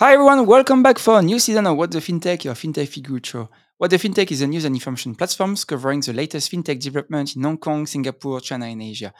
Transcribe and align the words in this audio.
Hi 0.00 0.14
everyone, 0.14 0.44
welcome 0.44 0.82
back 0.82 0.98
for 0.98 1.20
a 1.20 1.22
new 1.22 1.38
season 1.38 1.68
of 1.68 1.76
What 1.76 1.92
the 1.92 2.00
FinTech, 2.00 2.42
your 2.42 2.54
FinTech 2.54 2.88
Figure 2.88 3.20
Show. 3.22 3.48
What 3.78 3.90
the 3.90 3.96
FinTech 3.96 4.28
is 4.32 4.42
a 4.42 4.48
news 4.48 4.64
and 4.64 4.74
information 4.74 5.14
platform 5.14 5.54
covering 5.54 6.00
the 6.00 6.12
latest 6.12 6.50
FinTech 6.50 6.80
development 6.80 7.36
in 7.36 7.44
Hong 7.44 7.58
Kong, 7.58 7.86
Singapore, 7.86 8.40
China, 8.40 8.66
and 8.66 8.82
Asia. 8.82 9.14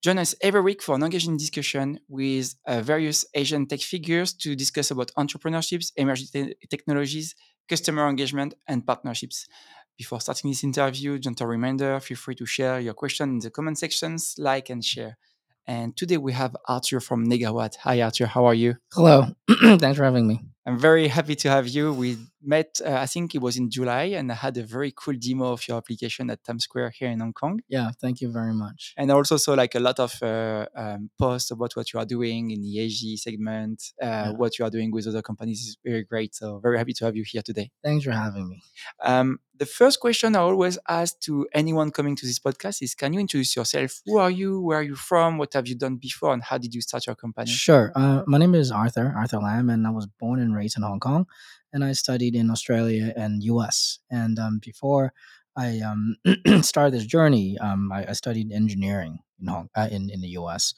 Join 0.00 0.18
us 0.18 0.36
every 0.40 0.60
week 0.60 0.82
for 0.82 0.94
an 0.94 1.02
engaging 1.02 1.36
discussion 1.36 1.98
with 2.06 2.54
uh, 2.64 2.80
various 2.80 3.24
Asian 3.34 3.66
tech 3.66 3.80
figures 3.80 4.32
to 4.34 4.54
discuss 4.54 4.92
about 4.92 5.10
entrepreneurships, 5.18 5.90
emerging 5.96 6.28
te- 6.32 6.54
technologies, 6.68 7.34
customer 7.68 8.08
engagement, 8.08 8.54
and 8.68 8.86
partnerships. 8.86 9.48
Before 9.98 10.20
starting 10.20 10.52
this 10.52 10.62
interview, 10.62 11.18
gentle 11.18 11.48
reminder, 11.48 11.98
feel 11.98 12.16
free 12.16 12.36
to 12.36 12.46
share 12.46 12.78
your 12.78 12.94
question 12.94 13.30
in 13.30 13.38
the 13.40 13.50
comment 13.50 13.78
sections, 13.78 14.36
like 14.38 14.70
and 14.70 14.84
share. 14.84 15.18
And 15.66 15.96
today 15.96 16.16
we 16.16 16.32
have 16.32 16.56
Arthur 16.68 17.00
from 17.00 17.26
Negawatt. 17.26 17.76
Hi 17.82 18.00
Arthur, 18.02 18.26
how 18.26 18.44
are 18.46 18.54
you? 18.54 18.76
Hello. 18.92 19.26
Thanks 19.60 19.96
for 19.96 20.04
having 20.04 20.26
me. 20.26 20.40
I'm 20.66 20.78
very 20.78 21.08
happy 21.08 21.34
to 21.36 21.48
have 21.50 21.68
you. 21.68 21.92
We 21.92 22.18
met, 22.42 22.80
uh, 22.84 22.92
I 22.92 23.06
think 23.06 23.34
it 23.34 23.40
was 23.40 23.56
in 23.56 23.70
July, 23.70 24.04
and 24.18 24.30
I 24.30 24.34
had 24.34 24.56
a 24.58 24.62
very 24.62 24.92
cool 24.94 25.14
demo 25.14 25.52
of 25.52 25.66
your 25.66 25.78
application 25.78 26.28
at 26.30 26.44
Times 26.44 26.64
Square 26.64 26.90
here 26.98 27.08
in 27.10 27.20
Hong 27.20 27.32
Kong. 27.32 27.60
Yeah, 27.68 27.90
thank 28.00 28.20
you 28.20 28.30
very 28.30 28.52
much. 28.52 28.94
And 28.96 29.10
I 29.10 29.14
also 29.14 29.36
saw 29.38 29.54
like 29.54 29.74
a 29.74 29.80
lot 29.80 29.98
of 29.98 30.12
uh, 30.22 30.66
um, 30.76 31.10
posts 31.18 31.50
about 31.50 31.72
what 31.76 31.92
you 31.92 31.98
are 31.98 32.04
doing 32.06 32.50
in 32.50 32.60
the 32.62 32.76
ESG 32.76 33.18
segment, 33.18 33.82
uh, 34.02 34.06
Yeah. 34.06 34.30
what 34.32 34.58
you 34.58 34.64
are 34.66 34.70
doing 34.70 34.90
with 34.90 35.06
other 35.06 35.22
companies 35.22 35.60
is 35.60 35.76
very 35.84 36.04
great. 36.04 36.34
So 36.34 36.58
very 36.58 36.76
happy 36.76 36.92
to 36.94 37.04
have 37.06 37.16
you 37.16 37.24
here 37.26 37.42
today. 37.42 37.70
Thanks 37.82 38.04
for 38.04 38.12
having 38.12 38.48
me. 38.48 38.62
Um, 39.02 39.38
the 39.56 39.66
first 39.66 40.00
question 40.00 40.36
I 40.36 40.38
always 40.40 40.78
ask 40.88 41.20
to 41.20 41.46
anyone 41.52 41.90
coming 41.90 42.16
to 42.16 42.24
this 42.26 42.38
podcast 42.38 42.80
is, 42.82 42.94
can 42.94 43.12
you 43.12 43.20
introduce 43.20 43.54
yourself? 43.56 44.00
Who 44.06 44.16
are 44.16 44.30
you? 44.30 44.60
Where 44.62 44.78
are 44.78 44.82
you 44.82 44.94
from? 44.96 45.36
What 45.36 45.52
have 45.52 45.68
you 45.68 45.74
done 45.74 45.96
before? 45.96 46.32
And 46.32 46.42
how 46.42 46.56
did 46.56 46.74
you 46.74 46.80
start 46.80 47.06
your 47.06 47.14
company? 47.16 47.50
Sure. 47.50 47.92
Uh, 47.94 48.22
my 48.26 48.38
name 48.38 48.54
is 48.54 48.70
Arthur, 48.72 49.12
Arthur 49.14 49.36
Lam, 49.38 49.68
and 49.68 49.86
I 49.86 49.90
was 49.90 50.06
born 50.06 50.40
and 50.50 50.56
raised 50.56 50.76
in 50.76 50.82
Hong 50.82 51.00
Kong, 51.00 51.26
and 51.72 51.84
I 51.84 51.92
studied 51.92 52.34
in 52.34 52.50
Australia 52.50 53.12
and 53.16 53.42
US. 53.44 53.98
And 54.10 54.38
um, 54.38 54.60
before 54.62 55.12
I 55.56 55.80
um, 55.80 56.16
started 56.62 56.94
this 56.94 57.06
journey, 57.06 57.58
um, 57.58 57.90
I, 57.92 58.06
I 58.08 58.12
studied 58.12 58.52
engineering 58.52 59.18
in 59.40 59.48
Hong 59.48 59.68
uh, 59.76 59.88
in 59.90 60.10
in 60.10 60.20
the 60.20 60.30
US, 60.40 60.74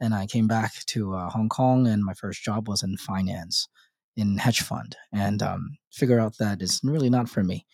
and 0.00 0.14
I 0.14 0.26
came 0.26 0.46
back 0.46 0.72
to 0.86 1.14
uh, 1.14 1.30
Hong 1.30 1.48
Kong, 1.48 1.86
and 1.86 2.04
my 2.04 2.14
first 2.14 2.42
job 2.42 2.68
was 2.68 2.82
in 2.82 2.96
finance, 2.96 3.68
in 4.16 4.38
hedge 4.38 4.62
fund, 4.62 4.96
and 5.12 5.42
um, 5.42 5.78
figure 5.92 6.20
out 6.20 6.38
that 6.38 6.62
it's 6.62 6.80
really 6.82 7.10
not 7.10 7.28
for 7.28 7.42
me. 7.42 7.66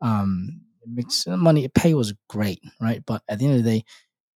Um, 0.00 0.62
makes 0.86 1.26
money, 1.26 1.68
pay 1.68 1.94
was 1.94 2.14
great, 2.28 2.60
right? 2.80 3.02
But 3.06 3.22
at 3.28 3.38
the 3.38 3.46
end 3.46 3.58
of 3.58 3.64
the 3.64 3.70
day, 3.70 3.84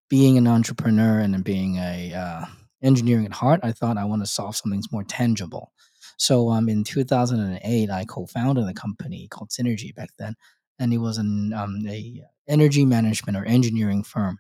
being 0.09 0.39
an 0.39 0.47
entrepreneur 0.47 1.19
and 1.19 1.43
being 1.43 1.77
a 1.77 2.13
uh, 2.15 2.45
engineering 2.83 3.27
at 3.27 3.33
heart, 3.33 3.61
I 3.63 3.73
thought 3.73 3.97
I 3.97 4.05
want 4.05 4.23
to 4.23 4.27
solve 4.27 4.57
something 4.57 4.79
that's 4.79 4.93
more 4.93 5.05
tangible. 5.05 5.73
So 6.17 6.51
um, 6.51 6.69
in 6.69 6.85
2008, 6.85 7.91
I 7.91 8.05
co-founded 8.05 8.69
a 8.69 8.75
company 8.75 9.29
called 9.29 9.51
Synergy 9.51 9.95
back 9.95 10.11
then, 10.19 10.35
and 10.79 10.93
it 10.93 10.99
was 10.99 11.19
an 11.19 11.53
um, 11.53 11.85
a 11.89 12.23
energy 12.49 12.85
management 12.85 13.37
or 13.37 13.45
engineering 13.45 14.03
firm 14.03 14.39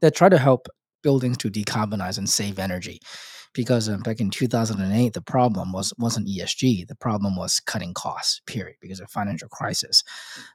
that 0.00 0.14
tried 0.14 0.30
to 0.30 0.38
help 0.38 0.66
buildings 1.02 1.38
to 1.38 1.50
decarbonize 1.50 2.18
and 2.18 2.28
save 2.28 2.58
energy. 2.58 3.00
Because 3.54 3.86
um, 3.86 4.00
back 4.00 4.18
in 4.18 4.30
2008, 4.30 5.12
the 5.12 5.20
problem 5.20 5.72
was 5.72 5.92
wasn't 5.98 6.26
ESG. 6.26 6.88
The 6.88 6.94
problem 6.94 7.36
was 7.36 7.60
cutting 7.60 7.92
costs. 7.92 8.40
Period. 8.46 8.76
Because 8.80 8.98
of 8.98 9.10
financial 9.10 9.48
crisis. 9.48 10.02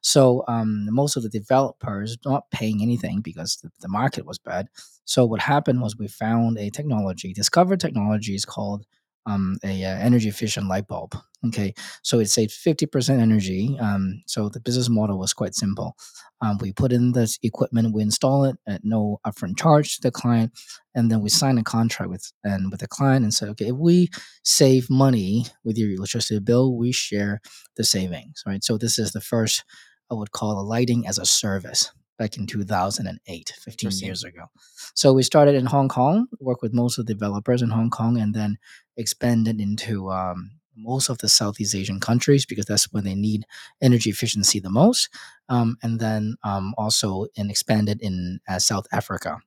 So 0.02 0.44
um, 0.48 0.88
most 0.90 1.16
of 1.16 1.22
the 1.22 1.30
developers 1.30 2.18
not 2.26 2.50
paying 2.50 2.82
anything 2.82 3.22
because 3.22 3.58
the, 3.58 3.70
the 3.82 3.88
market 3.88 4.26
was 4.26 4.40
bad. 4.40 4.68
So 5.06 5.26
what 5.26 5.42
happened 5.42 5.82
was 5.82 5.96
we 5.96 6.08
found 6.08 6.58
a 6.58 6.72
technology, 6.72 7.34
discovered 7.34 7.80
technology 7.80 8.34
is 8.34 8.46
called 8.46 8.84
um, 9.28 9.58
a 9.64 9.84
uh, 9.84 9.98
energy 9.98 10.30
efficient 10.30 10.68
light 10.68 10.88
bulb. 10.88 11.16
Okay, 11.46 11.74
so 12.02 12.20
it 12.20 12.30
saved 12.30 12.52
fifty 12.52 12.88
percent 12.88 13.22
energy. 13.22 13.78
Um, 13.80 14.24
so 14.26 14.50
the 14.50 14.60
business 14.60 14.90
model 14.90 15.20
was 15.20 15.34
quite 15.34 15.54
simple. 15.54 15.96
Um, 16.42 16.58
we 16.60 16.72
put 16.72 16.92
in 16.92 17.12
this 17.12 17.38
equipment, 17.44 17.94
we 17.94 18.02
install 18.02 18.46
it 18.46 18.58
at 18.68 18.82
no 18.84 19.20
upfront 19.26 19.58
charge 19.58 19.96
to 19.96 20.02
the 20.02 20.12
client, 20.12 20.52
and 20.96 21.12
then 21.12 21.22
we 21.22 21.30
sign 21.30 21.58
a 21.58 21.64
contract 21.64 22.10
with 22.10 22.32
and 22.44 22.72
with 22.72 22.80
the 22.80 22.88
client 22.88 23.24
and 23.24 23.34
say, 23.34 23.48
okay, 23.50 23.68
if 23.68 23.76
we 23.76 24.10
save 24.44 24.90
money 24.90 25.46
with 25.64 25.78
your 25.78 25.92
electricity 25.92 26.40
bill, 26.40 26.76
we 26.76 26.92
share 26.92 27.42
the 27.76 27.84
savings. 27.84 28.44
Right. 28.46 28.64
So 28.64 28.78
this 28.78 28.98
is 28.98 29.12
the 29.12 29.22
first 29.22 29.64
I 30.10 30.16
would 30.16 30.32
call 30.32 30.60
a 30.60 30.64
lighting 30.64 31.06
as 31.06 31.18
a 31.18 31.26
service 31.26 31.92
back 32.18 32.38
in 32.38 32.48
2008, 32.48 33.54
15 33.60 33.92
years 34.00 34.24
ago. 34.24 34.46
So 34.96 35.14
we 35.14 35.24
started 35.24 35.56
in 35.56 35.68
Hong 35.68 35.88
Kong, 35.88 36.28
worked 36.40 36.62
with 36.62 36.74
most 36.74 36.98
of 36.98 37.06
the 37.06 37.14
developers 37.14 37.62
in 37.62 37.70
Hong 37.70 37.90
Kong, 37.90 38.18
and 38.18 38.34
then 38.34 38.58
expanded 38.98 39.62
into 39.62 40.12
um, 40.12 40.52
most 40.76 41.10
of 41.10 41.18
the 41.20 41.30
Southeast 41.30 41.76
Asian 41.76 42.00
countries 42.00 42.46
because 42.46 42.66
that's 42.66 42.92
where 42.94 43.04
they 43.04 43.16
need 43.16 43.46
energy 43.82 44.10
efficiency 44.10 44.60
the 44.60 44.70
most. 44.70 45.10
Um, 45.50 45.78
and 45.84 46.00
then 46.00 46.36
um, 46.44 46.74
also 46.78 47.28
and 47.38 47.50
expanded 47.50 48.02
in 48.02 48.40
uh, 48.48 48.60
South 48.60 48.88
Africa. 48.92 49.40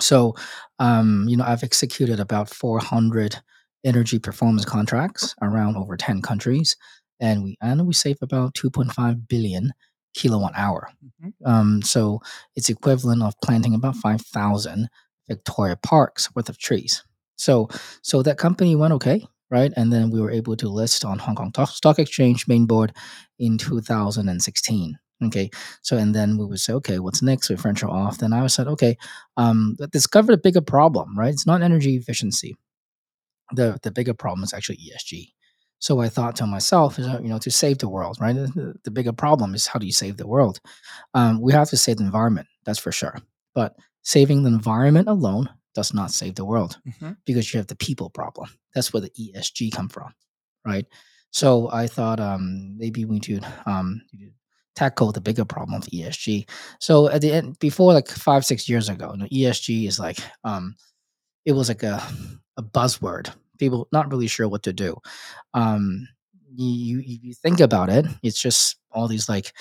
So, 0.00 0.34
um, 0.78 1.26
you 1.28 1.36
know, 1.36 1.44
I've 1.44 1.62
executed 1.62 2.18
about 2.20 2.50
400 2.50 3.36
energy 3.84 4.18
performance 4.18 4.64
contracts 4.64 5.34
around 5.40 5.76
over 5.76 5.96
10 5.96 6.20
countries, 6.22 6.76
and 7.20 7.44
we 7.44 7.56
and 7.60 7.86
we 7.86 7.94
save 7.94 8.18
about 8.22 8.54
2.5 8.54 9.28
billion 9.28 9.72
kilowatt 10.14 10.52
hour. 10.56 10.90
Mhm. 11.22 11.32
Um, 11.44 11.82
so 11.82 12.20
it's 12.56 12.68
equivalent 12.68 13.22
of 13.22 13.34
planting 13.42 13.74
about 13.74 13.96
5,000 13.96 14.88
Victoria 15.28 15.76
Parks 15.76 16.34
worth 16.34 16.48
of 16.48 16.58
trees. 16.58 17.04
So, 17.36 17.68
so 18.02 18.22
that 18.22 18.38
company 18.38 18.76
went 18.76 18.94
okay, 18.94 19.26
right? 19.50 19.72
And 19.76 19.92
then 19.92 20.10
we 20.10 20.20
were 20.20 20.30
able 20.30 20.56
to 20.56 20.68
list 20.68 21.04
on 21.04 21.18
Hong 21.18 21.34
Kong 21.34 21.52
Stock 21.66 21.98
Exchange 21.98 22.48
main 22.48 22.66
board 22.66 22.92
in 23.38 23.58
2016. 23.58 24.98
Okay, 25.26 25.48
so 25.80 25.96
and 25.96 26.14
then 26.14 26.36
we 26.36 26.44
would 26.44 26.60
say, 26.60 26.72
okay, 26.74 26.98
what's 26.98 27.22
next? 27.22 27.48
We 27.48 27.54
venture 27.56 27.88
off. 27.88 28.18
Then 28.18 28.32
I 28.32 28.46
said, 28.48 28.66
okay, 28.66 28.98
um, 29.36 29.76
discovered 29.90 30.32
a 30.32 30.38
bigger 30.38 30.60
problem, 30.60 31.18
right? 31.18 31.32
It's 31.32 31.46
not 31.46 31.62
energy 31.62 31.96
efficiency. 31.96 32.56
The 33.52 33.78
the 33.82 33.90
bigger 33.92 34.14
problem 34.14 34.42
is 34.44 34.52
actually 34.52 34.78
ESG. 34.78 35.32
So 35.78 36.00
I 36.00 36.08
thought 36.08 36.36
to 36.36 36.46
myself, 36.46 36.98
uh, 36.98 37.20
you 37.22 37.28
know, 37.28 37.38
to 37.38 37.50
save 37.50 37.78
the 37.78 37.88
world, 37.88 38.16
right? 38.20 38.34
The, 38.34 38.74
the 38.84 38.90
bigger 38.90 39.12
problem 39.12 39.54
is 39.54 39.66
how 39.66 39.78
do 39.78 39.86
you 39.86 39.92
save 39.92 40.16
the 40.16 40.26
world? 40.26 40.60
Um, 41.12 41.40
we 41.40 41.52
have 41.52 41.68
to 41.70 41.76
save 41.76 41.98
the 41.98 42.04
environment, 42.04 42.48
that's 42.64 42.78
for 42.78 42.90
sure. 42.90 43.18
But 43.54 43.76
saving 44.02 44.42
the 44.42 44.48
environment 44.48 45.08
alone 45.08 45.50
does 45.74 45.92
not 45.94 46.10
save 46.10 46.34
the 46.36 46.44
world 46.44 46.78
Mhm. 46.86 47.16
because 47.24 47.52
you 47.52 47.58
have 47.58 47.66
the 47.66 47.76
people 47.76 48.10
problem. 48.10 48.48
That's 48.74 48.92
where 48.92 49.00
the 49.02 49.12
ESG 49.18 49.70
come 49.70 49.88
from, 49.88 50.14
right? 50.64 50.86
So 51.30 51.70
I 51.72 51.86
thought 51.88 52.20
um, 52.20 52.76
maybe 52.78 53.04
we 53.04 53.20
should 53.20 53.44
um, 53.66 54.02
tackle 54.76 55.12
the 55.12 55.20
bigger 55.20 55.44
problem 55.44 55.80
of 55.80 55.88
ESG. 55.92 56.46
So 56.80 57.08
at 57.08 57.20
the 57.20 57.32
end, 57.32 57.58
before 57.58 57.92
like 57.92 58.08
five 58.08 58.44
six 58.44 58.68
years 58.68 58.88
ago, 58.88 59.12
you 59.12 59.18
know, 59.18 59.28
ESG 59.30 59.86
is 59.86 59.98
like 59.98 60.18
um, 60.44 60.76
it 61.44 61.52
was 61.52 61.68
like 61.68 61.82
a 61.82 62.02
a 62.56 62.62
buzzword. 62.62 63.32
People 63.58 63.88
not 63.92 64.10
really 64.10 64.26
sure 64.28 64.48
what 64.48 64.62
to 64.64 64.72
do. 64.72 64.96
Um, 65.54 66.08
you, 66.56 66.98
you 67.00 67.18
you 67.22 67.34
think 67.34 67.60
about 67.60 67.90
it, 67.90 68.06
it's 68.22 68.40
just 68.40 68.76
all 68.92 69.08
these 69.08 69.28
like 69.28 69.52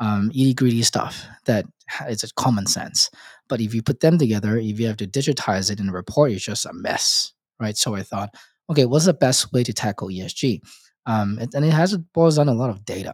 um, 0.00 0.30
itty 0.30 0.54
gritty 0.54 0.82
stuff 0.82 1.24
that 1.46 1.66
ha- 1.88 2.06
it's 2.08 2.24
a 2.24 2.32
common 2.34 2.66
sense. 2.66 3.10
But 3.48 3.60
if 3.60 3.74
you 3.74 3.82
put 3.82 4.00
them 4.00 4.18
together, 4.18 4.56
if 4.58 4.78
you 4.80 4.86
have 4.86 4.96
to 4.98 5.06
digitize 5.06 5.70
it 5.70 5.80
in 5.80 5.88
a 5.88 5.92
report, 5.92 6.32
it's 6.32 6.44
just 6.44 6.66
a 6.66 6.72
mess, 6.72 7.32
right? 7.60 7.76
So 7.76 7.94
I 7.94 8.02
thought, 8.02 8.34
okay, 8.70 8.84
what's 8.84 9.06
the 9.06 9.14
best 9.14 9.52
way 9.52 9.62
to 9.62 9.72
tackle 9.72 10.08
ESG? 10.08 10.60
Um, 11.06 11.38
and, 11.40 11.54
and 11.54 11.64
it 11.64 11.72
has 11.72 11.92
it 11.92 12.02
boils 12.12 12.36
down 12.36 12.48
a 12.48 12.54
lot 12.54 12.70
of 12.70 12.84
data. 12.84 13.12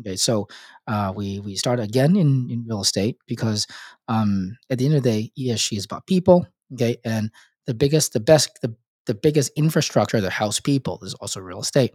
Okay, 0.00 0.16
so 0.16 0.48
uh, 0.88 1.12
we 1.14 1.38
we 1.40 1.54
start 1.54 1.78
again 1.78 2.16
in, 2.16 2.48
in 2.50 2.64
real 2.66 2.80
estate 2.80 3.16
because 3.28 3.66
um, 4.08 4.56
at 4.68 4.78
the 4.78 4.86
end 4.86 4.94
of 4.94 5.02
the 5.02 5.10
day, 5.10 5.32
ESG 5.38 5.76
is 5.76 5.84
about 5.84 6.06
people. 6.06 6.46
Okay, 6.72 6.96
and 7.04 7.30
the 7.66 7.74
biggest, 7.74 8.12
the 8.12 8.20
best, 8.20 8.58
the 8.62 8.74
the 9.06 9.14
biggest 9.14 9.52
infrastructure 9.56 10.20
that 10.20 10.30
house 10.30 10.58
people 10.58 10.98
is 11.02 11.14
also 11.14 11.40
real 11.40 11.60
estate. 11.60 11.92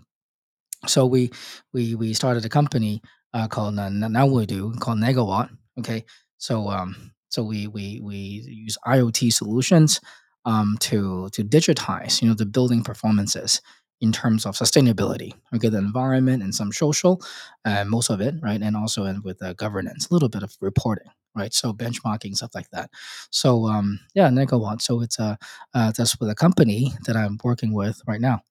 So 0.88 1.06
we 1.06 1.32
we 1.74 1.96
we 1.96 2.14
started 2.14 2.46
a 2.46 2.50
company 2.50 3.02
uh, 3.34 3.48
called 3.48 3.76
now 3.76 4.26
we 4.28 4.46
do 4.46 4.74
called 4.80 5.00
Negawatt. 5.00 5.50
Okay, 5.80 6.06
so 6.38 6.70
um 6.70 7.12
so 7.30 7.44
we 7.44 7.68
we 7.68 8.00
we 8.04 8.16
use 8.18 8.78
IoT 8.86 9.32
solutions 9.34 10.00
um 10.46 10.78
to 10.80 11.30
to 11.32 11.44
digitize 11.44 12.22
you 12.22 12.28
know 12.28 12.34
the 12.34 12.46
building 12.46 12.84
performances 12.84 13.62
in 14.02 14.12
terms 14.14 14.46
of 14.46 14.56
sustainability. 14.56 15.34
Okay, 15.56 15.70
the 15.70 15.78
environment 15.78 16.42
and 16.42 16.56
some 16.56 16.72
social, 16.72 17.22
uh, 17.66 17.84
most 17.86 18.10
of 18.10 18.22
it 18.22 18.36
right, 18.42 18.62
and 18.62 18.76
also 18.78 19.14
with 19.24 19.42
uh, 19.44 19.54
governance, 19.54 20.10
a 20.10 20.14
little 20.14 20.30
bit 20.30 20.44
of 20.44 20.56
reporting. 20.62 21.10
Right, 21.36 21.54
so 21.54 21.74
benchmarking 21.74 22.36
stuff 22.36 22.52
like 22.56 22.70
that. 22.72 22.90
So 23.30 23.68
um, 23.68 24.00
yeah, 24.16 24.30
Negawatt. 24.30 24.82
So 24.82 25.02
it's 25.02 25.20
a 25.20 25.38
uh, 25.74 25.92
that's 25.96 26.20
with 26.20 26.30
a 26.30 26.36
company 26.36 26.94
that 27.06 27.16
I'm 27.16 27.38
working 27.44 27.74
with 27.74 28.02
right 28.08 28.20
now. 28.22 28.42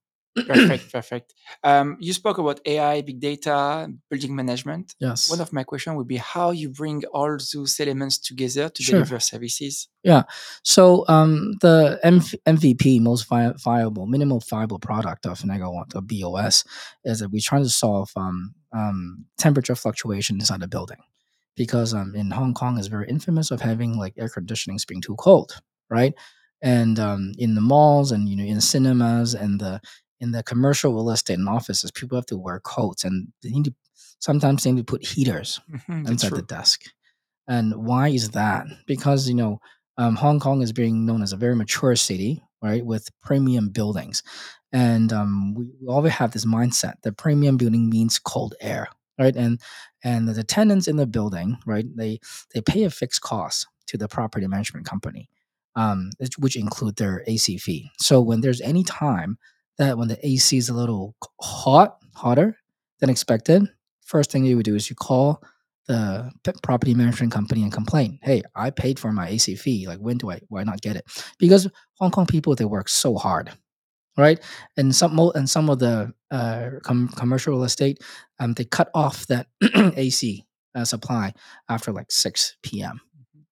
Perfect, 0.46 0.92
perfect. 0.92 1.34
Um, 1.64 1.96
you 2.00 2.12
spoke 2.12 2.38
about 2.38 2.60
AI, 2.66 3.02
big 3.02 3.20
data, 3.20 3.90
building 4.10 4.34
management. 4.36 4.94
Yes. 5.00 5.30
One 5.30 5.40
of 5.40 5.52
my 5.52 5.64
questions 5.64 5.96
would 5.96 6.06
be 6.08 6.16
how 6.16 6.50
you 6.50 6.68
bring 6.70 7.04
all 7.12 7.36
those 7.52 7.80
elements 7.80 8.18
together 8.18 8.68
to 8.68 8.82
Sure. 8.82 8.94
deliver 8.98 9.18
services. 9.20 9.88
Yeah. 10.02 10.22
So 10.62 11.04
um, 11.08 11.54
the 11.60 11.98
MV- 12.04 12.34
MVP, 12.46 13.00
most 13.00 13.28
vi- 13.28 13.54
viable, 13.62 14.06
minimal 14.06 14.40
viable 14.40 14.78
product 14.78 15.26
of 15.26 15.40
Negawatt 15.40 15.94
or 15.94 16.02
BOS, 16.02 16.64
is 17.04 17.18
that 17.20 17.30
we're 17.30 17.40
trying 17.42 17.64
to 17.64 17.68
solve 17.70 18.10
um, 18.16 18.54
um, 18.72 19.24
temperature 19.38 19.74
fluctuation 19.74 20.36
inside 20.36 20.60
the 20.60 20.68
building, 20.68 20.98
because 21.56 21.94
um, 21.94 22.14
in 22.14 22.30
Hong 22.30 22.54
Kong 22.54 22.78
is 22.78 22.86
very 22.86 23.08
infamous 23.08 23.50
of 23.50 23.60
having 23.60 23.98
like 23.98 24.14
air 24.16 24.28
conditionings 24.28 24.86
being 24.86 25.00
too 25.00 25.16
cold, 25.16 25.60
right? 25.90 26.14
And 26.60 26.98
um, 26.98 27.32
in 27.38 27.54
the 27.54 27.60
malls 27.60 28.10
and 28.10 28.28
you 28.28 28.34
know 28.36 28.44
in 28.44 28.60
cinemas 28.60 29.32
and 29.34 29.60
the 29.60 29.80
in 30.20 30.32
the 30.32 30.42
commercial 30.42 30.92
real 30.94 31.10
estate 31.10 31.38
and 31.38 31.48
offices, 31.48 31.90
people 31.90 32.16
have 32.16 32.26
to 32.26 32.38
wear 32.38 32.60
coats 32.60 33.04
and 33.04 33.28
they 33.42 33.50
need 33.50 33.66
to 33.66 33.74
sometimes 34.20 34.64
they 34.64 34.72
need 34.72 34.86
to 34.86 34.90
put 34.92 35.04
heaters 35.06 35.60
Mhm, 35.70 36.08
inside 36.08 36.34
the 36.34 36.42
desk. 36.42 36.84
And 37.46 37.74
why 37.86 38.08
is 38.08 38.30
that? 38.30 38.66
Because 38.86 39.28
you 39.28 39.34
know, 39.34 39.60
um, 39.96 40.16
Hong 40.16 40.40
Kong 40.40 40.62
is 40.62 40.72
being 40.72 41.06
known 41.06 41.22
as 41.22 41.32
a 41.32 41.36
very 41.36 41.56
mature 41.56 41.96
city, 41.96 42.42
right, 42.62 42.84
with 42.84 43.08
premium 43.22 43.70
buildings, 43.70 44.22
and 44.72 45.12
um, 45.12 45.54
we, 45.54 45.66
we 45.80 45.88
always 45.88 46.12
have 46.14 46.32
this 46.32 46.44
mindset 46.44 46.94
that 47.02 47.16
premium 47.16 47.56
building 47.56 47.88
means 47.88 48.18
cold 48.18 48.54
air, 48.60 48.88
right? 49.18 49.34
And 49.34 49.60
and 50.04 50.28
the 50.28 50.44
tenants 50.44 50.88
in 50.88 50.96
the 50.96 51.06
building, 51.06 51.58
right, 51.66 51.86
they 51.96 52.20
they 52.54 52.60
pay 52.60 52.84
a 52.84 52.90
fixed 52.90 53.22
cost 53.22 53.66
to 53.86 53.96
the 53.98 54.08
property 54.08 54.46
management 54.46 54.86
company, 54.86 55.30
um, 55.74 56.10
which 56.38 56.56
include 56.56 56.96
their 56.96 57.24
AC 57.26 57.56
fee. 57.58 57.90
So 57.98 58.20
when 58.20 58.40
there's 58.42 58.60
any 58.60 58.84
time 58.84 59.38
that 59.78 59.98
when 59.98 60.08
the 60.08 60.18
AC 60.26 60.56
is 60.56 60.68
a 60.68 60.74
little 60.74 61.14
hot, 61.40 61.98
hotter 62.14 62.56
than 63.00 63.10
expected, 63.10 63.68
first 64.04 64.30
thing 64.30 64.44
you 64.44 64.56
would 64.56 64.64
do 64.64 64.74
is 64.74 64.90
you 64.90 64.96
call 64.96 65.42
the 65.86 66.30
property 66.62 66.94
management 66.94 67.32
company 67.32 67.62
and 67.62 67.72
complain, 67.72 68.18
"Hey, 68.22 68.42
I 68.54 68.70
paid 68.70 68.98
for 68.98 69.10
my 69.12 69.28
AC 69.28 69.54
fee. 69.56 69.86
Like, 69.86 69.98
when 70.00 70.18
do 70.18 70.30
I 70.30 70.40
why 70.48 70.62
not 70.64 70.80
get 70.82 70.96
it?" 70.96 71.04
Because 71.38 71.68
Hong 71.98 72.10
Kong 72.10 72.26
people 72.26 72.54
they 72.54 72.64
work 72.66 72.88
so 72.88 73.16
hard, 73.16 73.50
right? 74.16 74.40
And 74.76 74.94
some 74.94 75.18
and 75.34 75.48
some 75.48 75.70
of 75.70 75.78
the 75.78 76.12
uh, 76.30 76.70
com- 76.82 77.08
commercial 77.16 77.54
real 77.54 77.64
estate, 77.64 77.98
um, 78.40 78.54
they 78.54 78.64
cut 78.64 78.90
off 78.94 79.26
that 79.28 79.48
AC 79.96 80.44
uh, 80.74 80.84
supply 80.84 81.32
after 81.68 81.92
like 81.92 82.10
six 82.10 82.56
p.m. 82.62 83.00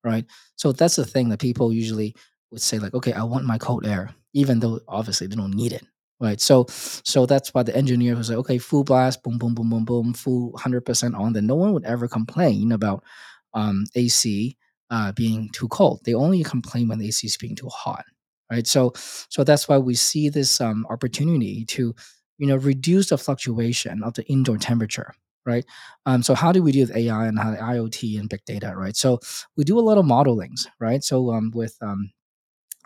Right? 0.03 0.25
So 0.55 0.71
that's 0.71 0.95
the 0.95 1.05
thing 1.05 1.29
that 1.29 1.39
people 1.39 1.73
usually 1.73 2.15
would 2.51 2.61
say, 2.61 2.79
like, 2.79 2.93
"Okay, 2.93 3.13
I 3.13 3.23
want 3.23 3.45
my 3.45 3.57
cold 3.57 3.85
air," 3.85 4.11
even 4.33 4.59
though 4.59 4.79
obviously 4.87 5.27
they 5.27 5.35
don't 5.35 5.53
need 5.55 5.73
it. 5.73 5.83
Right, 6.19 6.41
so 6.41 6.65
so 6.69 7.27
that's 7.27 7.53
why 7.53 7.61
the 7.61 7.75
engineer 7.75 8.15
was 8.15 8.29
like, 8.29 8.39
okay, 8.39 8.57
full 8.57 8.83
blast, 8.83 9.21
boom, 9.21 9.37
boom, 9.37 9.53
boom, 9.53 9.69
boom, 9.69 9.85
boom, 9.85 10.13
full 10.13 10.49
100% 10.51 11.13
on. 11.13 11.33
Then 11.33 11.45
no 11.45 11.53
one 11.55 11.73
would 11.73 11.85
ever 11.85 12.07
complain 12.07 12.71
about 12.71 13.03
um, 13.53 13.85
AC 13.95 14.57
uh, 14.89 15.11
being 15.11 15.49
too 15.53 15.67
cold. 15.67 16.01
They 16.05 16.15
only 16.15 16.43
complain 16.43 16.87
when 16.87 17.01
AC 17.03 17.27
is 17.27 17.37
being 17.37 17.55
too 17.55 17.69
hot, 17.69 18.03
right? 18.51 18.65
So, 18.65 18.93
so 19.29 19.43
that's 19.43 19.67
why 19.69 19.77
we 19.77 19.93
see 19.93 20.29
this 20.29 20.59
um, 20.59 20.87
opportunity 20.89 21.65
to, 21.65 21.93
you 22.39 22.47
know, 22.47 22.55
reduce 22.57 23.09
the 23.09 23.17
fluctuation 23.19 24.01
of 24.03 24.15
the 24.15 24.25
indoor 24.25 24.57
temperature, 24.57 25.13
right? 25.45 25.65
Um, 26.07 26.23
so 26.23 26.33
how 26.33 26.51
do 26.51 26.63
we 26.63 26.71
do 26.71 26.79
with 26.81 26.95
AI 26.95 27.27
and 27.27 27.37
how 27.37 27.53
IoT 27.53 28.19
and 28.19 28.27
big 28.27 28.43
data, 28.45 28.73
right? 28.75 28.95
So 28.95 29.19
we 29.55 29.63
do 29.63 29.77
a 29.77 29.81
lot 29.81 29.99
of 29.99 30.05
modelings, 30.05 30.65
right? 30.79 31.03
So 31.03 31.31
um, 31.31 31.51
with 31.53 31.77
um, 31.81 32.09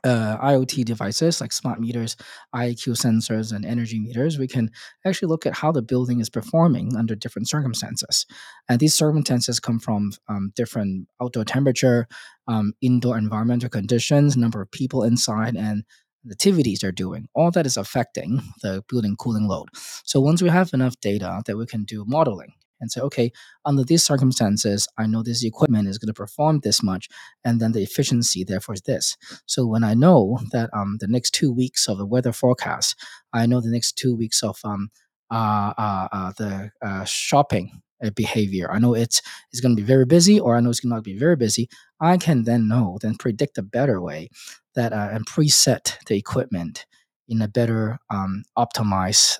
uh, 0.03 0.38
IoT 0.38 0.86
devices 0.86 1.42
like 1.42 1.51
smart 1.51 1.80
meters, 1.80 2.15
IQ 2.56 2.95
sensors, 3.00 3.53
and 3.53 3.65
energy 3.65 4.00
meters, 4.00 4.39
we 4.39 4.48
can 4.48 4.71
actually 5.06 5.27
look 5.27 5.45
at 5.45 5.53
how 5.53 5.71
the 5.71 5.81
building 5.81 6.19
is 6.19 6.30
performing 6.30 6.95
under 6.95 7.15
different 7.15 7.48
circumstances. 7.48 8.25
And 8.68 8.80
these 8.80 8.95
circumstances 8.95 9.59
come 9.59 9.80
from 9.80 10.12
um, 10.27 10.51
different 10.56 11.07
outdoor 11.21 11.45
temperature, 11.45 12.07
um, 12.48 12.74
indoor 12.81 13.18
environmental 13.18 13.69
conditions, 13.69 14.36
number 14.36 14.62
of 14.62 14.71
people 14.71 15.03
inside, 15.03 15.56
and 15.56 15.83
activities 16.30 16.80
they're 16.80 16.92
doing. 16.92 17.27
All 17.33 17.51
that 17.51 17.65
is 17.65 17.77
affecting 17.77 18.42
the 18.62 18.83
building 18.88 19.15
cooling 19.18 19.48
load. 19.48 19.69
So 20.03 20.19
once 20.19 20.42
we 20.42 20.50
have 20.50 20.74
enough 20.74 20.95
data 21.01 21.42
that 21.45 21.57
we 21.57 21.65
can 21.65 21.83
do 21.83 22.06
modeling 22.07 22.53
and 22.81 22.91
say, 22.91 22.99
okay, 23.01 23.31
under 23.63 23.83
these 23.83 24.03
circumstances, 24.03 24.87
I 24.97 25.05
know 25.05 25.23
this 25.23 25.45
equipment 25.45 25.87
is 25.87 25.97
going 25.97 26.07
to 26.07 26.13
perform 26.13 26.59
this 26.59 26.83
much, 26.83 27.07
and 27.45 27.61
then 27.61 27.71
the 27.71 27.83
efficiency 27.83 28.43
therefore 28.43 28.75
is 28.75 28.81
this. 28.81 29.15
So 29.45 29.65
when 29.65 29.83
I 29.83 29.93
know 29.93 30.39
that 30.51 30.69
um 30.73 30.97
the 30.99 31.07
next 31.07 31.31
two 31.31 31.53
weeks 31.53 31.87
of 31.87 31.97
the 31.97 32.05
weather 32.05 32.33
forecast, 32.33 32.95
I 33.31 33.45
know 33.45 33.61
the 33.61 33.71
next 33.71 33.97
two 33.97 34.15
weeks 34.15 34.43
of 34.43 34.57
um 34.63 34.89
uh, 35.31 35.73
uh, 35.77 36.07
uh 36.11 36.31
the 36.37 36.71
uh, 36.81 37.05
shopping 37.05 37.81
uh, 38.03 38.09
behavior. 38.09 38.69
I 38.69 38.79
know 38.79 38.93
it's 38.93 39.21
it's 39.51 39.61
going 39.61 39.75
to 39.75 39.81
be 39.81 39.85
very 39.85 40.05
busy, 40.05 40.39
or 40.39 40.57
I 40.57 40.59
know 40.59 40.69
it's 40.69 40.81
going 40.81 40.93
to 40.95 41.01
be 41.01 41.17
very 41.17 41.35
busy. 41.37 41.69
I 42.01 42.17
can 42.17 42.43
then 42.43 42.67
know, 42.67 42.97
then 43.01 43.15
predict 43.15 43.57
a 43.57 43.63
better 43.63 44.01
way 44.01 44.29
that 44.75 44.91
uh, 44.91 45.09
and 45.11 45.25
preset 45.25 45.97
the 46.07 46.17
equipment 46.17 46.85
in 47.29 47.41
a 47.41 47.47
better 47.47 47.99
um, 48.09 48.43
optimized 48.57 49.37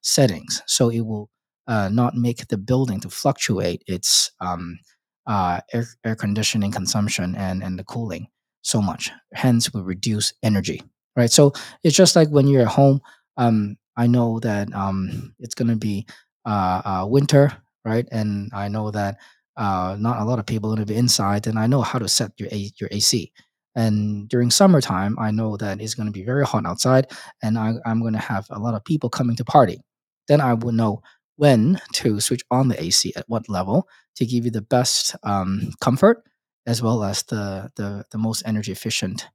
settings, 0.00 0.62
so 0.66 0.90
it 0.90 1.00
will 1.00 1.28
uh, 1.66 1.88
not 1.88 2.14
make 2.14 2.46
the 2.48 2.58
building 2.58 3.00
to 3.00 3.10
fluctuate 3.10 3.82
its 3.86 4.30
um, 4.40 4.78
uh, 5.26 5.60
air, 5.72 5.86
air 6.04 6.14
conditioning 6.16 6.70
consumption 6.72 7.34
and 7.36 7.62
and 7.62 7.78
the 7.78 7.84
cooling 7.84 8.28
so 8.62 8.80
much. 8.80 9.10
Hence, 9.34 9.72
we 9.72 9.80
reduce 9.80 10.32
energy, 10.42 10.82
right? 11.16 11.30
So 11.30 11.52
it's 11.82 11.96
just 11.96 12.16
like 12.16 12.28
when 12.28 12.48
you're 12.48 12.62
at 12.62 12.68
home. 12.68 13.00
Um, 13.36 13.76
I 13.96 14.06
know 14.06 14.38
that 14.40 14.72
um, 14.74 15.34
it's 15.38 15.54
going 15.54 15.68
to 15.68 15.76
be 15.76 16.06
uh, 16.44 16.82
uh, 16.84 17.06
winter, 17.08 17.50
right? 17.84 18.06
And 18.12 18.50
I 18.54 18.68
know 18.68 18.90
that 18.90 19.16
uh, 19.56 19.96
not 19.98 20.20
a 20.20 20.24
lot 20.24 20.38
of 20.38 20.46
people 20.46 20.70
are 20.70 20.76
going 20.76 20.86
to 20.86 20.92
be 20.92 20.98
inside, 20.98 21.46
and 21.46 21.58
I 21.58 21.66
know 21.66 21.80
how 21.82 21.98
to 21.98 22.08
set 22.08 22.32
your 22.38 22.48
a- 22.52 22.72
your 22.78 22.88
AC. 22.92 23.32
And 23.74 24.28
during 24.28 24.50
summertime, 24.50 25.18
I 25.18 25.30
know 25.30 25.56
that 25.58 25.80
it's 25.80 25.94
going 25.94 26.06
to 26.06 26.12
be 26.12 26.24
very 26.24 26.44
hot 26.46 26.66
outside, 26.66 27.08
and 27.42 27.58
I, 27.58 27.74
I'm 27.84 28.00
going 28.00 28.14
to 28.14 28.18
have 28.18 28.46
a 28.50 28.58
lot 28.58 28.74
of 28.74 28.84
people 28.84 29.10
coming 29.10 29.36
to 29.36 29.44
party. 29.44 29.80
Then 30.28 30.40
I 30.40 30.54
will 30.54 30.72
know 30.72 31.02
when 31.36 31.80
to 31.92 32.20
switch 32.20 32.42
on 32.50 32.68
the 32.68 32.82
AC 32.82 33.12
at 33.16 33.28
what 33.28 33.48
level 33.48 33.88
to 34.16 34.26
give 34.26 34.44
you 34.44 34.50
the 34.50 34.62
best 34.62 35.14
um, 35.22 35.72
comfort 35.80 36.24
as 36.66 36.82
well 36.82 37.04
as 37.04 37.22
the 37.24 37.70
the, 37.76 38.04
the 38.10 38.18
most 38.18 38.42
energy 38.46 38.72
efficient 38.72 39.28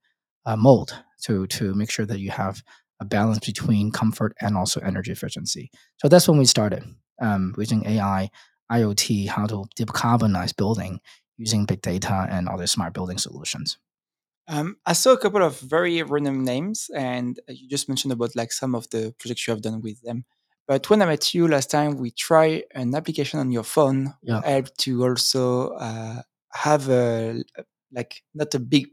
uh, 0.45 0.56
mold 0.56 1.03
to 1.24 1.48
to 1.48 1.74
make 1.74 1.89
sure 1.89 2.06
that 2.06 2.19
you 2.19 2.31
have 2.31 2.63
a 3.00 3.06
balance 3.06 3.39
between 3.39 3.92
comfort 3.92 4.33
and 4.42 4.56
also 4.56 4.80
energy 4.81 5.12
efficiency. 5.12 5.71
So 5.98 6.07
that's 6.07 6.27
when 6.27 6.38
we 6.38 6.45
started 6.45 6.83
um, 7.19 7.53
using 7.57 7.86
AI, 7.86 8.30
IoT, 8.71 9.27
how 9.27 9.48
to 9.48 9.65
decarbonize 9.75 10.56
building 10.56 11.01
using 11.38 11.65
big 11.65 11.81
data 11.81 12.27
and 12.30 12.48
other 12.48 12.68
smart 12.68 12.94
building 12.94 13.18
solutions. 13.18 13.80
Um, 14.48 14.77
I 14.86 14.94
saw 14.94 15.13
a 15.13 15.18
couple 15.18 15.44
of 15.44 15.59
very 15.59 16.03
random 16.03 16.44
names, 16.44 16.89
and 16.95 17.39
uh, 17.50 17.53
you 17.53 17.68
just 17.68 17.88
mentioned 17.88 18.12
about 18.12 18.36
like 18.36 18.51
some 18.51 18.75
of 18.75 18.89
the 18.89 19.13
projects 19.18 19.48
you 19.48 19.51
have 19.51 19.62
done 19.62 19.81
with 19.81 20.01
them. 20.01 20.25
But 20.68 20.90
when 20.90 21.02
I 21.02 21.06
met 21.06 21.34
you 21.34 21.48
last 21.48 21.70
time, 21.72 21.98
we 21.98 22.12
tried 22.12 22.63
an 22.74 22.96
application 22.96 23.39
on 23.39 23.51
your 23.51 23.63
phone 23.63 24.13
Yeah, 24.22 24.41
helped 24.44 24.77
to 24.80 25.03
also 25.03 25.70
uh, 25.75 26.22
have 26.53 26.89
a 26.89 27.44
like 27.91 28.24
not 28.34 28.53
a 28.56 28.60
big 28.60 28.88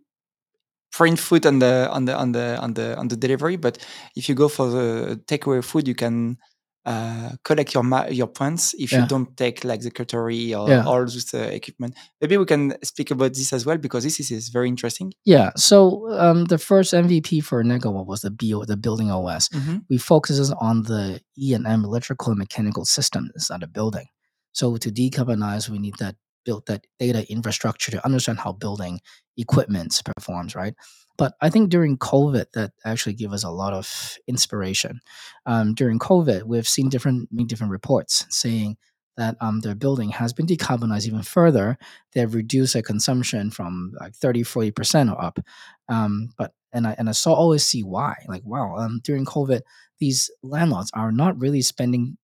print 0.92 1.18
food 1.18 1.46
on 1.46 1.58
the 1.60 1.88
on 1.92 2.04
the 2.06 2.14
on 2.16 2.32
the 2.32 2.58
on 2.58 2.74
the 2.74 2.96
on 2.96 3.08
the 3.08 3.16
delivery, 3.16 3.56
but 3.56 3.78
if 4.16 4.28
you 4.28 4.34
go 4.34 4.48
for 4.48 4.68
the 4.70 5.20
takeaway 5.26 5.62
food, 5.64 5.86
you 5.88 5.94
can 5.94 6.38
uh, 6.84 7.30
collect 7.44 7.74
your 7.74 7.82
ma- 7.82 8.06
your 8.06 8.28
points 8.28 8.74
if 8.78 8.92
you 8.92 9.06
don't 9.06 9.36
take 9.36 9.62
like 9.64 9.80
the 9.80 9.90
cutlery 9.90 10.54
or 10.54 10.68
yeah. 10.68 10.84
all 10.84 11.04
this 11.04 11.34
uh, 11.34 11.38
equipment. 11.38 11.94
Maybe 12.20 12.36
we 12.38 12.46
can 12.46 12.76
speak 12.82 13.10
about 13.10 13.34
this 13.34 13.52
as 13.52 13.66
well 13.66 13.76
because 13.76 14.04
this 14.04 14.18
is, 14.20 14.30
is 14.30 14.48
very 14.48 14.68
interesting. 14.68 15.12
Yeah. 15.24 15.50
So 15.56 16.10
um, 16.18 16.46
the 16.46 16.58
first 16.58 16.94
MVP 16.94 17.44
for 17.44 17.62
Negawatt 17.62 18.06
was 18.06 18.22
the 18.22 18.30
BO, 18.30 18.64
the 18.64 18.76
building 18.76 19.10
OS. 19.10 19.48
hmm 19.52 19.78
We 19.90 19.98
focuses 19.98 20.50
on 20.50 20.84
the 20.84 21.20
E 21.36 21.52
and 21.52 21.66
M 21.66 21.84
electrical 21.84 22.30
and 22.30 22.38
mechanical 22.38 22.84
systems 22.84 23.30
inside 23.34 23.60
the 23.60 23.66
building. 23.66 24.06
So 24.52 24.76
to 24.76 24.90
decarbonize, 24.90 25.68
we 25.68 25.78
need 25.78 25.96
that 25.98 26.16
build 26.48 26.64
that 26.66 26.86
data 26.98 27.30
infrastructure 27.30 27.90
to 27.90 28.02
understand 28.06 28.38
how 28.38 28.52
building 28.52 29.00
equipment 29.36 30.00
performs, 30.16 30.54
right? 30.54 30.74
But 31.18 31.34
I 31.42 31.50
think 31.50 31.68
during 31.68 31.98
COVID, 31.98 32.46
that 32.54 32.72
actually 32.86 33.12
gave 33.12 33.34
us 33.34 33.44
a 33.44 33.50
lot 33.50 33.74
of 33.74 34.16
inspiration. 34.26 35.00
Um, 35.44 35.74
during 35.74 35.98
COVID, 35.98 36.44
we've 36.44 36.66
seen 36.66 36.88
different 36.88 37.28
different 37.48 37.72
reports 37.72 38.24
saying 38.30 38.78
that 39.18 39.36
um, 39.42 39.60
their 39.60 39.74
building 39.74 40.08
has 40.10 40.32
been 40.32 40.46
decarbonized 40.46 41.06
even 41.06 41.22
further 41.22 41.76
they've 42.12 42.34
reduced 42.34 42.72
their 42.74 42.82
consumption 42.82 43.50
from 43.50 43.92
like 44.00 44.14
30 44.14 44.44
40 44.44 44.70
percent 44.70 45.10
or 45.10 45.20
up 45.20 45.40
um, 45.88 46.30
but 46.38 46.52
and 46.72 46.86
I 46.86 46.94
and 46.98 47.08
I 47.08 47.12
saw 47.12 47.34
always 47.34 47.64
see 47.64 47.82
why 47.82 48.14
like 48.28 48.44
wow 48.44 48.76
um, 48.76 49.00
during 49.02 49.24
COVID 49.24 49.62
these 49.98 50.30
landlords 50.44 50.92
are 50.94 51.10
not 51.10 51.40
really 51.40 51.62
spending 51.62 52.16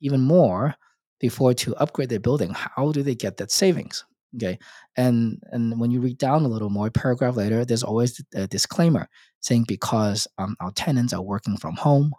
even 0.00 0.20
more 0.20 0.74
before 1.22 1.54
to 1.54 1.74
upgrade 1.76 2.10
their 2.10 2.20
building 2.20 2.52
how 2.54 2.92
do 2.92 3.02
they 3.02 3.14
get 3.14 3.38
that 3.38 3.50
savings 3.50 4.04
okay 4.36 4.58
and 4.98 5.42
and 5.52 5.80
when 5.80 5.90
you 5.90 6.00
read 6.00 6.18
down 6.18 6.44
a 6.44 6.48
little 6.48 6.68
more 6.68 6.90
paragraph 6.90 7.36
later 7.36 7.64
there's 7.64 7.82
always 7.82 8.22
a 8.34 8.46
disclaimer 8.46 9.08
saying 9.40 9.64
because 9.66 10.28
um, 10.38 10.54
our 10.60 10.70
tenants 10.72 11.14
are 11.14 11.22
working 11.22 11.56
from 11.56 11.74
home 11.76 12.12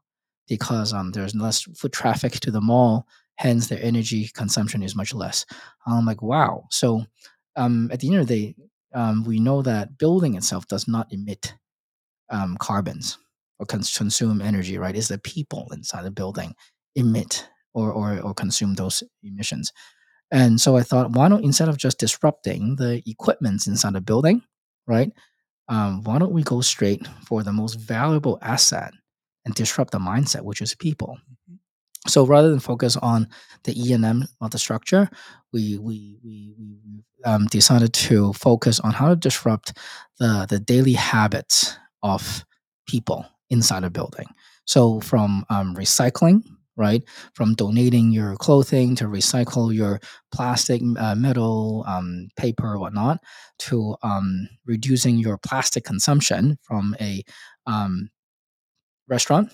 because 0.48 0.94
um, 0.94 1.12
there's 1.12 1.36
less 1.36 1.62
foot 1.62 1.92
traffic 1.92 2.34
to 2.34 2.52
the 2.52 2.62
mall, 2.62 3.08
hence 3.36 3.68
their 3.68 3.82
energy 3.82 4.30
consumption 4.34 4.84
is 4.84 4.96
much 4.96 5.14
less. 5.14 5.46
I'm 5.88 6.06
like, 6.06 6.22
wow. 6.22 6.66
So 6.70 7.06
um, 7.56 7.90
at 7.92 8.00
the 8.00 8.10
end 8.10 8.18
of 8.22 8.28
the 8.28 8.48
day, 8.48 8.56
um, 8.94 9.24
we 9.24 9.40
know 9.40 9.62
that 9.62 9.98
building 9.98 10.36
itself 10.36 10.68
does 10.68 10.88
not 10.88 11.12
emit 11.12 11.56
um, 12.30 12.58
carbons 12.60 13.18
or 13.60 13.66
cons- 13.66 13.98
consume 13.98 14.42
energy, 14.42 14.78
right? 14.78 14.96
It's 14.96 15.08
the 15.08 15.18
people 15.18 15.70
inside 15.74 16.04
the 16.04 16.12
building 16.12 16.54
emit 16.96 17.48
or, 17.74 17.92
or, 17.92 18.20
or 18.22 18.34
consume 18.34 18.76
those 18.76 19.04
emissions. 19.24 19.72
And 20.32 20.60
so 20.60 20.78
I 20.78 20.84
thought, 20.84 21.12
why 21.12 21.30
don't 21.30 21.44
instead 21.46 21.70
of 21.70 21.78
just 21.78 22.00
disrupting 22.00 22.78
the 22.78 23.04
equipment 23.06 23.68
inside 23.68 23.94
the 23.94 24.02
building, 24.02 24.42
right? 24.88 25.12
Um, 25.70 26.04
why 26.04 26.20
don't 26.20 26.34
we 26.34 26.44
go 26.44 26.62
straight 26.62 27.08
for 27.26 27.44
the 27.44 27.54
most 27.54 27.76
valuable 27.76 28.40
asset 28.42 28.94
and 29.46 29.56
disrupt 29.56 29.92
the 29.92 30.00
mindset, 30.00 30.44
which 30.44 30.62
is 30.62 30.76
people? 30.76 31.18
Mhm. 31.50 31.60
So 32.08 32.26
rather 32.26 32.50
than 32.50 32.60
focus 32.60 32.98
on 32.98 33.28
the 33.64 33.74
E 33.82 33.94
and 33.94 34.06
M 34.06 34.26
of 34.42 34.52
the 34.52 34.60
structure, 34.60 35.10
we 35.54 35.78
we 35.78 36.18
we, 36.24 36.54
we 36.60 37.04
um, 37.26 37.48
decided 37.48 37.94
to 37.94 38.34
focus 38.34 38.80
on 38.82 38.92
how 38.92 39.10
to 39.10 39.16
disrupt 39.16 39.78
the 40.20 40.46
the 40.50 40.60
daily 40.60 40.94
habits 40.94 41.78
of 42.04 42.46
people 42.88 43.26
inside 43.50 43.84
a 43.84 43.90
building. 43.90 44.28
So 44.66 45.00
from 45.02 45.46
um, 45.50 45.76
recycling, 45.76 46.44
right, 46.76 47.04
from 47.34 47.54
donating 47.56 48.12
your 48.12 48.36
clothing 48.36 48.96
to 48.96 49.06
recycle 49.06 49.74
your 49.74 50.00
plastic, 50.34 50.82
uh, 50.98 51.16
metal, 51.16 51.84
um, 51.88 52.30
paper, 52.36 52.80
whatnot, 52.80 53.20
to 53.60 53.96
um, 54.04 54.48
reducing 54.66 55.18
your 55.18 55.38
plastic 55.38 55.84
consumption 55.84 56.58
from 56.64 56.96
a 57.00 57.24
um, 57.68 58.10
restaurant 59.08 59.52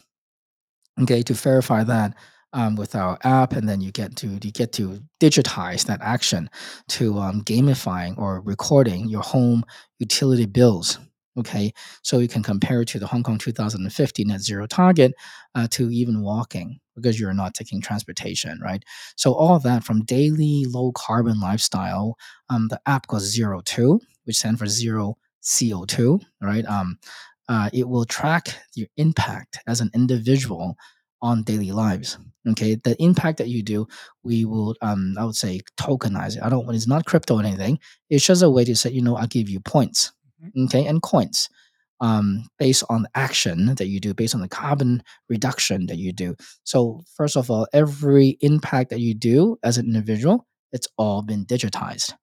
okay 1.01 1.21
to 1.21 1.33
verify 1.33 1.83
that 1.83 2.13
um, 2.53 2.75
with 2.75 2.95
our 2.95 3.17
app 3.23 3.53
and 3.53 3.69
then 3.69 3.79
you 3.79 3.91
get 3.91 4.15
to 4.15 4.27
you 4.27 4.51
get 4.51 4.71
to 4.73 4.99
digitize 5.19 5.85
that 5.85 6.01
action 6.01 6.49
to 6.87 7.17
um, 7.19 7.41
gamifying 7.43 8.17
or 8.17 8.41
recording 8.41 9.07
your 9.07 9.21
home 9.21 9.63
utility 9.99 10.45
bills 10.45 10.99
okay? 11.37 11.71
So 12.03 12.19
you 12.19 12.27
can 12.27 12.43
compare 12.43 12.81
it 12.81 12.89
to 12.89 12.99
the 12.99 13.07
hong 13.07 13.23
kong 13.23 13.37
2050 13.37 14.25
net 14.25 14.41
zero 14.41 14.67
target 14.67 15.13
uh, 15.55 15.67
to 15.71 15.89
even 15.89 16.21
walking 16.21 16.79
because 17.01 17.19
you're 17.19 17.33
not 17.33 17.53
taking 17.53 17.81
transportation 17.81 18.59
right 18.63 18.83
so 19.15 19.33
all 19.33 19.55
of 19.55 19.63
that 19.63 19.83
from 19.83 20.03
daily 20.05 20.65
low 20.67 20.91
carbon 20.93 21.39
lifestyle 21.39 22.15
um, 22.49 22.67
the 22.69 22.79
app 22.85 23.07
goes 23.07 23.23
zero 23.23 23.61
two 23.65 23.99
which 24.25 24.37
stands 24.37 24.59
for 24.59 24.67
zero 24.67 25.17
co2 25.41 26.19
right 26.41 26.65
um, 26.65 26.97
uh, 27.47 27.69
it 27.73 27.87
will 27.87 28.05
track 28.05 28.47
your 28.75 28.87
impact 28.97 29.59
as 29.67 29.81
an 29.81 29.89
individual 29.95 30.75
on 31.21 31.43
daily 31.43 31.71
lives. 31.71 32.17
Okay, 32.49 32.75
the 32.75 32.95
impact 33.01 33.37
that 33.39 33.49
you 33.49 33.61
do, 33.61 33.85
we 34.23 34.45
will, 34.45 34.75
um, 34.81 35.15
I 35.19 35.25
would 35.25 35.35
say, 35.35 35.59
tokenize 35.77 36.37
it. 36.37 36.43
I 36.43 36.49
don't. 36.49 36.73
It's 36.73 36.87
not 36.87 37.05
crypto 37.05 37.35
or 37.39 37.43
anything. 37.43 37.79
It's 38.09 38.25
just 38.25 38.41
a 38.41 38.49
way 38.49 38.63
to 38.65 38.75
say, 38.75 38.91
you 38.91 39.01
know, 39.01 39.17
I'll 39.17 39.27
give 39.27 39.49
you 39.49 39.59
points, 39.59 40.11
Mhm. 40.41 40.65
okay, 40.65 40.85
and 40.85 41.01
coins, 41.01 41.49
um, 42.01 42.47
based 42.57 42.83
on 42.89 43.03
the 43.03 43.09
action 43.15 43.75
that 43.75 43.87
you 43.87 43.99
do, 43.99 44.13
based 44.13 44.35
on 44.35 44.41
the 44.41 44.47
carbon 44.47 45.03
reduction 45.27 45.87
that 45.87 45.97
you 45.97 46.11
do. 46.13 46.35
So 46.63 47.01
first 47.15 47.35
of 47.35 47.51
all, 47.51 47.67
every 47.73 48.37
impact 48.41 48.89
that 48.89 48.99
you 48.99 49.13
do 49.13 49.57
as 49.63 49.77
an 49.77 49.85
individual, 49.85 50.45
it's 50.71 50.87
all 50.97 51.21
been 51.21 51.45
digitized. 51.45 52.13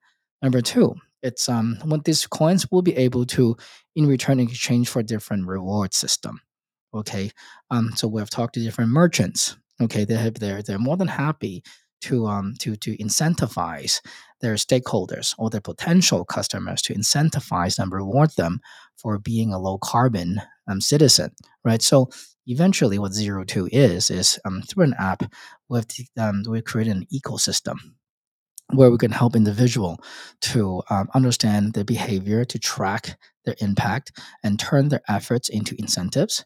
Number 0.43 0.61
two, 0.61 0.95
it's 1.23 1.49
um, 1.49 1.79
what 1.85 2.05
these 2.05 2.27
coins 2.27 2.71
will 2.71 2.83
be 2.83 2.97
able 2.97 3.27
to, 3.27 3.57
in 3.95 4.07
return, 4.07 4.39
exchange 4.39 4.89
for 4.89 5.03
different 5.03 5.47
reward 5.47 5.95
system. 5.95 6.41
Okay, 6.95 7.31
um, 7.71 7.93
so 7.95 8.09
we've 8.09 8.31
talked 8.31 8.55
to 8.55 8.61
different 8.61 8.91
merchants. 8.91 9.57
Okay, 9.83 10.05
they 10.05 10.15
have 10.15 10.35
they're 10.35 10.63
they're 10.63 10.79
more 10.79 10.97
than 10.97 11.09
happy 11.09 11.63
to 12.03 12.27
um 12.27 12.55
to 12.61 12.77
to 12.77 12.97
incentivize 12.99 14.01
their 14.41 14.55
stakeholders 14.55 15.35
or 15.39 15.51
their 15.51 15.61
potential 15.61 16.25
customers 16.25 16.83
to 16.83 16.95
incentivize 16.95 17.79
and 17.79 17.93
reward 17.93 18.31
them 18.37 18.61
for 18.97 19.19
being 19.19 19.53
a 19.53 19.59
low 19.59 19.79
carbon 19.79 20.41
um, 20.69 20.81
citizen, 20.81 21.31
right? 21.65 21.83
So 21.83 22.11
eventually, 22.47 22.99
what 22.99 23.13
Zero 23.13 23.45
Two 23.45 23.69
is 23.73 24.11
is 24.11 24.39
um, 24.45 24.63
through 24.63 24.85
an 24.85 24.95
app, 24.99 25.23
we've 25.69 25.87
t- 25.87 26.09
um, 26.19 26.43
we 26.49 26.61
created 26.63 26.97
an 26.97 27.07
ecosystem 27.13 27.77
where 28.73 28.91
we 28.91 28.99
can 28.99 29.13
help 29.13 29.37
individual 29.37 30.01
to 30.41 30.83
um, 30.91 31.09
understand 31.15 31.75
their 31.75 31.85
behavior, 31.85 32.45
to 32.45 32.59
track 32.59 33.17
their 33.45 33.55
impact, 33.61 34.19
and 34.43 34.59
turn 34.59 34.89
their 34.89 35.03
efforts 35.09 35.49
into 35.49 35.77
incentives. 35.79 36.45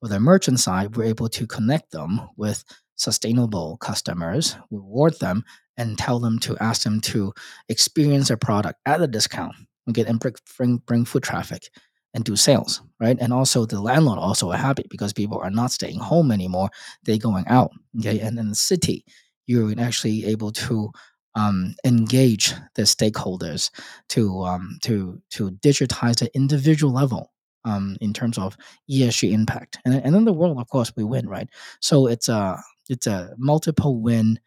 For 0.00 0.08
the 0.08 0.20
merchant 0.20 0.60
side, 0.60 0.96
we're 0.96 1.04
able 1.04 1.28
to 1.30 1.46
connect 1.46 1.92
them 1.92 2.28
with 2.36 2.64
sustainable 3.02 3.76
customers, 3.78 4.56
reward 4.70 5.18
them, 5.18 5.44
and 5.76 5.98
tell 5.98 6.18
them 6.18 6.38
to 6.38 6.56
ask 6.58 6.82
them 6.82 7.00
to 7.00 7.32
experience 7.68 8.28
their 8.28 8.36
product 8.36 8.78
at 8.86 9.00
a 9.02 9.06
discount, 9.06 9.54
okay, 9.90 10.04
and 10.04 10.20
bring 10.20 10.82
bring, 10.86 11.04
foot 11.04 11.22
traffic 11.22 11.68
and 12.14 12.24
do 12.24 12.36
sales, 12.36 12.82
right? 13.00 13.16
And 13.20 13.32
also 13.32 13.64
the 13.64 13.80
landlord 13.80 14.18
also 14.18 14.50
are 14.50 14.58
happy 14.58 14.84
because 14.90 15.12
people 15.12 15.38
are 15.38 15.50
not 15.50 15.72
staying 15.72 15.98
home 15.98 16.30
anymore; 16.30 16.70
they're 17.04 17.18
going 17.18 17.46
out, 17.48 17.70
okay. 17.98 18.20
And 18.20 18.38
in 18.38 18.50
the 18.50 18.54
city, 18.54 19.04
you're 19.46 19.74
actually 19.80 20.26
able 20.26 20.52
to 20.52 20.90
um, 21.34 21.74
engage 21.84 22.54
the 22.74 22.82
stakeholders 22.82 23.70
to 24.10 24.42
um, 24.44 24.78
to 24.82 25.20
to 25.30 25.50
digitize 25.52 26.18
the 26.18 26.34
individual 26.34 26.92
level 26.92 27.32
um, 27.64 27.96
in 28.00 28.12
terms 28.12 28.38
of 28.38 28.56
ESG 28.90 29.32
impact, 29.32 29.78
and 29.84 29.94
and 29.94 30.14
in 30.14 30.24
the 30.24 30.32
world, 30.32 30.58
of 30.58 30.68
course, 30.68 30.92
we 30.96 31.04
win, 31.04 31.28
right? 31.28 31.48
So 31.80 32.06
it's 32.06 32.28
a 32.28 32.62
it's 32.92 33.06
a 33.06 33.34
multiple 33.38 34.00
win 34.00 34.38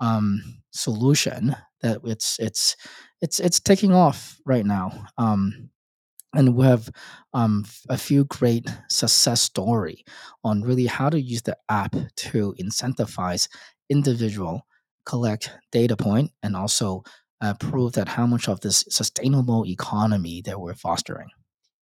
um, 0.00 0.42
solution 0.70 1.56
that 1.82 2.00
it's 2.04 2.38
it's 2.38 2.76
it's 3.20 3.40
it's 3.40 3.60
taking 3.60 3.92
off 3.92 4.38
right 4.46 4.66
now. 4.66 5.06
Um, 5.18 5.70
and 6.34 6.56
we 6.56 6.66
have 6.66 6.90
um, 7.32 7.64
a 7.88 7.96
few 7.96 8.24
great 8.24 8.68
success 8.88 9.40
story 9.40 10.04
on 10.42 10.62
really 10.62 10.86
how 10.86 11.08
to 11.08 11.20
use 11.20 11.42
the 11.42 11.56
app 11.68 11.94
to 12.16 12.54
incentivize 12.60 13.48
individual 13.88 14.66
collect 15.06 15.50
data 15.70 15.96
point 15.96 16.30
and 16.42 16.56
also 16.56 17.02
uh, 17.40 17.54
prove 17.54 17.92
that 17.92 18.08
how 18.08 18.26
much 18.26 18.48
of 18.48 18.60
this 18.60 18.84
sustainable 18.88 19.64
economy 19.66 20.42
that 20.42 20.60
we're 20.60 20.74
fostering 20.74 21.28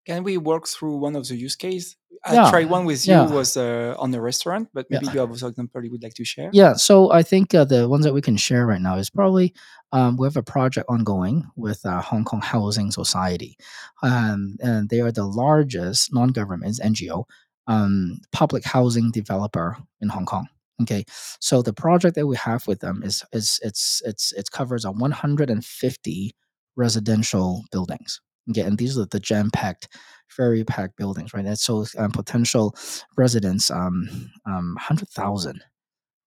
Can 0.07 0.25
we 0.25 0.37
work 0.37 0.67
through 0.67 0.97
one 0.97 1.17
of 1.17 1.27
the 1.29 1.37
use 1.37 1.57
case? 1.57 1.97
I 2.25 2.35
Yeah, 2.35 2.51
tried 2.51 2.71
one 2.71 2.85
with 2.85 3.07
you 3.07 3.15
yeah. 3.15 3.27
was 3.27 3.57
uh, 3.57 3.95
on 3.99 4.11
the 4.13 4.21
restaurant, 4.21 4.69
but 4.73 4.87
maybe 4.91 5.07
Yeah. 5.07 5.13
you 5.13 5.21
have 5.21 5.31
also 5.31 5.49
example 5.49 5.85
you 5.85 5.91
would 5.91 6.03
like 6.03 6.15
to 6.15 6.25
share. 6.25 6.51
Yeah, 6.53 6.75
so 6.75 7.11
I 7.11 7.23
think 7.23 7.53
uh, 7.55 7.65
the 7.65 7.89
ones 7.89 8.05
that 8.05 8.15
we 8.15 8.21
can 8.23 8.37
share 8.37 8.65
right 8.67 8.81
now 8.81 8.97
is 8.97 9.11
probably 9.11 9.55
um, 9.93 10.17
we 10.17 10.27
have 10.27 10.37
a 10.37 10.43
project 10.43 10.87
ongoing 10.89 11.45
with 11.57 11.85
uh, 11.85 12.01
Hong 12.01 12.25
Kong 12.25 12.41
Housing 12.41 12.91
Society, 12.93 13.57
um, 14.03 14.57
and 14.61 14.89
they 14.89 15.01
are 15.01 15.13
the 15.13 15.27
largest 15.27 16.15
non-government 16.15 16.79
NGO 16.83 17.25
um, 17.67 18.21
public 18.33 18.65
housing 18.65 19.11
developer 19.11 19.77
in 20.01 20.09
Hong 20.09 20.27
Kong. 20.27 20.47
Okay, 20.83 21.05
so 21.41 21.61
the 21.63 21.73
project 21.73 22.15
that 22.17 22.27
we 22.27 22.37
have 22.37 22.67
with 22.69 22.81
them 22.81 23.03
is 23.05 23.25
is 23.33 23.59
it's 23.63 24.01
it's 24.05 24.33
it 24.33 24.51
covers 24.51 24.85
a 24.85 24.91
150 24.93 26.33
residential 26.77 27.65
buildings. 27.73 28.21
Okay, 28.51 28.63
and 28.63 28.77
these 28.77 28.99
are 28.99 29.07
the 29.07 29.21
jam-packed, 29.21 29.89
very 30.37 30.65
packed 30.65 30.97
buildings, 30.97 31.33
right? 31.33 31.45
And 31.45 31.59
so 31.59 31.87
um, 31.99 32.11
potential 32.11 32.75
residents, 33.17 33.71
um, 33.71 34.31
um, 34.47 34.77
hundred 34.81 35.09
thousand 35.09 35.63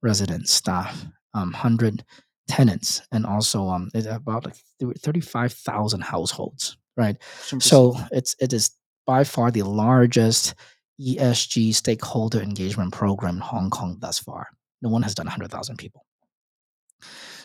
residents, 0.02 0.54
staff, 0.54 1.06
um, 1.34 1.52
100 1.52 2.06
tenants, 2.48 3.02
and 3.12 3.26
also 3.26 3.68
um, 3.68 3.90
it's 3.94 4.08
about 4.08 4.46
like 4.46 4.56
thir- 4.80 4.94
35,000 5.00 6.02
households, 6.02 6.78
right? 6.96 7.18
Impressive. 7.52 7.62
So 7.64 7.98
it's 8.12 8.36
it 8.40 8.54
is 8.54 8.72
by 9.06 9.24
far 9.24 9.52
the 9.52 9.64
largest 9.64 10.56
ESG 11.02 11.76
stakeholder 11.76 12.42
engagement 12.42 12.94
program 12.94 13.36
in 13.36 13.42
Hong 13.42 13.70
Kong 13.70 13.98
thus 14.00 14.20
far. 14.20 14.48
No 14.82 14.90
one 14.90 15.04
has 15.04 15.16
done 15.16 15.26
100,000 15.26 15.78
people. 15.78 16.06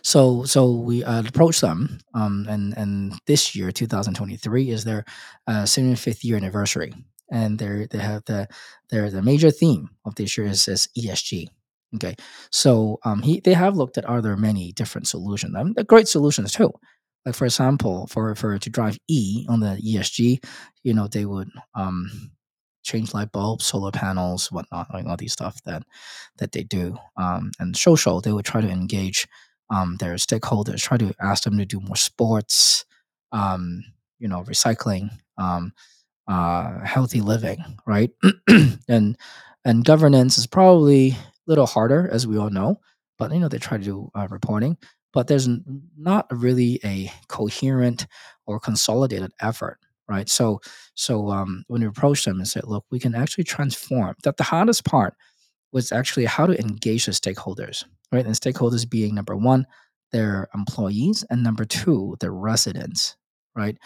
So 0.02 0.44
so 0.44 0.70
we 0.72 1.04
uh, 1.04 1.22
approached 1.26 1.60
them, 1.60 1.98
um, 2.14 2.46
and 2.48 2.76
and 2.76 3.14
this 3.26 3.54
year, 3.54 3.70
2023, 3.72 4.70
is 4.70 4.84
their 4.84 5.04
uh, 5.46 5.64
75th 5.66 6.24
year 6.24 6.36
anniversary, 6.36 6.94
and 7.30 7.58
they 7.58 7.86
they 7.90 7.98
have 7.98 8.24
the 8.26 8.48
their 8.90 9.10
the 9.10 9.22
major 9.22 9.50
theme 9.50 9.90
of 10.04 10.14
this 10.14 10.36
year 10.38 10.46
is, 10.46 10.66
is 10.68 10.88
ESG. 10.96 11.48
Okay, 11.96 12.14
so 12.50 12.98
um, 13.04 13.22
he 13.22 13.40
they 13.40 13.54
have 13.54 13.76
looked 13.76 13.98
at 13.98 14.08
are 14.08 14.22
there 14.22 14.36
many 14.36 14.72
different 14.72 15.06
solutions. 15.08 15.54
They're 15.74 15.84
great 15.84 16.08
solutions 16.08 16.52
too. 16.52 16.72
Like 17.26 17.34
for 17.34 17.44
example, 17.44 18.06
for 18.06 18.34
for 18.34 18.58
to 18.58 18.70
drive 18.70 18.98
E 19.08 19.44
on 19.48 19.60
the 19.60 19.78
ESG, 19.82 20.40
you 20.82 20.94
know 20.94 21.06
they 21.08 21.26
would 21.26 21.50
um, 21.74 22.30
change 22.82 23.12
light 23.12 23.32
bulbs, 23.32 23.66
solar 23.66 23.90
panels, 23.92 24.50
whatnot, 24.50 24.88
like 24.92 25.06
all 25.06 25.16
these 25.16 25.32
stuff 25.32 25.60
that 25.64 25.82
that 26.38 26.52
they 26.52 26.62
do. 26.62 26.96
Um, 27.16 27.50
and 27.58 27.76
social, 27.76 28.20
they 28.20 28.32
would 28.32 28.44
try 28.46 28.60
to 28.60 28.70
engage 28.70 29.26
um, 29.70 29.96
their 29.98 30.14
stakeholders, 30.14 30.82
try 30.82 30.96
to 30.98 31.14
ask 31.20 31.44
them 31.44 31.58
to 31.58 31.64
do 31.66 31.80
more 31.80 31.96
sports, 31.96 32.84
um, 33.32 33.84
you 34.18 34.28
know, 34.28 34.42
recycling, 34.44 35.10
um, 35.38 35.72
uh, 36.28 36.80
healthy 36.84 37.20
living, 37.20 37.58
right? 37.86 38.10
and 38.88 39.16
And 39.64 39.84
governance 39.84 40.38
is 40.38 40.46
probably 40.46 41.10
a 41.10 41.16
little 41.46 41.66
harder, 41.66 42.08
as 42.10 42.26
we 42.26 42.38
all 42.38 42.50
know. 42.50 42.80
But 43.18 43.32
you 43.32 43.40
know, 43.40 43.48
they 43.48 43.58
try 43.58 43.76
to 43.78 43.84
do 43.84 44.10
uh, 44.14 44.28
reporting, 44.30 44.78
but 45.12 45.26
there's 45.26 45.48
not 45.98 46.26
really 46.30 46.80
a 46.84 47.12
coherent 47.28 48.06
or 48.46 48.58
consolidated 48.58 49.32
effort, 49.40 49.78
right? 50.08 50.28
So, 50.28 50.60
so 50.94 51.28
um, 51.30 51.64
when 51.68 51.82
we 51.82 51.86
approach 51.88 52.24
them 52.24 52.38
and 52.38 52.48
said, 52.48 52.64
"Look, 52.64 52.86
we 52.90 52.98
can 52.98 53.14
actually 53.14 53.44
transform," 53.44 54.16
that 54.24 54.38
the 54.38 54.44
hardest 54.44 54.84
part 54.84 55.14
was 55.72 55.92
actually 55.92 56.24
how 56.24 56.46
to 56.46 56.58
engage 56.60 57.06
the 57.06 57.12
stakeholders, 57.12 57.84
right? 58.12 58.26
And 58.26 58.34
stakeholders 58.34 58.88
being 58.88 59.14
number 59.14 59.36
one, 59.36 59.66
their 60.12 60.48
employees, 60.54 61.24
and 61.30 61.42
number 61.42 61.64
two, 61.64 62.16
their 62.20 62.32
residents, 62.32 63.16
right? 63.54 63.76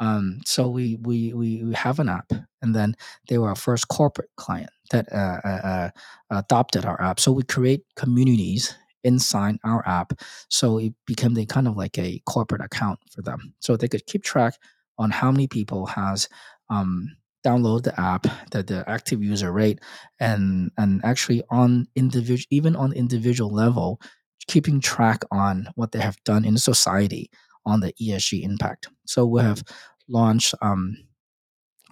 Um, 0.00 0.40
so 0.44 0.68
we, 0.68 0.96
we 1.02 1.32
we 1.32 1.64
we 1.64 1.74
have 1.74 1.98
an 1.98 2.08
app, 2.08 2.30
and 2.62 2.74
then 2.74 2.94
they 3.28 3.38
were 3.38 3.48
our 3.48 3.56
first 3.56 3.88
corporate 3.88 4.30
client 4.36 4.70
that 4.90 5.12
uh, 5.12 5.40
uh, 5.44 5.48
uh, 5.48 5.90
adopted 6.30 6.84
our 6.84 7.00
app. 7.02 7.18
So 7.18 7.32
we 7.32 7.42
create 7.42 7.82
communities 7.96 8.74
inside 9.02 9.56
our 9.64 9.86
app, 9.88 10.12
so 10.48 10.78
it 10.78 10.92
became 11.06 11.34
the 11.34 11.46
kind 11.46 11.66
of 11.66 11.76
like 11.76 11.98
a 11.98 12.20
corporate 12.26 12.64
account 12.64 13.00
for 13.10 13.22
them, 13.22 13.54
so 13.58 13.76
they 13.76 13.88
could 13.88 14.06
keep 14.06 14.22
track 14.22 14.54
on 14.98 15.10
how 15.10 15.30
many 15.30 15.46
people 15.48 15.86
has 15.86 16.28
um, 16.70 17.16
download 17.44 17.82
the 17.84 17.98
app, 18.00 18.26
the, 18.50 18.62
the 18.62 18.84
active 18.88 19.22
user 19.22 19.52
rate, 19.52 19.80
and 20.20 20.70
and 20.76 21.04
actually 21.04 21.42
on 21.50 21.86
individual 21.94 22.46
even 22.50 22.76
on 22.76 22.92
individual 22.92 23.50
level, 23.50 24.00
keeping 24.46 24.80
track 24.80 25.22
on 25.30 25.68
what 25.74 25.92
they 25.92 26.00
have 26.00 26.22
done 26.24 26.44
in 26.44 26.56
society 26.56 27.30
on 27.64 27.80
the 27.80 27.92
ESG 27.94 28.42
impact. 28.42 28.88
So 29.06 29.26
we 29.26 29.42
have 29.42 29.62
launched 30.08 30.54
um, 30.62 30.96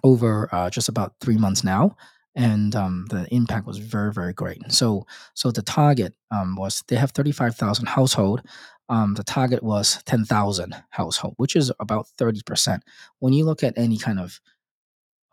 over 0.03 0.49
uh, 0.51 0.69
just 0.69 0.89
about 0.89 1.13
three 1.21 1.37
months 1.37 1.63
now, 1.63 1.95
and 2.35 2.75
um, 2.75 3.05
the 3.09 3.27
impact 3.33 3.65
was 3.65 3.77
very 3.77 4.13
very 4.13 4.33
great. 4.33 4.59
So 4.71 5.05
so 5.33 5.51
the 5.51 5.61
target 5.61 6.13
um, 6.31 6.55
was 6.55 6.83
they 6.87 6.95
have 6.97 7.11
thirty 7.11 7.31
five 7.31 7.55
thousand 7.55 7.87
household. 7.87 8.41
Um, 8.89 9.15
the 9.15 9.23
target 9.23 9.63
was 9.63 10.01
ten 10.05 10.25
thousand 10.25 10.75
household, 10.89 11.33
which 11.37 11.55
is 11.55 11.71
about 11.79 12.07
thirty 12.17 12.41
percent. 12.45 12.83
When 13.19 13.33
you 13.33 13.45
look 13.45 13.63
at 13.63 13.77
any 13.77 13.97
kind 13.97 14.19
of 14.19 14.39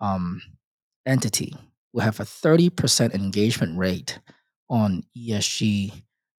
um, 0.00 0.40
entity 1.06 1.54
will 1.92 2.02
have 2.02 2.20
a 2.20 2.24
30% 2.24 3.14
engagement 3.14 3.78
rate 3.78 4.18
on 4.68 5.02
ESG 5.16 5.92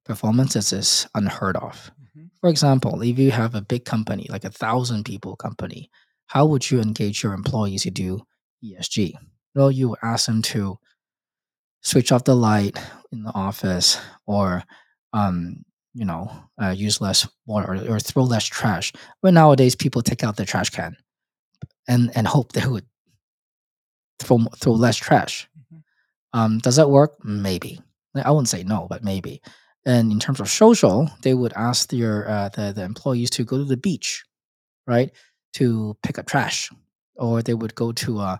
performance 0.03 0.53
this 0.53 0.73
is 0.73 1.07
unheard 1.15 1.57
of. 1.57 1.91
Mhm. 2.15 2.29
For 2.39 2.49
example, 2.49 3.01
if 3.01 3.17
you 3.17 3.31
have 3.31 3.55
a 3.55 3.61
big 3.61 3.85
company, 3.85 4.27
like 4.29 4.43
a 4.43 4.49
thousand 4.49 5.05
people 5.05 5.35
company, 5.35 5.89
how 6.27 6.45
would 6.45 6.69
you 6.69 6.81
engage 6.81 7.23
your 7.23 7.33
employees 7.33 7.83
to 7.83 7.91
do 7.91 8.21
ESG? 8.63 9.15
Well, 9.53 9.71
you 9.71 9.95
ask 10.01 10.25
them 10.25 10.41
to 10.43 10.77
switch 11.81 12.11
off 12.11 12.23
the 12.23 12.35
light 12.35 12.77
in 13.11 13.23
the 13.23 13.31
office 13.33 13.99
or 14.25 14.63
um, 15.13 15.63
you 15.93 16.03
know, 16.03 16.29
uh, 16.61 16.71
use 16.75 16.99
less 16.99 17.25
water 17.45 17.73
or, 17.73 17.95
or 17.95 17.99
throw 17.99 18.23
less 18.23 18.43
trash. 18.45 18.91
But 19.21 19.33
nowadays, 19.33 19.75
people 19.75 20.01
take 20.01 20.23
out 20.25 20.35
the 20.35 20.45
trash 20.45 20.69
can 20.69 20.97
and 21.87 22.11
and 22.15 22.27
hope 22.27 22.51
they 22.51 22.67
would 22.67 22.85
throw 24.19 24.39
throw 24.57 24.73
less 24.73 24.97
trash. 24.97 25.47
Mhm. 25.73 25.83
Um, 26.33 26.59
does 26.59 26.75
that 26.77 26.89
work? 26.89 27.15
Maybe. 27.23 27.81
I 28.15 28.31
wouldn't 28.31 28.49
say 28.49 28.63
no, 28.63 28.87
but 28.89 29.03
maybe. 29.03 29.41
And 29.85 30.11
in 30.11 30.19
terms 30.19 30.39
of 30.39 30.49
social, 30.49 31.09
they 31.23 31.33
would 31.33 31.53
ask 31.55 31.89
their 31.89 32.27
uh, 32.29 32.49
the 32.49 32.73
the 32.73 32.83
employees 32.83 33.29
to 33.31 33.43
go 33.45 33.57
to 33.57 33.65
the 33.65 33.77
beach, 33.77 34.23
right, 34.87 35.11
to 35.53 35.97
pick 36.03 36.19
up 36.19 36.25
trash, 36.27 36.69
or 37.15 37.41
they 37.41 37.53
would 37.53 37.75
go 37.75 37.91
to 37.93 38.19
uh, 38.19 38.37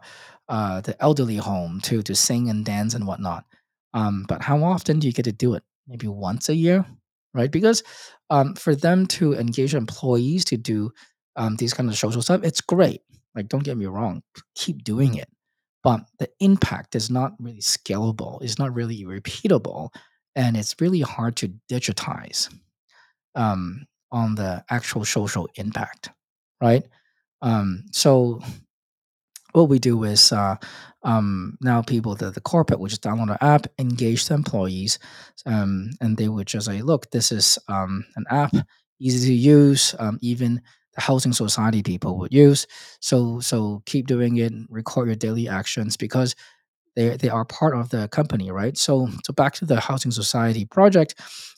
uh, 0.50 0.82
the 0.82 1.02
elderly 1.02 1.38
home 1.38 1.82
to 1.82 2.02
to 2.04 2.16
sing 2.16 2.50
and 2.50 2.66
dance 2.66 2.94
and 2.94 3.08
whatnot. 3.08 3.46
Um, 3.94 4.26
but 4.28 4.42
how 4.42 4.64
often 4.64 5.00
do 5.00 5.08
you 5.08 5.14
get 5.14 5.26
to 5.26 5.32
do 5.32 5.54
it? 5.56 5.64
Maybe 5.88 6.08
once 6.08 6.50
a 6.50 6.56
year, 6.56 6.86
right? 7.34 7.52
Because 7.52 7.84
um, 8.30 8.56
for 8.56 8.76
them 8.76 9.06
to 9.08 9.34
engage 9.34 9.76
employees 9.76 10.46
to 10.46 10.58
do 10.58 10.92
um, 11.36 11.56
these 11.58 11.74
kind 11.74 11.90
of 11.90 11.98
social 11.98 12.22
stuff, 12.22 12.44
it's 12.44 12.62
great. 12.62 13.02
Like, 13.36 13.48
don't 13.50 13.64
get 13.64 13.78
me 13.78 13.86
wrong, 13.86 14.24
keep 14.56 14.84
doing 14.84 15.16
it 15.16 15.30
but 15.86 16.02
the 16.20 16.30
impact 16.42 16.96
is 16.96 17.12
not 17.12 17.34
really 17.40 17.62
scalable 17.62 18.42
it's 18.44 18.60
not 18.60 18.76
really 18.76 19.06
repeatable 19.06 19.92
and 20.36 20.58
it's 20.58 20.76
really 20.82 21.02
hard 21.02 21.38
to 21.38 21.50
digitize 21.72 22.54
um, 23.36 23.86
on 24.12 24.36
the 24.36 24.64
actual 24.70 25.06
social 25.06 25.48
impact 25.56 26.10
right? 26.62 26.86
Um, 27.42 27.86
so 27.92 28.42
what 29.54 29.70
we 29.70 29.80
do 29.80 30.04
is 30.04 30.32
uh, 30.32 30.56
um, 31.04 31.58
now 31.62 31.82
people 31.82 32.16
the, 32.16 32.32
the 32.32 32.42
corporate 32.42 32.80
would 32.80 32.90
just 32.90 33.04
download 33.04 33.30
our 33.30 33.38
app 33.42 33.68
engage 33.80 34.28
the 34.28 34.34
employees 34.34 35.00
um, 35.46 35.92
and 36.02 36.18
they 36.18 36.28
would 36.28 36.48
just 36.48 36.66
say 36.66 36.82
look 36.82 37.12
this 37.12 37.32
is 37.32 37.58
um, 37.70 38.06
an 38.18 38.26
app 38.30 38.54
easy 39.00 39.30
to 39.30 39.34
use 39.34 39.96
um, 40.00 40.20
even 40.22 40.62
the 40.96 41.02
housing 41.02 41.34
society 41.34 41.84
people 41.84 42.18
would 42.18 42.34
use 42.34 42.68
so 43.02 43.40
so 43.40 43.82
keep 43.86 44.08
doing 44.08 44.38
it 44.38 44.54
record 44.70 45.08
your 45.08 45.16
daily 45.16 45.48
actions 45.48 45.98
because 45.98 46.36
they 46.96 47.18
they 47.18 47.30
are 47.30 47.46
part 47.46 47.76
of 47.76 47.90
the 47.90 48.08
company, 48.10 48.52
right? 48.52 48.78
So 48.78 49.10
so 49.24 49.34
back 49.34 49.54
to 49.56 49.66
the 49.66 49.80
housing 49.80 50.12
society 50.12 50.66
project, 50.66 51.16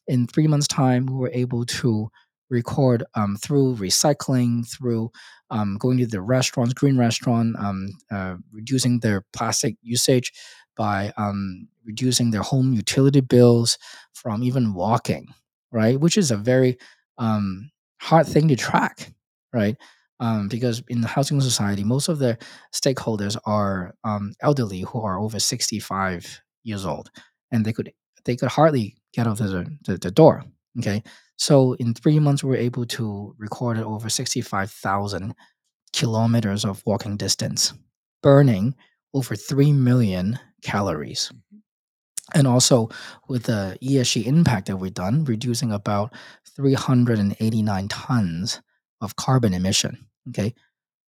in 0.08 0.28
three 0.28 0.47
months' 0.47 0.67
time, 0.67 1.06
we 1.06 1.15
were 1.15 1.32
able 1.34 1.65
to 1.65 2.10
record 2.50 3.04
um, 3.15 3.36
through 3.36 3.76
recycling, 3.76 4.67
through 4.67 5.12
um, 5.50 5.78
going 5.78 5.97
to 5.97 6.08
the 6.08 6.21
restaurants, 6.21 6.73
green 6.73 6.97
restaurant, 6.97 7.56
um, 7.60 7.89
uh, 8.12 8.36
reducing 8.52 9.00
their 9.00 9.23
plastic 9.34 9.76
usage 9.82 10.32
by 10.76 11.12
um, 11.17 11.67
reducing 11.86 12.32
their 12.32 12.41
home 12.41 12.73
utility 12.73 13.21
bills 13.21 13.78
from 14.13 14.43
even 14.43 14.73
walking, 14.73 15.28
right? 15.71 16.00
Which 16.00 16.17
is 16.17 16.32
a 16.32 16.38
very 16.38 16.78
um, 17.17 17.69
hard 18.02 18.28
thing 18.28 18.47
to 18.47 18.56
track, 18.56 19.12
right? 19.54 19.76
Um, 20.20 20.48
because 20.48 20.82
in 20.90 21.02
the 21.02 21.08
housing 21.08 21.40
society, 21.42 21.84
most 21.84 22.08
of 22.10 22.20
the 22.20 22.38
stakeholders 22.74 23.38
are 23.46 23.94
um, 24.04 24.34
elderly 24.42 24.82
who 24.82 25.02
are 25.02 25.20
over 25.20 25.40
65 25.40 26.42
years 26.64 26.86
old 26.86 27.10
and 27.52 27.66
they 27.66 27.74
could 27.74 27.92
they 28.26 28.36
could 28.36 28.50
hardly 28.50 28.98
get 29.14 29.26
out 29.26 29.40
of 29.40 29.52
the, 29.52 29.78
the, 29.86 29.98
the 29.98 30.12
door 30.12 30.44
okay? 30.80 31.02
So 31.38 31.74
in 31.74 31.94
three 31.94 32.20
months 32.20 32.44
we 32.44 32.50
were 32.50 32.58
able 32.58 32.86
to 32.88 33.36
record 33.38 33.78
over 33.78 34.10
65000 34.10 35.34
kilometers 35.94 36.66
of 36.66 36.84
walking 36.86 37.18
distance 37.18 37.74
burning 38.22 38.76
over 39.14 39.36
3 39.36 39.72
million 39.74 40.38
calories. 40.62 41.32
And 42.36 42.46
also 42.46 42.90
with 43.30 43.44
the 43.44 43.78
esg 43.82 44.26
impact 44.26 44.68
that 44.68 44.78
we've 44.78 44.94
done 44.94 45.24
reducing 45.24 45.72
about 45.72 46.14
389 46.56 47.88
tons 47.88 48.62
of 49.02 49.16
carbon 49.16 49.54
emission 49.54 50.08
okay 50.30 50.54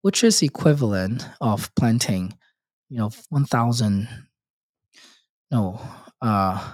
which 0.02 0.24
is 0.24 0.42
equivalent 0.42 1.28
of 1.42 1.74
planting, 1.76 2.34
you 2.90 2.98
know, 2.98 3.12
1,000, 3.30 4.08
no, 5.52 5.80
uh, 6.22 6.74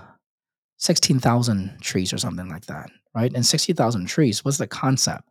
16,000 0.77 1.79
trees 1.81 2.13
or 2.13 2.17
something 2.17 2.49
like 2.49 2.65
that, 2.67 2.89
right? 3.15 3.33
And 3.33 3.45
60,000 3.45 4.05
trees, 4.05 4.45
what's 4.45 4.57
the 4.57 4.67
concept 4.67 5.27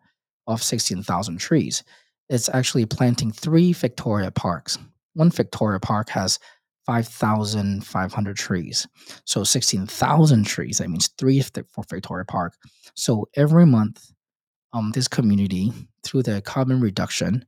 of 0.47 0.63
16,000 0.63 1.39
trees? 1.39 1.85
It's 2.29 2.49
actually 2.49 2.87
planting 2.87 3.31
three 3.31 3.73
Victoria 3.73 4.31
parks. 4.31 4.79
One 5.13 5.31
Victoria 5.31 5.79
park 5.79 6.09
has 6.11 6.39
5,500 6.87 8.37
trees. 8.37 8.87
So 9.25 9.45
16,000 9.45 10.45
trees, 10.45 10.79
that 10.79 10.91
means 10.91 11.09
three 11.17 11.41
for 11.41 11.85
Victoria 11.89 12.25
Park. 12.27 12.55
So 12.95 13.27
every 13.37 13.65
month, 13.65 14.11
um, 14.75 14.91
this 14.93 15.09
community, 15.09 15.73
through 16.03 16.25
the 16.25 16.43
carbon 16.43 16.81
reduction, 16.81 17.47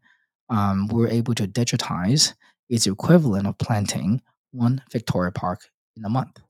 um, 0.48 0.86
we're 0.88 1.08
able 1.08 1.34
to 1.34 1.46
digitize 1.46 2.32
its 2.70 2.86
equivalent 2.86 3.46
of 3.46 3.58
planting 3.58 4.22
one 4.52 4.82
Victoria 4.90 5.32
Park 5.32 5.68
in 5.96 6.04
a 6.04 6.08
month. 6.08 6.40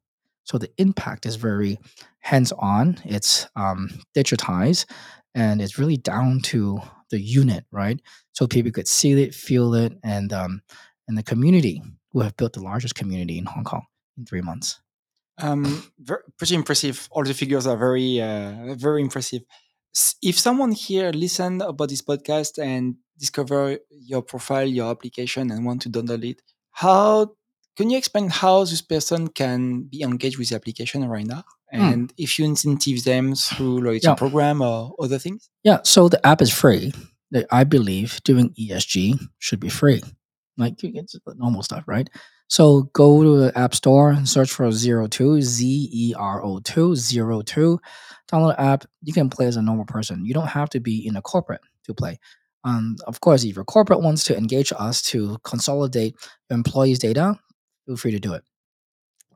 So 0.44 0.58
the 0.58 0.70
impact 0.78 1.26
is 1.26 1.34
very 1.36 1.78
hands-on. 2.20 3.00
It's 3.04 3.48
um, 3.56 3.90
digitized, 4.16 4.84
and 5.34 5.60
it's 5.60 5.78
really 5.78 5.96
down 5.96 6.40
to 6.42 6.80
the 7.10 7.20
unit, 7.20 7.64
right? 7.72 8.00
So 8.32 8.46
people 8.46 8.70
could 8.70 8.86
see 8.86 9.20
it, 9.22 9.34
feel 9.34 9.74
it, 9.74 9.94
and 10.04 10.32
um, 10.32 10.62
and 11.08 11.16
the 11.18 11.22
community 11.22 11.82
who 12.12 12.20
have 12.20 12.36
built 12.36 12.52
the 12.52 12.62
largest 12.62 12.94
community 12.94 13.38
in 13.38 13.46
Hong 13.46 13.64
Kong 13.64 13.86
in 14.16 14.24
three 14.24 14.40
months. 14.40 14.80
Um, 15.38 15.84
ver- 15.98 16.24
pretty 16.38 16.54
impressive. 16.54 17.08
All 17.10 17.24
the 17.24 17.34
figures 17.34 17.66
are 17.66 17.76
very, 17.76 18.20
uh, 18.20 18.74
very 18.76 19.02
impressive. 19.02 19.42
If 20.22 20.38
someone 20.38 20.72
here 20.72 21.10
listen 21.10 21.62
about 21.62 21.88
this 21.88 22.02
podcast 22.02 22.62
and 22.62 22.96
discover 23.18 23.78
your 23.90 24.22
profile, 24.22 24.66
your 24.66 24.90
application, 24.90 25.50
and 25.50 25.64
want 25.64 25.82
to 25.82 25.90
download 25.90 26.24
it, 26.24 26.42
how 26.72 27.34
can 27.76 27.90
you 27.90 27.96
explain 27.98 28.28
how 28.28 28.64
this 28.64 28.82
person 28.82 29.28
can 29.28 29.82
be 29.84 30.02
engaged 30.02 30.38
with 30.38 30.50
the 30.50 30.56
application 30.56 31.06
right 31.08 31.26
now? 31.26 31.44
Hmm. 31.72 31.80
And 31.80 32.12
if 32.16 32.38
you 32.38 32.44
incentive 32.44 33.04
them 33.04 33.34
through 33.34 33.80
loyalty 33.80 34.06
Yeah. 34.06 34.14
program 34.14 34.60
or 34.62 34.94
other 35.00 35.18
things? 35.18 35.48
Yeah, 35.64 35.80
so 35.82 36.08
the 36.08 36.24
app 36.26 36.42
is 36.42 36.52
free. 36.52 36.92
I 37.50 37.64
believe 37.64 38.22
doing 38.24 38.54
ESG 38.58 39.18
should 39.38 39.60
be 39.60 39.68
free. 39.68 40.02
Like 40.56 40.74
it's 40.82 41.16
normal 41.36 41.62
stuff, 41.62 41.84
right? 41.86 42.08
So 42.48 42.84
go 42.92 43.22
to 43.22 43.38
the 43.38 43.58
App 43.58 43.74
Store 43.74 44.10
and 44.10 44.28
search 44.28 44.52
for 44.52 44.70
Zero 44.70 45.08
Two 45.08 45.42
Z 45.42 45.90
E 45.92 46.14
R 46.16 46.44
O 46.44 46.60
Two 46.60 46.94
Zero 46.94 47.42
Two. 47.42 47.80
Download 48.30 48.56
the 48.56 48.60
app. 48.60 48.84
You 49.02 49.12
can 49.12 49.28
play 49.30 49.46
as 49.46 49.56
a 49.56 49.62
normal 49.62 49.84
person. 49.84 50.24
You 50.24 50.34
don't 50.34 50.48
have 50.48 50.70
to 50.70 50.80
be 50.80 51.06
in 51.06 51.16
a 51.16 51.22
corporate 51.22 51.60
to 51.84 51.94
play. 51.94 52.18
Um, 52.64 52.96
of 53.06 53.20
course, 53.20 53.44
if 53.44 53.54
your 53.54 53.64
corporate 53.64 54.00
wants 54.00 54.24
to 54.24 54.36
engage 54.36 54.72
us 54.76 55.02
to 55.02 55.38
consolidate 55.44 56.16
employees' 56.50 56.98
data, 56.98 57.38
feel 57.86 57.96
free 57.96 58.10
to 58.12 58.18
do 58.18 58.34
it. 58.34 58.42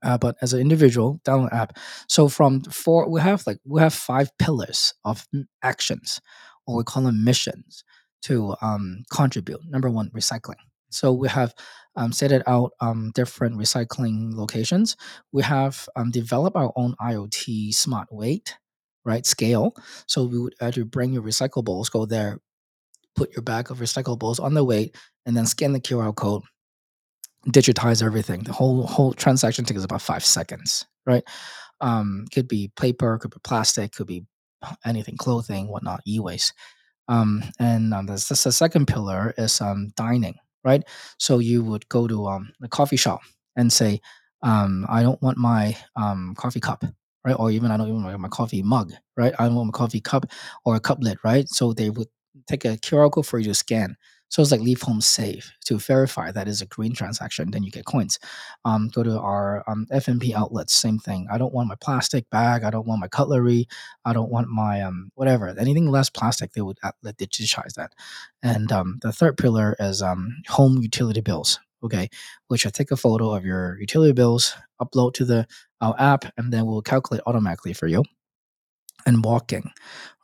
Uh, 0.03 0.17
but 0.17 0.37
as 0.41 0.53
an 0.53 0.61
individual, 0.61 1.21
download 1.25 1.53
app. 1.53 1.77
So 2.09 2.29
from 2.29 2.63
four, 2.63 3.09
we 3.09 3.21
have 3.21 3.47
like 3.47 3.59
we 3.65 3.81
have 3.81 3.95
five 3.95 4.31
pillars 4.39 4.95
of 5.05 5.27
actions, 5.63 6.21
or 6.67 6.77
we 6.77 6.85
call 6.85 7.03
them 7.03 7.23
missions, 7.25 7.85
to 8.23 8.55
um, 8.63 9.03
contribute. 9.13 9.61
Number 9.69 9.91
one, 9.91 10.11
recycling. 10.11 10.57
So 10.91 11.13
we 11.13 11.29
have 11.29 11.55
um, 11.97 12.13
set 12.13 12.33
it 12.33 12.43
out 12.47 12.73
um, 12.81 13.11
different 13.15 13.57
recycling 13.57 14.35
locations. 14.35 14.97
We 15.33 15.43
have 15.43 15.89
um, 15.97 16.11
developed 16.11 16.57
our 16.57 16.73
own 16.77 16.95
IoT 17.01 17.75
smart 17.75 18.09
weight, 18.11 18.57
right 19.05 19.27
scale. 19.27 19.75
So 20.07 20.25
we 20.25 20.39
would 20.39 20.55
actually 20.61 20.85
bring 20.85 21.13
your 21.13 21.23
recyclables, 21.23 21.91
go 21.91 22.07
there, 22.07 22.39
put 23.17 23.33
your 23.33 23.43
bag 23.43 23.71
of 23.71 23.79
recyclables 23.79 24.41
on 24.41 24.55
the 24.55 24.65
weight, 24.65 24.97
and 25.27 25.37
then 25.37 25.47
scan 25.47 25.73
the 25.73 25.81
QR 25.81 26.15
code, 26.15 26.43
digitize 27.49 28.03
everything. 28.03 28.45
The 28.45 28.53
whole 28.53 28.87
whole 28.87 29.13
transaction 29.13 29.65
takes 29.65 29.85
about 29.85 30.03
five 30.03 30.25
seconds, 30.25 30.87
right? 31.07 31.25
Um, 31.81 32.27
could 32.33 32.49
be 32.49 32.71
paper, 32.77 33.19
could 33.19 33.31
be 33.31 33.41
plastic, 33.43 33.93
could 33.93 34.07
be 34.07 34.25
anything, 34.85 35.17
clothing, 35.17 35.69
whatnot, 35.69 36.01
e-waste. 36.07 36.53
Um, 37.09 37.43
and 37.59 37.93
um, 37.93 38.07
the, 38.07 38.13
the 38.13 38.53
second 38.53 38.87
pillar 38.87 39.35
is 39.37 39.61
um, 39.61 39.91
dining, 39.97 40.37
right? 40.65 40.83
So 41.19 41.39
you 41.39 41.63
would 41.65 41.89
go 41.89 42.07
to 42.07 42.27
um, 42.27 42.53
the 42.61 42.69
coffee 42.69 42.97
shop 42.97 43.21
and 43.57 43.73
say, 43.73 44.01
um, 44.43 44.87
I 44.89 45.03
don't 45.03 45.21
want 45.23 45.39
my 45.39 45.77
um, 45.97 46.35
coffee 46.37 46.61
cup, 46.61 46.85
right? 47.25 47.37
Or 47.39 47.51
even 47.51 47.71
I 47.71 47.77
don't 47.77 47.89
even 47.89 48.03
want 48.05 48.19
my 48.21 48.29
coffee 48.29 48.63
mug, 48.63 48.93
right? 49.17 49.35
I 49.39 49.47
don't 49.47 49.55
want 49.57 49.69
my 49.69 49.79
coffee 49.79 50.01
cup 50.01 50.27
or 50.65 50.77
a 50.77 50.81
cuplet, 50.81 51.17
right? 51.25 51.49
So 51.49 51.73
they 51.73 51.91
would 51.91 52.09
take 52.47 52.65
a 52.65 52.77
QR 52.79 53.11
code 53.11 53.27
for 53.27 53.39
you 53.39 53.47
to 53.47 53.55
scan. 53.55 53.97
So 54.31 54.41
it's 54.41 54.53
like 54.53 54.61
leave 54.61 54.81
home 54.81 55.01
safe 55.01 55.53
to 55.67 55.79
verify 55.79 56.31
that 56.31 56.49
is 56.49 56.63
a 56.63 56.67
green 56.67 56.95
transaction. 56.95 57.51
Then 57.51 57.65
you 57.65 57.71
get 57.71 57.85
coins. 57.85 58.19
Um, 58.65 58.89
go 58.89 59.03
to 59.03 59.19
our 59.19 59.65
um, 59.69 59.87
FMP 59.93 60.33
outlets, 60.33 60.73
same 60.73 60.99
thing. 60.99 61.27
I 61.31 61.37
don't 61.37 61.53
want 61.53 61.69
my 61.69 61.75
plastic 61.75 62.31
bag. 62.31 62.63
I 62.63 62.71
don't 62.71 62.87
want 62.87 63.01
my 63.01 63.09
cutlery. 63.09 63.67
I 64.05 64.13
don't 64.13 64.31
want 64.31 64.49
my 64.49 64.83
um, 64.83 65.11
whatever. 65.17 65.49
Anything 65.49 65.91
less 65.91 66.09
plastic, 66.11 66.53
they 66.53 66.61
would 66.61 66.79
uh, 66.83 66.93
digitize 67.05 67.75
that. 67.75 67.93
And 68.43 68.71
um, 68.71 68.99
the 69.03 69.13
third 69.13 69.37
pillar 69.37 69.77
is 69.81 70.01
um, 70.01 70.37
home 70.49 70.79
utility 70.81 71.21
bills. 71.21 71.59
Okay, 71.83 72.11
which 72.49 72.67
I 72.67 72.71
take 72.71 72.91
a 72.91 72.97
photo 72.97 73.33
of 73.33 73.45
your 73.47 73.81
utility 73.81 74.13
bills, 74.13 74.55
upload 74.83 75.15
to 75.15 75.25
the 75.25 75.47
our 75.81 75.95
app, 75.99 76.27
and 76.37 76.53
then 76.53 76.67
we'll 76.67 76.83
calculate 76.83 77.23
automatically 77.27 77.73
for 77.73 77.87
you. 77.87 78.05
And 79.07 79.25
walking, 79.25 79.73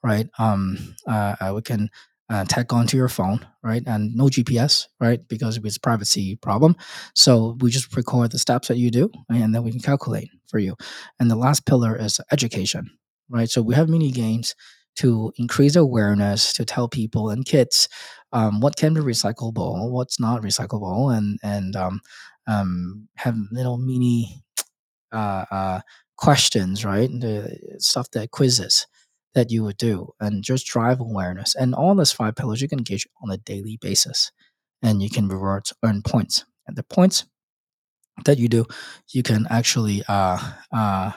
right? 0.05 0.29
Um, 0.39 0.95
uh, 1.07 1.37
uh, 1.41 1.53
we 1.55 1.63
can 1.63 1.89
uh, 2.29 2.45
tag 2.45 2.73
onto 2.73 2.97
your 2.97 3.09
phone, 3.09 3.47
right? 3.63 3.83
And 3.87 4.15
no 4.15 4.25
GPS, 4.25 4.87
right? 5.01 5.27
Because 5.29 5.59
it's 5.59 5.79
privacy 5.79 6.37
problem. 6.37 6.77
So 7.15 7.57
we 7.61 7.71
just 7.71 7.95
record 7.97 8.33
the 8.33 8.39
steps 8.39 8.69
that 8.69 8.79
you 8.79 8.91
do, 8.91 9.11
and 9.29 9.55
then 9.55 9.63
we 9.63 9.71
can 9.71 9.81
calculate 9.81 10.29
for 10.49 10.59
you. 10.59 10.77
And 11.21 11.31
the 11.31 11.37
last 11.37 11.67
pillar 11.67 11.97
is 11.97 12.21
education, 12.33 12.91
right? 13.29 13.49
So 13.49 13.63
we 13.63 13.75
have 13.75 13.89
mini 13.89 14.11
games 14.11 14.55
to 14.97 15.33
increase 15.37 15.77
awareness, 15.77 16.53
to 16.55 16.65
tell 16.65 16.89
people 16.89 17.29
and 17.31 17.45
kids 17.45 17.89
um, 18.33 18.61
what 18.61 18.77
can 18.77 18.95
be 18.95 19.01
recyclable, 19.01 19.91
what's 19.91 20.19
not 20.19 20.43
recyclable, 20.43 21.17
and 21.17 21.39
and 21.43 21.77
um, 21.77 22.01
um, 22.47 23.09
have 23.17 23.37
little 23.53 23.79
mini 23.79 24.43
uh, 25.13 25.45
uh, 25.51 25.81
questions, 26.17 26.85
right? 26.85 27.09
The 27.09 27.77
stuff 27.79 28.11
that 28.13 28.31
quizzes 28.31 28.87
that 29.37 29.53
you 29.53 29.65
would 29.65 29.79
do, 29.79 30.15
and 30.21 30.45
just 30.45 30.67
drive 30.67 31.01
awareness. 31.01 31.57
And 31.57 31.77
all 31.77 31.95
those 31.97 32.13
five 32.13 32.37
pillars 32.37 32.63
you 32.63 32.69
can 32.69 32.81
engage 32.81 33.09
on 33.23 33.31
a 33.33 33.39
daily 33.39 33.79
basis, 33.81 34.33
and 34.83 35.03
you 35.03 35.11
can 35.11 35.29
reward 35.29 35.65
earn 35.85 36.03
points. 36.03 36.47
And 36.69 36.77
the 36.77 36.85
points 36.85 37.27
that 38.25 38.39
you 38.39 38.49
do, 38.49 38.65
you 39.13 39.23
can 39.23 39.47
actually 39.51 40.03
uh, 40.09 40.39
uh, 40.73 41.13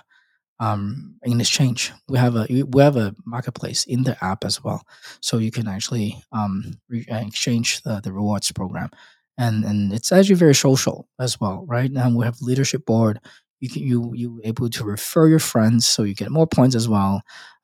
um, 0.59 1.15
in 1.23 1.41
exchange. 1.41 1.91
We 2.09 2.17
have 2.19 2.35
a 2.35 2.47
we 2.49 2.81
have 2.83 2.97
a 2.97 3.15
marketplace 3.25 3.85
in 3.85 4.03
the 4.03 4.17
app 4.23 4.45
as 4.45 4.63
well, 4.63 4.83
so 5.21 5.37
you 5.37 5.51
can 5.51 5.67
actually 5.67 6.21
um, 6.31 6.73
re- 6.89 7.07
uh, 7.11 7.17
exchange 7.19 7.81
the, 7.83 8.01
the 8.01 8.13
rewards 8.13 8.51
program, 8.51 8.89
and 9.37 9.63
and 9.65 9.93
it's 9.93 10.11
actually 10.11 10.35
very 10.35 10.55
social 10.55 11.07
as 11.19 11.39
well, 11.39 11.65
right? 11.67 11.91
And 11.91 12.15
we 12.15 12.25
have 12.25 12.41
leadership 12.41 12.85
board. 12.85 13.19
You 13.61 13.69
can 13.69 13.83
you 13.83 14.13
you 14.15 14.41
able 14.45 14.69
to 14.69 14.83
refer 14.83 15.27
your 15.27 15.39
friends, 15.39 15.87
so 15.87 16.03
you 16.03 16.15
get 16.15 16.31
more 16.31 16.47
points 16.47 16.75
as 16.75 16.89
well. 16.89 17.21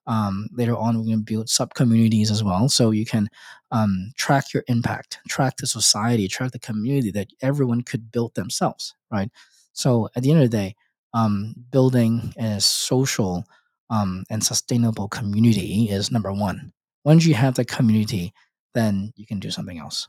Um, 0.08 0.48
later 0.52 0.76
on, 0.76 0.98
we're 0.98 1.06
going 1.06 1.20
to 1.20 1.24
build 1.24 1.50
sub 1.50 1.74
communities 1.74 2.30
as 2.30 2.44
well, 2.44 2.70
so 2.70 2.92
you 2.92 3.06
can 3.06 3.28
um, 3.72 4.12
track 4.16 4.54
your 4.54 4.64
impact, 4.68 5.20
track 5.28 5.58
the 5.58 5.68
society, 5.68 6.28
track 6.28 6.52
the 6.52 6.60
community 6.60 7.12
that 7.12 7.28
everyone 7.42 7.82
could 7.82 8.12
build 8.12 8.36
themselves, 8.36 8.94
right? 9.12 9.32
So 9.74 10.10
at 10.16 10.24
the 10.24 10.32
end 10.32 10.44
of 10.44 10.50
the 10.52 10.58
day, 10.58 10.76
um, 11.14 11.56
building 11.72 12.34
a 12.38 12.60
social 12.62 13.46
um, 13.90 14.24
and 14.30 14.44
sustainable 14.44 15.08
community 15.08 15.90
is 15.90 16.12
number 16.12 16.32
one. 16.32 16.72
Once 17.04 17.26
you 17.26 17.34
have 17.34 17.56
the 17.56 17.66
community, 17.66 18.34
then 18.74 19.14
you 19.16 19.26
can 19.26 19.40
do 19.40 19.52
something 19.52 19.80
else. 19.80 20.08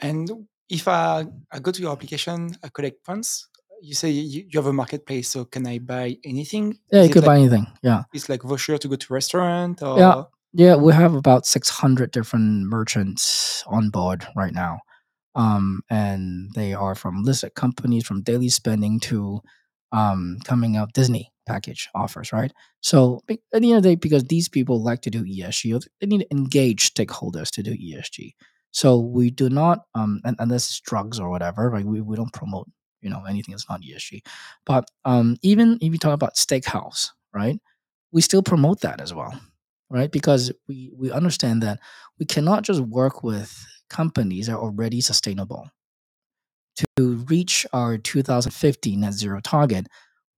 And 0.00 0.30
if 0.68 0.86
I, 0.86 1.26
I 1.50 1.58
go 1.58 1.70
to 1.70 1.80
your 1.80 1.92
application, 1.92 2.56
I 2.62 2.68
collect 2.68 3.04
points. 3.04 3.48
You 3.80 3.94
say 3.94 4.10
you, 4.10 4.44
you 4.48 4.58
have 4.58 4.66
a 4.66 4.72
marketplace, 4.72 5.28
so 5.28 5.44
can 5.44 5.66
I 5.66 5.78
buy 5.78 6.16
anything? 6.24 6.78
Yeah, 6.92 7.00
Is 7.00 7.08
you 7.08 7.14
could 7.14 7.22
like, 7.22 7.28
buy 7.28 7.38
anything. 7.38 7.66
Yeah. 7.82 8.02
It's 8.12 8.28
like 8.28 8.42
voucher 8.42 8.78
to 8.78 8.88
go 8.88 8.96
to 8.96 9.12
restaurant 9.12 9.82
or 9.82 9.98
Yeah. 9.98 10.22
Yeah, 10.54 10.76
we 10.76 10.94
have 10.94 11.14
about 11.14 11.46
600 11.46 12.10
different 12.10 12.64
merchants 12.68 13.62
on 13.66 13.90
board 13.90 14.26
right 14.34 14.52
now. 14.52 14.80
Um, 15.34 15.82
and 15.90 16.48
they 16.54 16.72
are 16.72 16.94
from 16.94 17.22
listed 17.22 17.54
companies, 17.54 18.06
from 18.06 18.22
daily 18.22 18.48
spending 18.48 18.98
to 19.00 19.40
um, 19.92 20.38
coming 20.44 20.76
out 20.76 20.94
Disney 20.94 21.32
package 21.46 21.88
offers, 21.94 22.32
right? 22.32 22.52
So 22.80 23.20
at 23.28 23.38
the 23.52 23.68
end 23.68 23.76
of 23.76 23.82
the 23.82 23.90
day, 23.90 23.94
because 23.94 24.24
these 24.24 24.48
people 24.48 24.82
like 24.82 25.02
to 25.02 25.10
do 25.10 25.24
ESG, 25.24 25.82
they 26.00 26.06
need 26.06 26.20
to 26.20 26.30
engage 26.30 26.92
stakeholders 26.94 27.50
to 27.50 27.62
do 27.62 27.72
ESG. 27.72 28.32
So 28.70 28.98
we 28.98 29.30
do 29.30 29.48
not, 29.48 29.80
um, 29.94 30.20
un- 30.24 30.36
unless 30.38 30.68
it's 30.68 30.80
drugs 30.80 31.18
or 31.18 31.30
whatever, 31.30 31.70
like 31.72 31.84
we, 31.84 32.00
we 32.00 32.16
don't 32.16 32.32
promote, 32.32 32.68
you 33.00 33.10
know, 33.10 33.24
anything 33.28 33.52
that's 33.52 33.68
not 33.68 33.82
ESG. 33.82 34.22
But 34.66 34.90
um, 35.04 35.36
even 35.42 35.78
if 35.80 35.92
you 35.92 35.98
talk 35.98 36.14
about 36.14 36.34
steakhouse, 36.34 37.10
right, 37.32 37.60
we 38.12 38.20
still 38.20 38.42
promote 38.42 38.80
that 38.80 39.00
as 39.00 39.12
well, 39.14 39.38
right? 39.90 40.10
Because 40.10 40.52
we 40.66 40.90
we 40.96 41.10
understand 41.10 41.62
that 41.62 41.80
we 42.18 42.26
cannot 42.26 42.62
just 42.62 42.80
work 42.80 43.22
with 43.22 43.66
companies 43.90 44.46
that 44.46 44.54
are 44.54 44.60
already 44.62 45.00
sustainable 45.00 45.70
to 46.96 47.16
reach 47.28 47.66
our 47.72 47.98
2050 47.98 48.96
net 48.96 49.12
zero 49.12 49.40
target, 49.40 49.86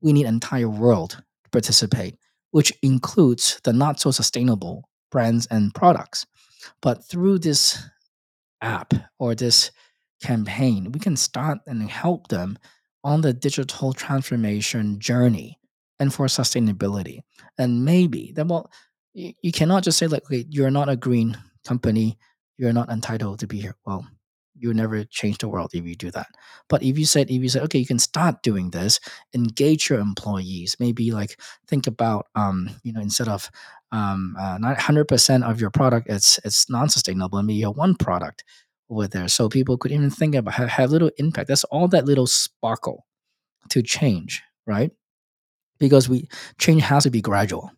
we 0.00 0.12
need 0.12 0.26
entire 0.26 0.68
world 0.68 1.22
to 1.44 1.50
participate, 1.50 2.16
which 2.50 2.72
includes 2.82 3.60
the 3.64 3.72
not 3.72 4.00
so 4.00 4.10
sustainable 4.10 4.88
brands 5.10 5.46
and 5.50 5.74
products. 5.74 6.26
But 6.80 7.04
through 7.04 7.40
this 7.40 7.82
app 8.60 8.94
or 9.18 9.34
this 9.34 9.70
campaign, 10.20 10.92
we 10.92 11.00
can 11.00 11.16
start 11.16 11.58
and 11.66 11.90
help 11.90 12.28
them 12.28 12.58
on 13.02 13.22
the 13.22 13.32
digital 13.32 13.92
transformation 13.92 14.98
journey 14.98 15.58
and 15.98 16.12
for 16.12 16.26
sustainability. 16.26 17.20
And 17.58 17.84
maybe 17.84 18.32
then 18.34 18.48
well, 18.48 18.70
you, 19.14 19.52
cannot 19.52 19.84
just 19.84 19.98
say 19.98 20.06
like, 20.06 20.24
okay, 20.24 20.44
you're 20.48 20.70
not 20.70 20.88
a 20.88 20.96
green 20.96 21.36
company, 21.64 22.18
you're 22.58 22.72
not 22.72 22.90
entitled 22.90 23.40
to 23.40 23.46
be 23.46 23.60
here. 23.60 23.76
Well, 23.84 24.06
you 24.54 24.74
never 24.74 25.04
change 25.04 25.38
the 25.38 25.48
world 25.48 25.70
if 25.72 25.84
you 25.84 25.94
do 25.94 26.10
that. 26.10 26.26
But 26.68 26.82
if 26.82 26.98
you 26.98 27.06
said, 27.06 27.30
if 27.30 27.42
you 27.42 27.48
said, 27.48 27.62
okay, 27.62 27.78
you 27.78 27.86
can 27.86 27.98
start 27.98 28.42
doing 28.42 28.70
this, 28.70 29.00
engage 29.34 29.88
your 29.88 29.98
employees. 29.98 30.76
Maybe 30.78 31.12
like 31.12 31.40
think 31.66 31.86
about, 31.86 32.26
um, 32.34 32.70
you 32.82 32.92
know, 32.92 33.00
instead 33.00 33.28
of 33.28 33.50
um, 33.90 34.36
uh, 34.38 34.58
not 34.58 34.78
hundred 34.78 35.08
percent 35.08 35.44
of 35.44 35.60
your 35.60 35.70
product, 35.70 36.08
it's 36.10 36.38
it's 36.44 36.68
non-sustainable. 36.68 37.42
Maybe 37.42 37.54
you 37.54 37.66
have 37.66 37.76
one 37.76 37.94
product 37.94 38.44
over 38.90 39.06
there, 39.06 39.28
so 39.28 39.48
people 39.48 39.78
could 39.78 39.92
even 39.92 40.10
think 40.10 40.34
about 40.34 40.54
have, 40.54 40.68
have 40.68 40.90
little 40.90 41.10
impact. 41.16 41.48
That's 41.48 41.64
all 41.64 41.88
that 41.88 42.04
little 42.04 42.26
sparkle 42.26 43.06
to 43.70 43.82
change, 43.82 44.42
right? 44.66 44.90
Because 45.78 46.08
we 46.08 46.28
change 46.58 46.82
has 46.82 47.04
to 47.04 47.10
be 47.10 47.22
gradual. 47.22 47.70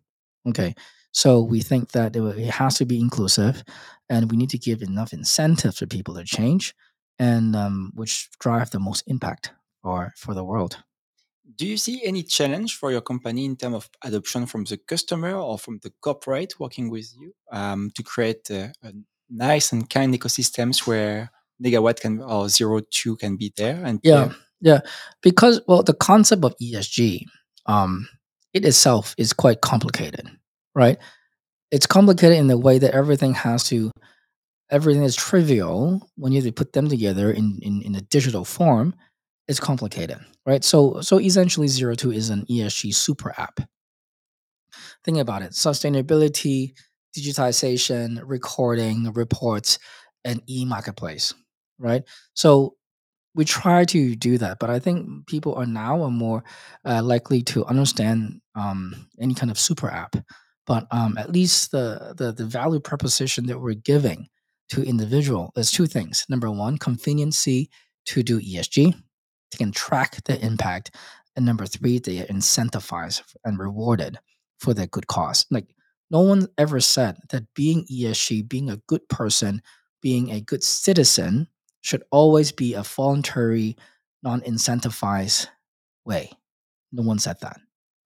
Okay, 0.49 0.75
so 1.13 1.41
we 1.41 1.61
think 1.61 1.93
that 1.93 2.17
it, 2.17 2.51
has 2.51 2.79
to 2.79 2.87
be 2.87 2.99
inclusive, 2.99 3.63
and 4.09 4.31
we 4.31 4.37
need 4.37 4.51
to 4.51 4.59
give 4.59 4.83
enough 4.83 5.13
incentive 5.13 5.77
for 5.77 5.87
people 5.87 6.15
to 6.15 6.25
change, 6.25 6.75
and 7.19 7.55
um, 7.55 7.93
which 7.95 8.31
drive 8.41 8.71
the 8.71 8.81
most 8.81 9.05
impact 9.07 9.53
for 9.83 10.13
for 10.17 10.35
the 10.35 10.45
world. 10.45 10.79
Do 11.55 11.67
you 11.67 11.77
see 11.77 12.03
any 12.05 12.23
challenge 12.23 12.77
for 12.77 12.91
your 12.91 13.03
company 13.03 13.45
in 13.45 13.57
terms 13.57 13.77
of 13.77 13.91
adoption 14.03 14.47
from 14.47 14.65
the 14.65 14.79
customer 14.79 15.35
or 15.35 15.59
from 15.59 15.81
the 15.83 15.93
corporate 16.01 16.59
working 16.59 16.89
with 16.89 17.13
you 17.19 17.35
um, 17.51 17.91
to 17.95 18.03
create 18.03 18.49
a, 18.51 18.73
a 18.83 18.93
nice 19.33 19.73
and 19.73 19.89
kind 19.89 20.15
ecosystems 20.15 20.87
where 20.87 21.31
Negawatt 21.63 22.01
can 22.01 22.21
or 22.21 22.49
Zero 22.49 22.81
Two 22.91 23.17
can 23.17 23.37
be 23.37 23.53
there 23.57 23.83
and 23.85 24.01
Yeah, 24.03 24.33
Yeah, 24.61 24.81
because 25.23 25.61
well, 25.67 25.83
the 25.83 25.95
concept 25.95 26.45
of 26.45 26.55
ESG, 26.63 27.27
um, 27.67 28.09
it 28.53 28.65
itself 28.65 29.15
is 29.19 29.33
quite 29.33 29.61
complicated, 29.61 30.29
right? 30.75 30.99
It's 31.71 31.87
complicated 31.87 32.39
in 32.39 32.49
the 32.49 32.59
way 32.59 32.79
that 32.79 32.95
everything 32.95 33.35
has 33.35 33.65
to, 33.65 33.91
everything 34.71 35.03
is 35.03 35.17
trivial 35.17 36.09
when 36.17 36.33
you 36.33 36.39
have 36.39 36.47
to 36.47 36.53
put 36.53 36.73
them 36.75 36.89
together 36.89 37.31
in 37.31 37.59
in, 37.63 37.83
in 37.83 37.95
a 37.95 38.01
digital 38.03 38.45
form. 38.45 38.95
It's 39.49 39.61
complicated, 39.61 40.19
right? 40.47 40.63
So 40.63 41.01
so 41.01 41.19
essentially, 41.19 41.69
Zero 41.69 41.95
Two 41.95 42.13
is 42.13 42.31
an 42.31 42.45
ESG 42.47 42.95
super 42.95 43.35
app. 43.37 43.61
Think 45.05 45.19
about 45.19 45.43
it: 45.43 45.53
sustainability, 45.53 46.75
digitization, 47.17 48.21
recording, 48.25 49.13
reports, 49.13 49.79
and 50.25 50.43
e-marketplace, 50.49 51.35
right? 51.79 52.03
So 52.35 52.77
we 53.35 53.45
try 53.45 53.85
to 53.87 54.15
do 54.15 54.39
that, 54.39 54.59
but 54.59 54.71
I 54.71 54.79
think 54.79 55.27
people 55.27 55.55
are 55.55 55.67
now 55.67 56.03
are 56.03 56.11
more 56.11 56.45
uh, 56.85 57.03
likely 57.03 57.43
to 57.43 57.65
understand 57.65 58.41
um, 58.55 59.09
any 59.21 59.35
kind 59.35 59.51
of 59.51 59.59
super 59.59 59.91
app. 59.91 60.17
But 60.67 60.87
um, 60.91 61.19
at 61.19 61.33
least 61.33 61.73
the, 61.73 62.15
the 62.17 62.33
the 62.33 62.45
value 62.45 62.79
proposition 62.79 63.47
that 63.47 63.59
we're 63.59 63.75
giving 63.75 64.29
to 64.69 64.83
individual 64.83 65.53
is 65.57 65.73
two 65.73 65.87
things. 65.87 66.25
Number 66.29 66.51
one, 66.51 66.79
conveniency 66.79 67.69
to 68.07 68.23
do 68.23 68.41
ESG, 68.41 68.93
they 68.95 69.59
can 69.59 69.73
track 69.73 70.23
the 70.25 70.39
impact, 70.45 70.95
and 71.35 71.45
number 71.47 71.67
three, 71.67 71.99
they 71.99 72.21
are 72.21 72.27
incentivized 72.27 73.23
and 73.45 73.59
rewarded 73.59 74.19
for 74.61 74.75
their 74.75 74.87
good 74.87 75.07
cause. 75.07 75.47
Like 75.51 75.67
no 76.13 76.21
one 76.21 76.47
ever 76.59 76.79
said 76.79 77.17
that 77.31 77.53
being 77.55 77.85
ESG, 77.87 78.49
being 78.49 78.71
a 78.71 78.77
good 78.87 79.09
person, 79.09 79.63
being 80.03 80.31
a 80.31 80.41
good 80.41 80.63
citizen 80.63 81.49
should 81.81 82.05
always 82.13 82.53
be 82.53 82.75
a 82.75 82.83
voluntary, 82.83 83.77
non-incentivized 84.23 85.49
way. 86.05 86.31
No 86.93 87.03
one 87.03 87.19
said 87.19 87.41
that, 87.41 87.59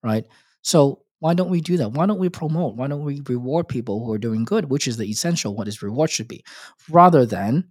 right? 0.02 0.24
So 0.62 1.02
why 1.18 1.34
don't 1.34 1.50
we 1.50 1.60
do 1.60 1.76
that? 1.78 1.90
Why 1.90 2.06
don't 2.06 2.20
we 2.20 2.28
promote? 2.28 2.76
Why 2.76 2.86
don't 2.86 3.04
we 3.04 3.20
reward 3.26 3.68
people 3.68 4.04
who 4.04 4.12
are 4.12 4.18
doing 4.18 4.44
good, 4.44 4.70
which 4.70 4.86
is 4.86 4.96
the 4.96 5.06
essential 5.10 5.54
what 5.54 5.68
is 5.68 5.82
reward 5.82 6.10
should 6.10 6.28
be, 6.28 6.44
rather 6.88 7.26
than 7.26 7.68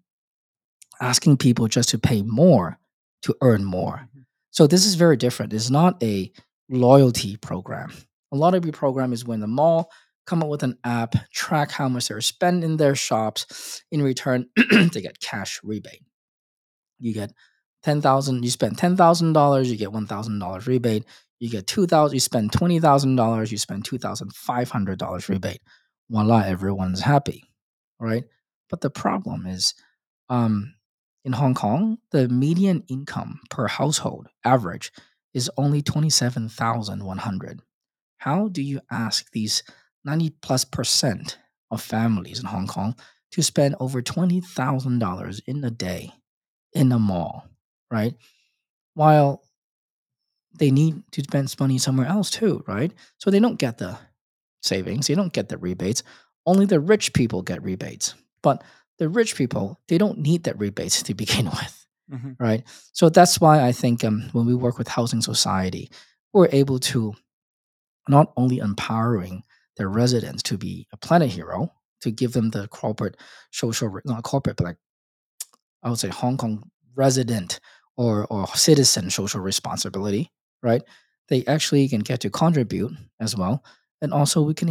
asking 1.01 1.37
people 1.37 1.67
just 1.67 1.89
to 1.89 1.97
pay 1.97 2.21
more 2.23 2.77
to 3.21 3.35
earn 3.41 3.63
more. 3.63 4.07
Mhm. 4.15 4.25
So 4.51 4.67
this 4.67 4.85
is 4.85 4.95
very 4.95 5.17
different. 5.17 5.53
It's 5.53 5.69
not 5.69 6.01
a 6.03 6.31
loyalty 6.69 7.37
program. 7.37 7.93
A 8.31 8.37
lot 8.37 8.55
of 8.55 8.65
your 8.65 8.73
program 8.73 9.13
is 9.13 9.25
when 9.25 9.39
the 9.39 9.47
mall 9.47 9.91
come 10.25 10.41
up 10.41 10.49
with 10.49 10.63
an 10.63 10.77
app, 10.83 11.15
track 11.31 11.71
how 11.71 11.87
much 11.87 12.07
they're 12.07 12.21
spending 12.21 12.71
in 12.71 12.77
their 12.77 12.95
shops. 12.95 13.83
In 13.91 14.01
return, 14.01 14.47
they 14.71 15.01
get 15.01 15.19
cash 15.19 15.59
rebate. 15.63 16.03
You 16.99 17.13
get 17.13 17.31
ten 17.83 18.01
thousand. 18.01 18.43
You 18.43 18.49
spend 18.49 18.77
ten 18.77 18.97
thousand 18.97 19.33
dollars, 19.33 19.69
you 19.69 19.77
get 19.77 19.91
one 19.91 20.07
thousand 20.07 20.39
dollars 20.39 20.67
rebate. 20.67 21.05
You 21.39 21.49
get 21.49 21.67
two 21.67 21.85
thousand. 21.87 22.15
You 22.15 22.19
spend 22.19 22.51
twenty 22.51 22.79
thousand 22.79 23.15
dollars, 23.15 23.51
you 23.51 23.57
spend 23.57 23.85
two 23.85 23.97
thousand 23.97 24.33
five 24.33 24.69
hundred 24.69 24.99
dollars 24.99 25.29
rebate. 25.29 25.61
Voila, 26.09 26.43
everyone's 26.45 27.01
happy, 27.01 27.43
right? 27.99 28.23
But 28.69 28.81
the 28.81 28.89
problem 28.89 29.45
is, 29.45 29.73
um, 30.29 30.75
in 31.23 31.33
Hong 31.33 31.53
Kong, 31.53 31.97
the 32.11 32.29
median 32.29 32.83
income 32.87 33.39
per 33.49 33.67
household 33.67 34.27
average 34.43 34.91
is 35.33 35.51
only 35.57 35.81
twenty 35.81 36.09
seven 36.09 36.49
thousand 36.49 37.03
one 37.03 37.19
hundred. 37.19 37.61
How 38.17 38.47
do 38.47 38.63
you 38.63 38.81
ask 38.89 39.31
these 39.31 39.61
ninety 40.05 40.29
plus 40.29 40.63
percent 40.63 41.37
of 41.71 41.81
families 41.81 42.39
in 42.39 42.45
Hong 42.45 42.67
Kong 42.67 42.95
to 43.31 43.41
spend 43.43 43.75
over 43.79 44.01
twenty 44.01 44.39
thousand 44.41 44.99
dollars 44.99 45.41
in 45.47 45.63
a 45.63 45.71
day 45.71 46.13
in 46.73 46.91
a 46.91 46.99
mall, 46.99 47.47
right? 47.91 48.13
While 48.93 49.41
they 50.57 50.71
need 50.71 51.03
to 51.11 51.21
spend 51.21 51.53
money 51.59 51.77
somewhere 51.77 52.07
else 52.07 52.29
too, 52.29 52.63
right? 52.67 52.93
So 53.17 53.29
they 53.29 53.39
don't 53.39 53.59
get 53.59 53.77
the 53.77 53.97
savings, 54.61 55.07
they 55.07 55.15
don't 55.15 55.33
get 55.33 55.49
the 55.49 55.57
rebates. 55.57 56.03
Only 56.45 56.65
the 56.65 56.79
rich 56.79 57.13
people 57.13 57.41
get 57.41 57.63
rebates. 57.63 58.13
But 58.41 58.63
the 58.99 59.09
rich 59.09 59.35
people, 59.35 59.79
they 59.89 59.97
don't 59.97 60.19
need 60.19 60.43
that 60.43 60.57
rebates 60.59 61.01
to 61.03 61.13
begin 61.23 61.45
with, 61.47 61.87
Mhm. 62.11 62.35
right? 62.39 62.63
So 62.93 63.09
that's 63.09 63.41
why 63.41 63.63
I 63.65 63.71
think 63.73 64.03
um, 64.05 64.29
when 64.31 64.45
we 64.45 64.55
work 64.55 64.77
with 64.77 64.87
Housing 64.87 65.21
Society, 65.21 65.89
we're 66.33 66.49
able 66.51 66.79
to 66.79 67.13
not 68.07 68.31
only 68.37 68.59
empowering 68.59 69.43
their 69.77 69.89
residents 69.89 70.43
to 70.43 70.57
be 70.57 70.87
a 70.91 70.97
planet 70.97 71.29
hero, 71.29 71.71
to 72.01 72.11
give 72.11 72.33
them 72.33 72.51
the 72.51 72.67
corporate 72.67 73.17
social, 73.51 73.99
not 74.05 74.23
corporate, 74.23 74.57
but 74.57 74.65
like 74.65 74.77
I 75.83 75.89
would 75.89 75.99
say 75.99 76.09
Hong 76.09 76.37
Kong 76.37 76.69
resident 76.95 77.59
or 77.97 78.25
or 78.25 78.47
citizen 78.47 79.09
social 79.09 79.41
responsibility, 79.41 80.31
right? 80.63 80.83
They 81.29 81.45
actually 81.45 81.87
can 81.87 82.01
get 82.01 82.21
to 82.21 82.29
contribute 82.29 82.93
as 83.19 83.35
well, 83.35 83.63
and 84.01 84.13
also 84.13 84.41
we 84.41 84.53
can 84.53 84.69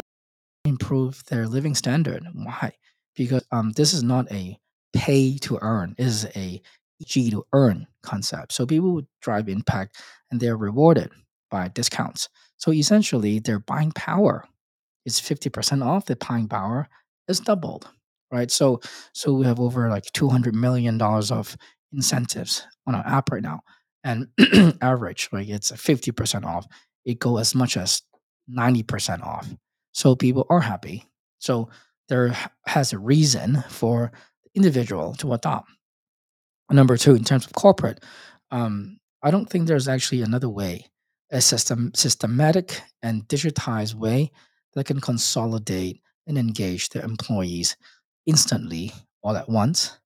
improve 0.65 1.23
their 1.25 1.47
living 1.47 1.75
standard. 1.75 2.23
Why? 2.33 2.73
Because 3.15 3.45
um, 3.51 3.71
this 3.71 3.93
is 3.93 4.03
not 4.03 4.31
a 4.31 4.57
pay 4.93 5.37
to 5.39 5.59
earn; 5.61 5.95
it 5.97 6.05
is 6.05 6.25
a 6.35 6.61
G 7.03 7.29
to 7.31 7.45
earn 7.53 7.87
concept. 8.03 8.53
So 8.53 8.65
people 8.65 8.93
would 8.93 9.07
drive 9.21 9.49
impact, 9.49 9.97
and 10.31 10.39
they're 10.39 10.57
rewarded 10.57 11.11
by 11.49 11.67
discounts. 11.69 12.29
So 12.57 12.71
essentially, 12.71 13.39
they're 13.39 13.59
buying 13.59 13.91
power 13.91 14.45
is 15.05 15.19
50% 15.19 15.85
off, 15.85 16.05
the 16.05 16.15
buying 16.15 16.47
power 16.47 16.87
is 17.27 17.39
doubled, 17.39 17.89
right? 18.31 18.51
So 18.51 18.81
so 19.13 19.33
we 19.33 19.45
have 19.45 19.59
over 19.59 19.89
like 19.89 20.05
200 20.13 20.55
million 20.55 20.97
dollars 20.97 21.31
of 21.31 21.57
incentives 21.93 22.65
on 22.87 22.95
our 22.95 23.05
app 23.05 23.31
right 23.31 23.41
now. 23.43 23.61
And 24.03 24.27
average, 24.81 25.29
like 25.31 25.47
it's 25.49 25.71
50% 25.71 26.45
off. 26.45 26.67
It 27.05 27.19
go 27.19 27.37
as 27.37 27.55
much 27.55 27.77
as 27.77 28.01
90% 28.49 29.23
off. 29.23 29.47
So 29.93 30.15
people 30.15 30.45
are 30.49 30.59
happy. 30.59 31.05
So 31.39 31.69
there 32.09 32.35
has 32.67 32.93
a 32.93 32.99
reason 32.99 33.63
for 33.69 34.11
the 34.43 34.51
individual 34.55 35.15
to 35.15 35.33
adopt. 35.33 35.69
Number 36.69 36.97
two, 36.97 37.15
in 37.15 37.23
terms 37.23 37.45
of 37.45 37.53
corporate, 37.53 38.03
um, 38.51 38.97
I 39.23 39.31
don't 39.31 39.49
think 39.49 39.67
there's 39.67 39.87
actually 39.87 40.21
another 40.21 40.49
way, 40.49 40.85
a 41.31 41.41
system, 41.41 41.91
systematic 41.95 42.81
and 43.01 43.27
digitized 43.27 43.95
way 43.95 44.31
that 44.75 44.85
can 44.85 44.99
consolidate 44.99 46.01
and 46.27 46.37
engage 46.37 46.89
their 46.89 47.03
employees 47.03 47.77
instantly, 48.25 48.93
all 49.23 49.35
at 49.35 49.49
once, 49.49 49.97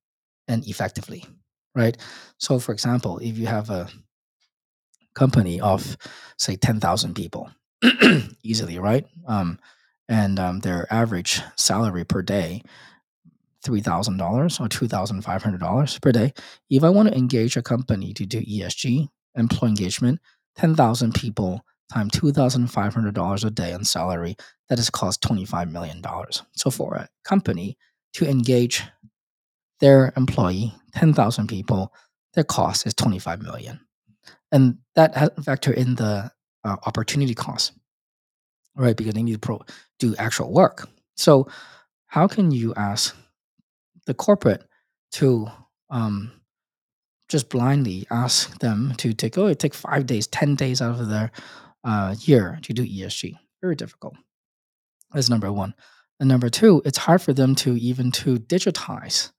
and 0.48 0.68
effectively, 0.68 1.26
right? 1.76 1.98
So, 2.38 2.60
for 2.60 2.72
example, 2.72 3.20
if 3.20 3.38
you 3.38 3.48
have 3.48 3.70
a 3.70 3.88
company 5.16 5.60
of, 5.60 5.98
say, 6.38 6.56
10,000 6.56 7.14
people, 7.14 7.50
easily, 8.44 8.80
right? 8.80 9.06
Um, 9.28 9.60
and 10.08 10.40
um, 10.40 10.60
their 10.60 10.92
average 10.92 11.42
salary 11.56 12.04
per 12.04 12.22
day 12.22 12.64
$3,000 13.66 14.20
or 14.60 14.68
$2,500 14.68 16.02
per 16.02 16.12
day. 16.12 16.34
If 16.70 16.84
I 16.84 16.90
want 16.90 17.10
to 17.10 17.18
engage 17.18 17.58
a 17.58 17.62
company 17.62 18.14
to 18.14 18.26
do 18.26 18.42
ESG, 18.42 19.08
employee 19.36 19.70
engagement, 19.70 20.20
10,000 20.56 21.14
people 21.14 21.62
times 21.92 22.12
$2,500 22.14 23.46
a 23.46 23.50
day 23.50 23.74
in 23.74 23.84
salary, 23.84 24.36
that 24.70 24.78
has 24.78 24.90
cost 24.90 25.22
$25 25.22 25.72
million. 25.72 26.04
So 26.54 26.70
for 26.70 26.96
a 26.96 27.10
company 27.24 27.78
to 28.14 28.30
engage 28.30 28.84
their 29.80 30.14
employee, 30.16 30.74
10,000 30.96 31.48
people, 31.48 31.94
their 32.34 32.44
cost 32.44 32.86
is 32.86 32.94
25 32.94 33.42
million. 33.42 33.80
And 34.52 34.78
that 34.96 35.16
has 35.16 35.30
factor 35.44 35.72
in 35.74 35.96
the 35.96 36.32
uh, 36.64 36.76
opportunity 36.86 37.34
cost, 37.34 37.74
right? 38.76 38.96
Because 38.96 39.14
they 39.14 39.24
need 39.24 39.34
to 39.34 39.40
pro- 39.40 39.62
do 40.00 40.16
actual 40.18 40.52
work. 40.52 40.88
So 41.16 41.48
how 42.08 42.28
can 42.28 42.52
you 42.52 42.74
ask 42.76 43.16
the 44.06 44.14
corporate 44.14 44.64
to 45.14 45.48
um, 45.90 46.32
just 47.30 47.50
blindly 47.50 48.08
ask 48.10 48.58
them 48.60 48.94
to 48.98 49.14
take 49.14 49.38
oh 49.38 49.48
it 49.48 49.60
take 49.60 49.74
five 49.74 50.06
days, 50.06 50.28
ten 50.28 50.56
days 50.56 50.82
out 50.82 51.00
of 51.00 51.10
their 51.10 51.32
uh, 51.84 52.16
year 52.22 52.60
to 52.64 52.74
do 52.74 52.86
ESG. 52.86 53.36
Very 53.62 53.76
difficult. 53.76 54.16
That's 55.14 55.30
number 55.30 55.52
one. 55.52 55.74
And 56.20 56.28
number 56.28 56.50
two, 56.50 56.82
it's 56.86 56.98
hard 56.98 57.22
for 57.22 57.34
them 57.34 57.56
to 57.56 57.78
even 57.78 58.12
to 58.12 58.38
digitize 58.38 59.32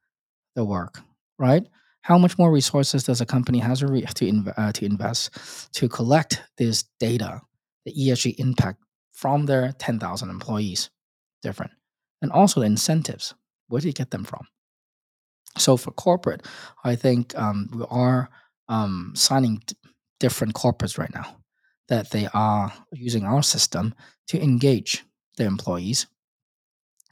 the 0.57 0.64
work, 0.64 1.00
right? 1.38 1.66
How 2.03 2.16
much 2.16 2.38
more 2.38 2.50
resources 2.50 3.05
does 3.05 3.20
a 3.20 3.26
company 3.26 3.59
has 3.59 3.81
to, 3.81 3.87
to, 4.00 4.55
uh, 4.57 4.72
to 4.72 4.85
invest 4.85 5.72
to 5.74 5.88
collect 5.88 6.42
this 6.57 6.85
data, 6.98 7.42
the 7.85 7.92
ESG 7.92 8.37
impact 8.38 8.83
from 9.12 9.44
their 9.46 9.72
10,000 9.79 10.31
employees? 10.31 10.90
Different. 11.42 11.72
And 12.22 12.33
also 12.33 12.61
the 12.61 12.66
incentives. 12.66 13.35
Where 13.68 13.81
do 13.81 13.87
you 13.87 13.92
get 13.92 14.11
them 14.11 14.24
from? 14.24 14.46
So 15.59 15.76
for 15.76 15.90
corporate, 15.90 16.46
I 16.85 16.96
think 16.96 17.37
um, 17.38 17.68
we 17.74 17.85
are 17.90 18.31
um, 18.68 19.12
signing 19.14 19.62
d- 19.66 19.76
different 20.18 20.55
corporates 20.55 20.98
right 20.98 21.12
now 21.14 21.39
that 21.90 22.11
they 22.11 22.29
are 22.33 22.72
using 22.92 23.24
our 23.24 23.42
system 23.42 23.94
to 24.29 24.42
engage 24.42 25.05
their 25.37 25.48
employees, 25.48 26.07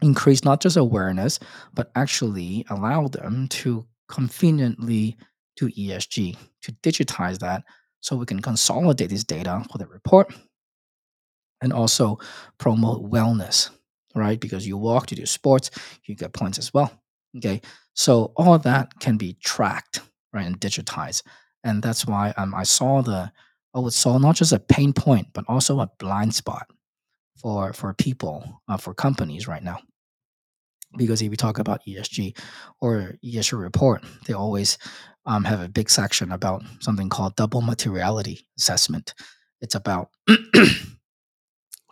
increase 0.00 0.44
not 0.44 0.60
just 0.60 0.76
awareness, 0.76 1.38
but 1.74 1.90
actually 1.94 2.64
allow 2.70 3.08
them 3.08 3.48
to 3.48 3.86
conveniently 4.08 5.16
do 5.56 5.68
ESG 5.68 6.36
to 6.62 6.72
digitize 6.82 7.38
that 7.40 7.64
so 8.00 8.16
we 8.16 8.24
can 8.24 8.40
consolidate 8.40 9.10
this 9.10 9.24
data 9.24 9.64
for 9.70 9.78
the 9.78 9.86
report 9.86 10.32
and 11.60 11.72
also 11.72 12.18
promote 12.58 13.10
wellness, 13.10 13.70
right? 14.14 14.38
Because 14.38 14.66
you 14.66 14.76
walk 14.76 15.06
to 15.08 15.16
do 15.16 15.26
sports, 15.26 15.70
you 16.06 16.14
get 16.14 16.32
points 16.32 16.58
as 16.58 16.72
well. 16.72 16.92
Okay. 17.36 17.60
So 17.94 18.32
all 18.36 18.58
that 18.60 19.00
can 19.00 19.16
be 19.16 19.36
tracked, 19.42 20.02
right, 20.32 20.46
and 20.46 20.60
digitized. 20.60 21.22
And 21.64 21.82
that's 21.82 22.06
why 22.06 22.32
um, 22.36 22.54
I 22.54 22.62
saw 22.62 23.02
the, 23.02 23.32
I 23.74 23.80
would 23.80 23.92
saw 23.92 24.18
not 24.18 24.36
just 24.36 24.52
a 24.52 24.58
pain 24.58 24.92
point, 24.92 25.28
but 25.32 25.44
also 25.48 25.80
a 25.80 25.90
blind 25.98 26.34
spot 26.34 26.66
for 27.36 27.72
for 27.72 27.94
people, 27.94 28.62
uh, 28.68 28.76
for 28.76 28.94
companies 28.94 29.46
right 29.46 29.62
now. 29.62 29.80
Because 30.96 31.20
if 31.20 31.30
you 31.30 31.36
talk 31.36 31.58
about 31.58 31.82
ESG 31.86 32.36
or 32.80 33.14
ESG 33.24 33.60
report, 33.60 34.02
they 34.26 34.32
always 34.32 34.78
um, 35.26 35.44
have 35.44 35.60
a 35.60 35.68
big 35.68 35.90
section 35.90 36.32
about 36.32 36.62
something 36.80 37.10
called 37.10 37.36
double 37.36 37.60
materiality 37.60 38.46
assessment. 38.58 39.14
It's 39.60 39.74
about 39.74 40.08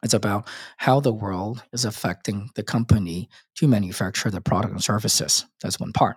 it's 0.02 0.14
about 0.14 0.48
how 0.78 1.00
the 1.00 1.12
world 1.12 1.62
is 1.72 1.84
affecting 1.84 2.48
the 2.54 2.62
company 2.62 3.28
to 3.56 3.68
manufacture 3.68 4.30
the 4.30 4.40
product 4.40 4.72
and 4.72 4.82
services. 4.82 5.44
That's 5.62 5.78
one 5.78 5.92
part. 5.92 6.16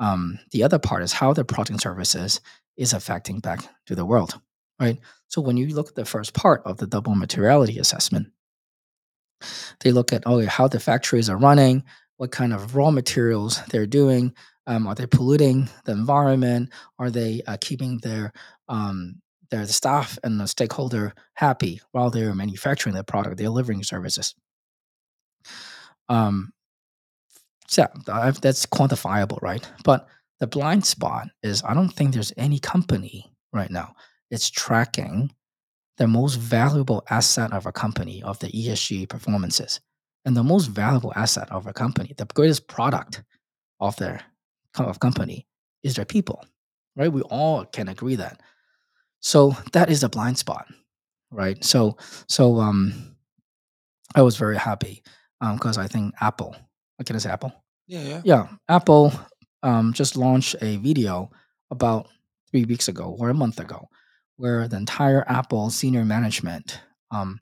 Um, 0.00 0.38
the 0.50 0.64
other 0.64 0.78
part 0.78 1.02
is 1.02 1.12
how 1.12 1.32
the 1.32 1.44
product 1.44 1.70
and 1.70 1.80
services 1.80 2.40
is 2.76 2.92
affecting 2.92 3.38
back 3.38 3.60
to 3.86 3.94
the 3.94 4.04
world, 4.04 4.40
right? 4.82 4.98
So 5.28 5.40
when 5.40 5.56
you 5.56 5.68
look 5.68 5.88
at 5.88 5.94
the 5.94 6.04
first 6.04 6.34
part 6.34 6.62
of 6.64 6.76
the 6.76 6.88
double 6.88 7.14
materiality 7.14 7.78
assessment, 7.78 8.28
they 9.80 9.92
look 9.92 10.12
at 10.12 10.24
oh 10.26 10.44
how 10.46 10.68
the 10.68 10.80
factories 10.80 11.30
are 11.30 11.38
running, 11.38 11.84
what 12.16 12.32
kind 12.32 12.52
of 12.52 12.74
raw 12.74 12.90
materials 12.90 13.62
they're 13.70 13.86
doing, 13.86 14.34
um, 14.66 14.86
are 14.86 14.94
they 14.94 15.06
polluting 15.06 15.68
the 15.84 15.92
environment, 15.92 16.70
are 16.98 17.10
they 17.10 17.42
uh, 17.46 17.56
keeping 17.60 17.98
their 17.98 18.32
um, 18.68 19.20
their 19.50 19.66
staff 19.66 20.18
and 20.24 20.40
the 20.40 20.46
stakeholder 20.46 21.14
happy 21.34 21.80
while 21.92 22.10
they're 22.10 22.34
manufacturing 22.34 22.94
the 22.94 23.04
product, 23.04 23.36
they're 23.36 23.46
delivering 23.46 23.84
services. 23.84 24.34
Um, 26.08 26.52
so 27.68 27.86
that's 28.04 28.66
quantifiable, 28.66 29.40
right? 29.42 29.66
But 29.84 30.08
the 30.40 30.46
blind 30.46 30.84
spot 30.84 31.28
is 31.42 31.62
I 31.64 31.74
don't 31.74 31.88
think 31.88 32.12
there's 32.12 32.32
any 32.36 32.58
company 32.58 33.32
right 33.52 33.70
now 33.70 33.94
that's 34.32 34.50
tracking 34.50 35.30
the 35.98 36.06
most 36.08 36.36
valuable 36.36 37.04
asset 37.10 37.52
of 37.52 37.66
a 37.66 37.72
company 37.72 38.22
of 38.22 38.38
the 38.38 38.48
ESG 38.48 39.06
performances. 39.08 39.78
And 40.24 40.34
the 40.34 40.42
most 40.42 40.68
valuable 40.68 41.12
asset 41.14 41.52
of 41.52 41.66
a 41.66 41.72
company, 41.74 42.14
the 42.16 42.24
greatest 42.24 42.66
product 42.66 43.22
of 43.78 43.94
their 43.96 44.22
of 44.78 45.00
company 45.00 45.46
is 45.82 45.96
their 45.96 46.06
people. 46.06 46.46
Right? 46.96 47.12
We 47.12 47.20
all 47.22 47.66
can 47.66 47.88
agree 47.88 48.14
that. 48.16 48.40
So 49.20 49.54
that 49.72 49.90
is 49.90 50.02
a 50.02 50.08
blind 50.08 50.38
spot. 50.38 50.66
Right. 51.30 51.62
So 51.62 51.98
so 52.26 52.58
um 52.58 53.14
I 54.14 54.22
was 54.22 54.36
very 54.36 54.56
happy 54.56 55.02
um 55.42 55.56
because 55.56 55.76
um, 55.76 55.84
I 55.84 55.88
think 55.88 56.14
Apple, 56.22 56.56
can 57.04 57.16
I 57.16 57.18
say 57.18 57.30
Apple? 57.30 57.52
Yeah, 57.86 58.02
yeah. 58.02 58.22
Yeah. 58.24 58.48
Apple 58.68 59.12
um, 59.62 59.92
just 59.92 60.16
launched 60.16 60.56
a 60.62 60.78
video 60.78 61.30
about 61.70 62.08
three 62.50 62.64
weeks 62.64 62.88
ago 62.88 63.14
or 63.18 63.28
a 63.28 63.34
month 63.34 63.60
ago 63.60 63.88
where 64.36 64.68
the 64.68 64.76
entire 64.76 65.24
Apple 65.28 65.70
senior 65.70 66.04
management 66.04 66.80
um, 67.10 67.40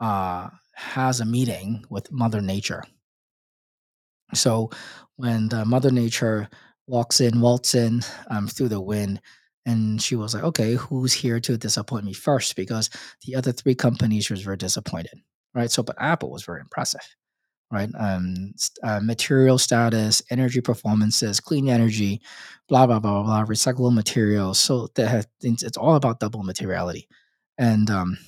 uh, 0.00 0.48
has 0.74 1.20
a 1.20 1.24
meeting 1.24 1.84
with 1.90 2.12
Mother 2.12 2.40
Nature. 2.40 2.84
So 4.34 4.70
when 5.16 5.48
the 5.48 5.64
Mother 5.64 5.90
Nature 5.90 6.48
walks 6.86 7.20
in, 7.20 7.40
waltz 7.40 7.74
in 7.74 8.02
um, 8.28 8.48
through 8.48 8.68
the 8.68 8.80
wind, 8.80 9.20
and 9.64 10.00
she 10.00 10.14
was 10.14 10.34
like, 10.34 10.44
"Okay, 10.44 10.74
who's 10.74 11.12
here 11.12 11.40
to 11.40 11.56
disappoint 11.56 12.04
me 12.04 12.12
first? 12.12 12.54
Because 12.54 12.90
the 13.24 13.34
other 13.34 13.52
three 13.52 13.74
companies 13.74 14.30
was 14.30 14.42
very 14.42 14.56
disappointed, 14.56 15.18
right? 15.54 15.70
So, 15.70 15.82
but 15.82 16.00
Apple 16.00 16.30
was 16.30 16.44
very 16.44 16.60
impressive 16.60 17.00
right? 17.70 17.90
Um, 17.98 18.54
uh, 18.82 19.00
material 19.02 19.58
status, 19.58 20.22
energy 20.30 20.60
performances, 20.60 21.40
clean 21.40 21.68
energy, 21.68 22.20
blah 22.68 22.86
blah 22.86 23.00
blah 23.00 23.22
blah, 23.22 23.44
blah 23.44 23.44
recyclable 23.44 23.94
materials. 23.94 24.58
So 24.58 24.88
that 24.94 25.08
has, 25.08 25.26
it's 25.42 25.76
all 25.76 25.96
about 25.96 26.20
double 26.20 26.42
materiality. 26.42 27.08
And 27.58 27.90
um, 27.90 28.18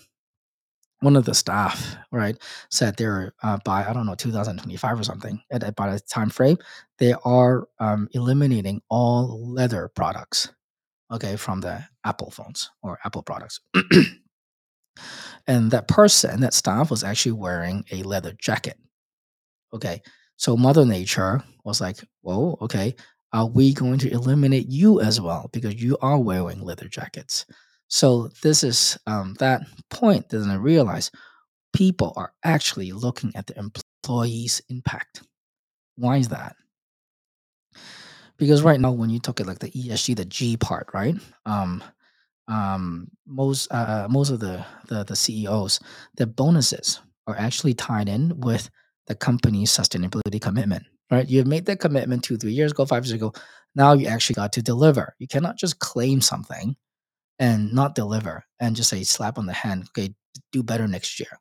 one 1.01 1.17
of 1.17 1.25
the 1.25 1.35
staff, 1.35 1.97
right, 2.11 2.37
said 2.71 2.97
they're 2.97 3.35
uh, 3.43 3.59
by 3.65 3.85
I 3.87 3.93
don't 3.93 4.07
know 4.07 4.15
2025 4.15 5.01
or 5.01 5.05
something. 5.05 5.41
At, 5.51 5.77
by 5.77 5.93
the 5.93 6.01
time 6.01 6.31
frame, 6.31 6.59
they 6.99 7.15
are 7.25 7.69
um, 7.79 8.09
eliminating 8.13 8.83
all 8.89 9.53
leather 9.53 9.89
products, 9.95 10.53
okay, 11.13 11.37
from 11.37 11.61
the 11.61 11.85
Apple 12.05 12.31
phones 12.31 12.71
or 12.83 12.99
Apple 13.05 13.23
products. 13.23 13.61
and 15.47 15.71
that 15.71 15.87
person, 15.87 16.41
that 16.41 16.55
staff, 16.55 16.91
was 16.91 17.05
actually 17.05 17.33
wearing 17.33 17.85
a 17.93 18.03
leather 18.03 18.33
jacket 18.33 18.79
Okay. 19.75 20.03
So 20.37 20.57
Mother 20.57 20.85
Nature 20.85 21.43
was 21.65 21.81
like, 21.81 21.99
whoa, 22.23 22.57
okay, 22.61 22.95
are 23.33 23.47
we 23.47 23.75
going 23.75 23.99
to 23.99 24.11
eliminate 24.11 24.69
you 24.69 25.01
as 25.01 25.21
well 25.21 25.51
because 25.53 25.83
you 25.83 25.99
are 26.01 26.19
wearing 26.19 26.63
leather 26.63 26.89
jackets? 26.89 27.45
So 27.89 28.29
this 28.43 28.63
is 28.63 28.99
um, 29.07 29.35
that 29.41 29.63
point 29.91 30.29
doesn't 30.29 30.63
realize 30.63 31.11
people 31.73 32.13
are 32.17 32.33
actually 32.45 32.93
looking 32.93 33.33
at 33.35 33.47
the 33.47 33.59
employee's 33.59 34.63
impact. 34.69 35.23
Why 35.97 36.19
is 36.19 36.29
that? 36.29 36.55
Because 38.37 38.63
right 38.63 38.81
now, 38.81 38.93
when 38.93 39.11
you 39.11 39.19
talk 39.19 39.41
at 39.41 39.47
like 39.47 39.59
the 39.59 39.71
ESG, 39.71 40.17
the 40.17 40.25
G 40.25 40.57
part, 40.57 40.89
right? 40.95 41.17
Um, 41.45 41.83
um, 42.47 43.09
most 43.27 43.71
uh, 43.73 44.07
most 44.09 44.31
of 44.31 44.41
the, 44.41 44.65
the 44.87 45.05
the 45.05 45.17
CEOs, 45.17 45.81
their 46.17 46.27
bonuses 46.27 47.01
are 47.27 47.37
actually 47.37 47.75
tied 47.75 48.09
in 48.09 48.39
with 48.41 48.71
the 49.09 49.15
company's 49.15 49.71
sustainability 49.71 50.41
commitment, 50.41 50.85
right? 51.11 51.29
You've 51.29 51.47
made 51.47 51.67
that 51.67 51.81
commitment 51.81 52.23
two, 52.23 52.37
three 52.37 52.53
years 52.53 52.73
ago, 52.73 52.85
five 52.85 53.05
years 53.05 53.13
ago. 53.13 53.33
Now 53.75 53.95
you 53.95 54.07
actually 54.07 54.35
got 54.35 54.53
to 54.53 54.63
deliver. 54.63 55.15
You 55.19 55.27
cannot 55.27 55.57
just 55.57 55.79
claim 55.81 56.21
something 56.21 56.77
and 57.39 57.73
not 57.73 57.95
deliver 57.95 58.45
and 58.61 58.77
just 58.77 58.91
say 58.91 59.03
slap 59.03 59.39
on 59.39 59.47
the 59.47 59.53
hand, 59.53 59.89
okay, 59.89 60.15
do 60.53 60.63
better 60.63 60.87
next 60.87 61.19
year, 61.19 61.39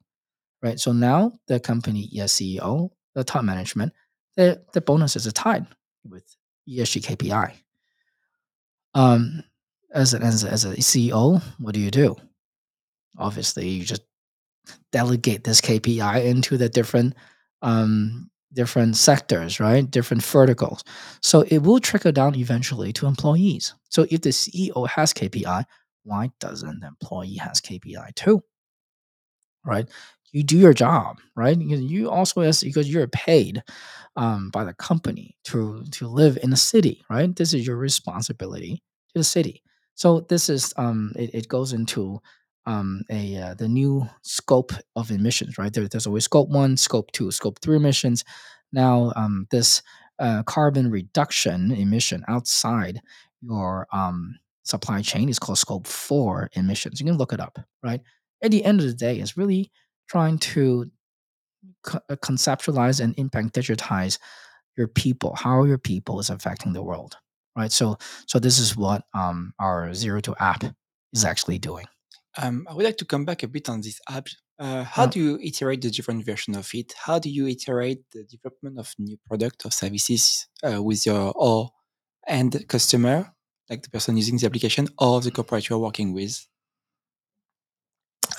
right? 0.63 0.79
So 0.79 0.93
now 0.93 1.33
the 1.47 1.59
company 1.59 2.07
yes, 2.11 2.33
CEO, 2.33 2.89
the 3.15 3.23
top 3.23 3.43
management, 3.43 3.93
the, 4.37 4.63
the 4.73 4.81
bonuses 4.81 5.27
are 5.27 5.31
tied 5.31 5.67
with 6.05 6.23
ESG 6.69 7.03
KPI. 7.03 7.51
Um, 8.93 9.43
as, 9.93 10.13
a, 10.13 10.19
as, 10.19 10.43
as 10.43 10.65
a 10.65 10.75
CEO, 10.75 11.41
what 11.59 11.73
do 11.73 11.79
you 11.79 11.91
do? 11.91 12.15
Obviously, 13.17 13.67
you 13.67 13.83
just 13.83 14.03
delegate 14.91 15.43
this 15.43 15.59
KPI 15.59 16.25
into 16.25 16.57
the 16.57 16.69
different 16.69 17.15
um, 17.61 18.29
different 18.53 18.95
sectors, 18.97 19.59
right? 19.59 19.89
Different 19.89 20.23
verticals. 20.23 20.83
So 21.21 21.41
it 21.47 21.59
will 21.59 21.79
trickle 21.79 22.11
down 22.11 22.35
eventually 22.35 22.93
to 22.93 23.07
employees. 23.07 23.73
So 23.89 24.05
if 24.09 24.21
the 24.21 24.31
CEO 24.31 24.85
has 24.87 25.13
KPI, 25.13 25.65
why 26.03 26.31
doesn't 26.39 26.79
the 26.81 26.87
employee 26.87 27.35
has 27.35 27.61
KPI 27.61 28.11
too? 28.15 28.43
Right? 29.65 29.89
You 30.31 30.43
do 30.43 30.57
your 30.57 30.73
job, 30.73 31.17
right? 31.35 31.57
Because 31.57 31.81
You 31.81 32.09
also 32.09 32.41
as 32.41 32.63
because 32.63 32.89
you're 32.91 33.07
paid 33.07 33.63
um, 34.15 34.49
by 34.51 34.63
the 34.63 34.73
company 34.75 35.37
to 35.45 35.83
to 35.91 36.07
live 36.07 36.37
in 36.43 36.53
a 36.53 36.57
city, 36.57 37.03
right? 37.09 37.35
This 37.35 37.53
is 37.53 37.67
your 37.67 37.77
responsibility 37.77 38.83
to 39.13 39.19
the 39.19 39.23
city. 39.23 39.63
So 39.95 40.21
this 40.21 40.49
is 40.49 40.73
um, 40.77 41.13
it, 41.17 41.31
it 41.33 41.47
goes 41.49 41.73
into 41.73 42.19
um, 42.67 43.03
a 43.11 43.37
uh, 43.37 43.55
the 43.55 43.69
new 43.69 44.07
scope 44.23 44.73
of 44.95 45.11
emissions, 45.11 45.57
right? 45.57 45.73
There, 45.73 45.87
there's 45.87 46.07
always 46.07 46.25
scope 46.25 46.49
one, 46.49 46.77
scope 46.77 47.11
two, 47.13 47.31
scope 47.31 47.59
three 47.61 47.77
emissions. 47.77 48.25
Now, 48.73 49.13
um, 49.15 49.47
this 49.51 49.81
uh, 50.19 50.43
carbon 50.43 50.91
reduction 50.91 51.71
emission 51.71 52.25
outside 52.27 53.01
your 53.41 53.87
um, 53.93 54.35
supply 54.63 55.01
chain 55.01 55.29
is 55.29 55.39
called 55.39 55.59
scope 55.59 55.87
four 55.87 56.49
emissions. 56.53 56.99
You 56.99 57.07
can 57.07 57.17
look 57.17 57.33
it 57.33 57.39
up, 57.39 57.59
right? 57.83 58.01
At 58.43 58.51
the 58.51 58.65
end 58.65 58.81
of 58.81 58.87
the 58.87 58.93
day, 58.93 59.17
it's 59.17 59.37
really 59.37 59.71
trying 60.09 60.39
to 60.39 60.91
co- 61.83 61.99
uh, 62.09 62.15
conceptualize 62.17 62.99
and 63.01 63.15
impact 63.17 63.53
digitize 63.53 64.19
your 64.77 64.87
people, 64.89 65.35
how 65.35 65.63
your 65.65 65.79
people 65.79 66.19
is 66.19 66.29
affecting 66.29 66.73
the 66.73 66.83
world, 66.83 67.17
right? 67.57 67.71
So, 67.71 67.97
so 68.27 68.39
this 68.39 68.59
is 68.59 68.77
what 68.77 69.03
um, 69.13 69.53
our 69.59 69.89
Zero2 69.89 70.35
app 70.39 70.63
is 71.13 71.25
actually 71.25 71.59
doing. 71.59 71.87
Um, 72.37 72.67
I 72.69 72.73
would 72.73 72.85
like 72.85 72.97
to 72.97 73.05
come 73.05 73.25
back 73.25 73.43
a 73.43 73.47
bit 73.47 73.69
on 73.69 73.81
this 73.81 73.99
app. 74.09 74.27
Uh, 74.59 74.83
how 74.83 75.05
do 75.05 75.19
you 75.19 75.39
iterate 75.41 75.81
the 75.81 75.91
different 75.91 76.25
version 76.25 76.55
of 76.55 76.69
it? 76.73 76.93
How 76.97 77.19
do 77.19 77.29
you 77.29 77.47
iterate 77.47 78.03
the 78.11 78.23
development 78.23 78.79
of 78.79 78.93
new 78.97 79.17
product 79.27 79.65
or 79.65 79.71
services 79.71 80.47
uh, 80.63 80.81
with 80.81 81.05
your 81.05 81.33
or 81.35 81.71
end 82.27 82.67
customer, 82.67 83.33
like 83.69 83.83
the 83.83 83.89
person 83.89 84.17
using 84.17 84.37
the 84.37 84.45
application, 84.47 84.87
or 84.97 85.21
the 85.21 85.31
corporate 85.31 85.69
you're 85.69 85.79
working 85.79 86.13
with? 86.13 86.45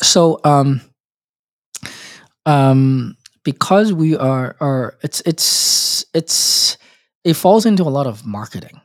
So, 0.01 0.41
um, 0.45 0.81
um, 2.47 3.17
because 3.45 3.93
we 3.93 4.17
are, 4.17 4.57
are 4.61 4.99
it's 5.03 5.21
it's 5.25 6.05
it's 6.15 6.79
it 7.25 7.35
falls 7.35 7.67
into 7.67 7.83
a 7.85 7.95
lot 7.99 8.07
of 8.07 8.27
marketing, 8.27 8.81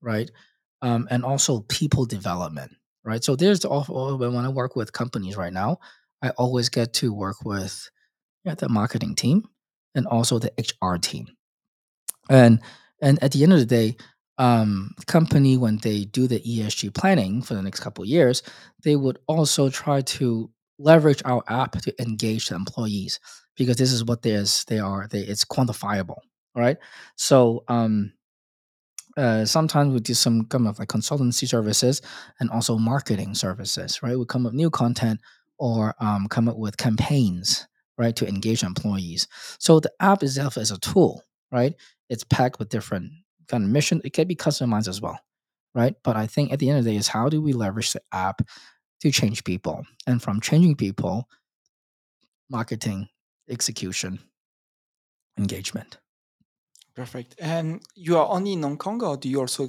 right? 0.00 0.30
um, 0.82 1.06
and 1.10 1.24
also 1.24 1.60
people 1.68 2.04
development, 2.04 2.72
right? 3.04 3.22
So 3.22 3.36
there's 3.36 3.64
also 3.64 4.16
when 4.16 4.44
I 4.44 4.48
work 4.48 4.76
with 4.76 4.92
companies 4.92 5.36
right 5.36 5.52
now, 5.52 5.78
I 6.22 6.30
always 6.30 6.68
get 6.68 6.92
to 6.94 7.12
work 7.12 7.44
with 7.44 7.90
yeah, 8.44 8.54
the 8.54 8.68
marketing 8.68 9.14
team 9.14 9.44
and 9.94 10.06
also 10.06 10.38
the 10.38 10.52
HR 10.58 10.96
team. 10.96 11.26
And 12.30 12.60
and 13.00 13.22
at 13.22 13.32
the 13.32 13.42
end 13.42 13.52
of 13.52 13.58
the 13.58 13.66
day, 13.66 13.96
um, 14.38 14.94
company 15.06 15.56
when 15.56 15.78
they 15.78 16.04
do 16.04 16.26
the 16.26 16.40
ESG 16.40 16.94
planning 16.94 17.42
for 17.42 17.54
the 17.54 17.62
next 17.62 17.80
couple 17.80 18.04
years, 18.04 18.42
they 18.84 18.96
would 18.96 19.18
also 19.26 19.68
try 19.68 20.00
to 20.02 20.50
leverage 20.78 21.22
our 21.24 21.42
app 21.48 21.72
to 21.82 22.02
engage 22.02 22.48
the 22.48 22.54
employees 22.54 23.20
because 23.56 23.76
this 23.76 23.92
is 23.92 24.04
what 24.04 24.22
there's 24.22 24.64
they 24.64 24.78
are 24.78 25.06
they 25.10 25.20
it's 25.20 25.44
quantifiable, 25.44 26.18
right? 26.54 26.78
So 27.16 27.64
um, 27.68 28.12
uh, 29.16 29.44
sometimes 29.44 29.92
we 29.92 30.00
do 30.00 30.14
some 30.14 30.46
kind 30.46 30.66
of 30.66 30.78
like 30.78 30.88
consultancy 30.88 31.48
services 31.48 32.00
and 32.40 32.50
also 32.50 32.78
marketing 32.78 33.34
services, 33.34 34.02
right? 34.02 34.18
We 34.18 34.24
come 34.26 34.46
up 34.46 34.52
new 34.52 34.70
content 34.70 35.20
or 35.58 35.94
um, 36.00 36.28
come 36.28 36.48
up 36.48 36.56
with 36.56 36.76
campaigns, 36.76 37.66
right, 37.98 38.16
to 38.16 38.26
engage 38.26 38.62
employees. 38.62 39.28
So 39.58 39.80
the 39.80 39.92
app 40.00 40.22
itself 40.22 40.56
is 40.56 40.70
a 40.70 40.78
tool, 40.78 41.22
right? 41.50 41.74
It's 42.08 42.24
packed 42.24 42.58
with 42.58 42.68
different 42.68 43.12
kind 43.48 43.64
of 43.64 43.70
mission. 43.70 44.00
It 44.04 44.12
can 44.12 44.26
be 44.26 44.36
customized 44.36 44.88
as 44.88 45.00
well, 45.00 45.18
right? 45.74 45.94
But 46.02 46.16
I 46.16 46.26
think 46.26 46.52
at 46.52 46.58
the 46.58 46.68
end 46.70 46.78
of 46.78 46.84
the 46.84 46.92
day 46.92 46.96
is 46.96 47.08
how 47.08 47.28
do 47.28 47.40
we 47.42 47.52
leverage 47.52 47.92
the 47.92 48.02
app 48.12 48.42
to 49.00 49.10
change 49.10 49.42
people, 49.42 49.84
and 50.06 50.22
from 50.22 50.40
changing 50.40 50.76
people, 50.76 51.28
marketing, 52.48 53.08
execution, 53.48 54.20
engagement. 55.36 55.98
Perfect. 56.94 57.36
And 57.38 57.80
you 57.94 58.18
are 58.18 58.28
only 58.28 58.52
in 58.52 58.62
Hong 58.62 58.76
Kong, 58.76 59.02
or 59.02 59.16
do 59.16 59.28
you 59.28 59.40
also 59.40 59.68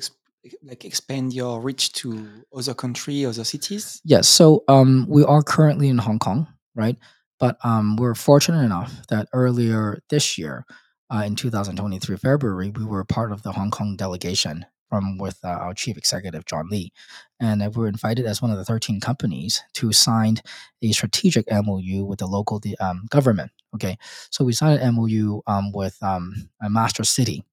like 0.63 0.83
expand 0.83 1.33
your 1.33 1.61
reach 1.61 1.93
to 1.93 2.27
other 2.53 2.73
country, 2.73 3.25
other 3.25 3.43
cities? 3.43 4.01
Yes. 4.03 4.27
So 4.27 4.63
um, 4.67 5.05
we 5.07 5.23
are 5.23 5.41
currently 5.41 5.87
in 5.87 5.99
Hong 5.99 6.19
Kong, 6.19 6.47
right? 6.75 6.97
But 7.39 7.57
um, 7.63 7.95
we're 7.95 8.15
fortunate 8.15 8.63
enough 8.63 8.93
that 9.07 9.27
earlier 9.33 9.99
this 10.09 10.37
year, 10.37 10.65
uh, 11.13 11.23
in 11.25 11.35
2023 11.35 12.17
February, 12.17 12.71
we 12.75 12.85
were 12.85 13.03
part 13.03 13.31
of 13.31 13.43
the 13.43 13.51
Hong 13.51 13.71
Kong 13.71 13.95
delegation 13.95 14.65
from 14.93 15.17
with 15.17 15.39
uh, 15.43 15.47
our 15.47 15.73
chief 15.73 15.97
executive 15.97 16.45
John 16.45 16.67
Lee, 16.69 16.93
and 17.39 17.63
uh, 17.63 17.71
we 17.73 17.81
were 17.81 17.87
invited 17.87 18.27
as 18.27 18.43
one 18.43 18.51
of 18.51 18.57
the 18.57 18.63
13 18.63 18.99
companies 18.99 19.63
to 19.73 19.91
sign 19.91 20.37
a 20.83 20.91
strategic 20.91 21.47
MOU 21.51 22.05
with 22.05 22.19
the 22.19 22.27
local 22.27 22.61
um, 22.79 23.07
government. 23.09 23.49
Okay, 23.73 23.97
so 24.29 24.45
we 24.45 24.53
signed 24.53 24.81
an 24.81 24.93
MOU 24.93 25.41
um, 25.47 25.71
with 25.71 25.97
um, 26.03 26.47
Masdar 26.63 27.07
City, 27.07 27.43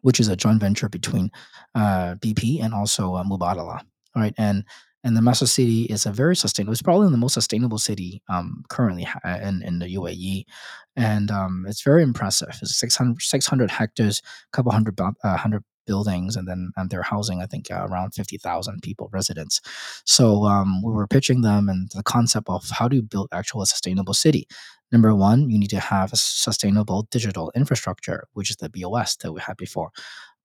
which 0.00 0.20
is 0.20 0.28
a 0.28 0.36
joint 0.36 0.58
venture 0.58 0.88
between 0.88 1.30
uh, 1.74 2.14
BP 2.14 2.64
and 2.64 2.72
also 2.72 3.16
uh, 3.16 3.24
Mubadala. 3.24 3.82
All 4.16 4.22
right, 4.22 4.34
and 4.38 4.64
and 5.04 5.14
the 5.14 5.20
Masdar 5.20 5.48
City 5.48 5.82
is 5.82 6.06
a 6.06 6.12
very 6.12 6.34
sustainable. 6.34 6.72
It's 6.72 6.80
probably 6.80 7.10
the 7.10 7.18
most 7.18 7.34
sustainable 7.34 7.78
city 7.78 8.22
um, 8.30 8.64
currently 8.70 9.06
in 9.42 9.60
in 9.60 9.80
the 9.80 9.94
UAE, 9.96 10.44
and 10.96 11.30
um, 11.30 11.66
it's 11.68 11.82
very 11.82 12.02
impressive. 12.02 12.56
It's 12.62 12.74
600, 12.74 13.20
600 13.20 13.70
hectares, 13.70 14.22
a 14.50 14.56
couple 14.56 14.72
hundred 14.72 14.98
uh, 14.98 15.36
hundred 15.36 15.62
buildings, 15.90 16.36
and 16.36 16.46
then 16.48 16.62
and 16.76 16.90
they're 16.90 17.10
housing 17.14 17.38
I 17.42 17.46
think 17.46 17.64
uh, 17.70 17.86
around 17.88 18.08
fifty 18.20 18.38
thousand 18.46 18.76
people 18.86 19.06
residents. 19.18 19.60
So 20.04 20.24
um, 20.54 20.70
we 20.84 20.92
were 20.92 21.08
pitching 21.14 21.40
them 21.42 21.68
and 21.68 21.90
the 21.98 22.02
concept 22.14 22.48
of 22.48 22.62
how 22.78 22.86
do 22.88 22.96
you 22.96 23.02
build 23.14 23.28
actual 23.32 23.66
sustainable 23.66 24.14
city. 24.14 24.44
Number 24.90 25.14
one, 25.14 25.50
you 25.50 25.58
need 25.58 25.70
to 25.70 25.80
have 25.80 26.12
a 26.12 26.16
sustainable 26.16 27.00
digital 27.10 27.52
infrastructure, 27.54 28.20
which 28.32 28.50
is 28.50 28.56
the 28.56 28.70
BOS 28.70 29.16
that 29.16 29.32
we 29.32 29.40
had 29.40 29.56
before. 29.56 29.90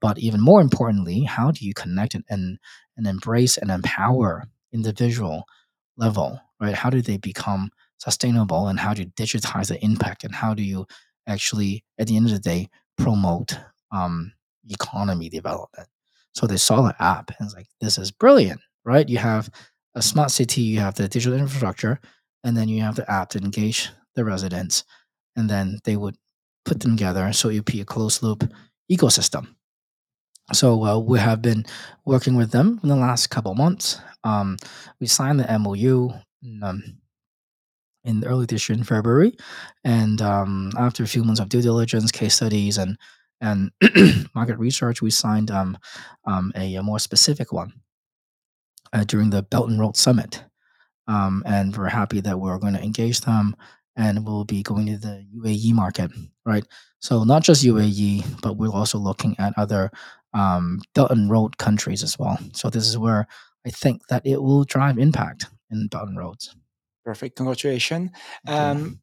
But 0.01 0.19
even 0.19 0.41
more 0.41 0.61
importantly, 0.61 1.23
how 1.23 1.51
do 1.51 1.65
you 1.65 1.73
connect 1.73 2.13
and, 2.15 2.25
and, 2.29 2.59
and 2.97 3.07
embrace 3.07 3.57
and 3.57 3.71
empower 3.71 4.43
individual 4.73 5.45
level, 5.95 6.41
right? 6.59 6.75
How 6.75 6.89
do 6.89 7.01
they 7.01 7.17
become 7.17 7.69
sustainable 7.99 8.67
and 8.67 8.79
how 8.79 8.93
do 8.93 9.03
you 9.03 9.11
digitize 9.15 9.67
the 9.69 9.81
impact 9.81 10.25
and 10.25 10.35
how 10.35 10.53
do 10.53 10.63
you 10.63 10.85
actually, 11.25 11.85
at 11.97 12.07
the 12.07 12.17
end 12.17 12.25
of 12.25 12.33
the 12.33 12.39
day, 12.39 12.67
promote 12.97 13.57
um, 13.91 14.33
economy 14.69 15.29
development? 15.29 15.87
So 16.33 16.47
they 16.47 16.57
saw 16.57 16.81
the 16.81 16.95
app 17.01 17.31
and 17.37 17.45
it's 17.45 17.55
like, 17.55 17.67
this 17.79 17.97
is 17.97 18.11
brilliant, 18.11 18.61
right? 18.85 19.07
You 19.07 19.19
have 19.19 19.49
a 19.95 20.01
smart 20.01 20.31
city, 20.31 20.61
you 20.61 20.79
have 20.79 20.95
the 20.95 21.07
digital 21.07 21.37
infrastructure, 21.37 21.99
and 22.43 22.57
then 22.57 22.67
you 22.67 22.81
have 22.81 22.95
the 22.95 23.09
app 23.09 23.29
to 23.29 23.39
engage 23.39 23.89
the 24.15 24.25
residents, 24.25 24.83
and 25.35 25.49
then 25.49 25.79
they 25.83 25.95
would 25.95 26.15
put 26.65 26.79
them 26.79 26.95
together 26.95 27.31
so 27.33 27.49
it'd 27.49 27.65
be 27.65 27.81
a 27.81 27.85
closed 27.85 28.23
loop 28.23 28.51
ecosystem. 28.91 29.47
So 30.51 30.83
uh, 30.83 30.99
we 30.99 31.19
have 31.19 31.41
been 31.41 31.65
working 32.05 32.35
with 32.35 32.51
them 32.51 32.79
in 32.83 32.89
the 32.89 32.95
last 32.95 33.27
couple 33.27 33.55
months. 33.55 33.99
Um, 34.23 34.57
we 34.99 35.07
signed 35.07 35.39
the 35.39 35.57
MOU 35.57 36.11
in, 36.43 36.63
um, 36.63 36.83
in 38.03 38.25
early 38.25 38.45
this 38.45 38.67
year 38.67 38.77
in 38.77 38.83
February, 38.83 39.37
and 39.83 40.21
um, 40.21 40.71
after 40.77 41.03
a 41.03 41.07
few 41.07 41.23
months 41.23 41.39
of 41.39 41.49
due 41.49 41.61
diligence, 41.61 42.11
case 42.11 42.35
studies, 42.35 42.77
and 42.77 42.97
and 43.43 43.71
market 44.33 44.57
research, 44.57 45.01
we 45.01 45.11
signed 45.11 45.51
um, 45.51 45.77
um, 46.25 46.51
a, 46.55 46.75
a 46.75 46.83
more 46.83 46.99
specific 46.99 47.51
one 47.51 47.73
uh, 48.93 49.03
during 49.03 49.29
the 49.29 49.43
Belt 49.43 49.69
and 49.69 49.79
Road 49.79 49.97
Summit. 49.97 50.43
Um, 51.07 51.43
and 51.45 51.75
we're 51.75 51.89
happy 51.89 52.21
that 52.21 52.39
we're 52.39 52.57
going 52.57 52.73
to 52.73 52.81
engage 52.81 53.21
them 53.21 53.55
and 53.97 54.25
we'll 54.25 54.45
be 54.45 54.63
going 54.63 54.85
to 54.87 54.97
the 54.97 55.25
UAE 55.35 55.73
market, 55.73 56.09
right? 56.45 56.65
So 56.99 57.25
not 57.25 57.43
just 57.43 57.65
UAE, 57.65 58.41
but 58.41 58.55
we're 58.55 58.71
also 58.71 58.97
looking 58.97 59.35
at 59.37 59.53
other 59.57 59.91
um, 60.33 60.81
Belt 60.95 61.11
and 61.11 61.29
Road 61.29 61.57
countries 61.57 62.01
as 62.01 62.17
well. 62.17 62.39
So 62.53 62.69
this 62.69 62.87
is 62.87 62.97
where 62.97 63.27
I 63.67 63.69
think 63.69 64.07
that 64.07 64.25
it 64.25 64.41
will 64.41 64.63
drive 64.63 64.97
impact 64.97 65.47
in 65.69 65.87
Belt 65.87 66.07
and 66.07 66.17
Roads. 66.17 66.55
Perfect. 67.03 67.35
Congratulations. 67.35 68.11
Um, 68.47 69.01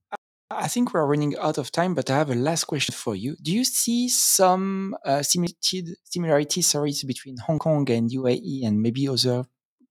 I 0.50 0.66
think 0.66 0.92
we're 0.92 1.06
running 1.06 1.36
out 1.38 1.58
of 1.58 1.70
time, 1.70 1.94
but 1.94 2.10
I 2.10 2.16
have 2.18 2.30
a 2.30 2.34
last 2.34 2.64
question 2.64 2.92
for 2.92 3.14
you. 3.14 3.36
Do 3.40 3.52
you 3.52 3.64
see 3.64 4.08
some 4.08 4.96
uh, 5.04 5.22
similarities 5.22 6.66
sorry, 6.66 6.92
between 7.06 7.36
Hong 7.36 7.60
Kong 7.60 7.88
and 7.90 8.10
UAE 8.10 8.66
and 8.66 8.82
maybe 8.82 9.08
other 9.08 9.44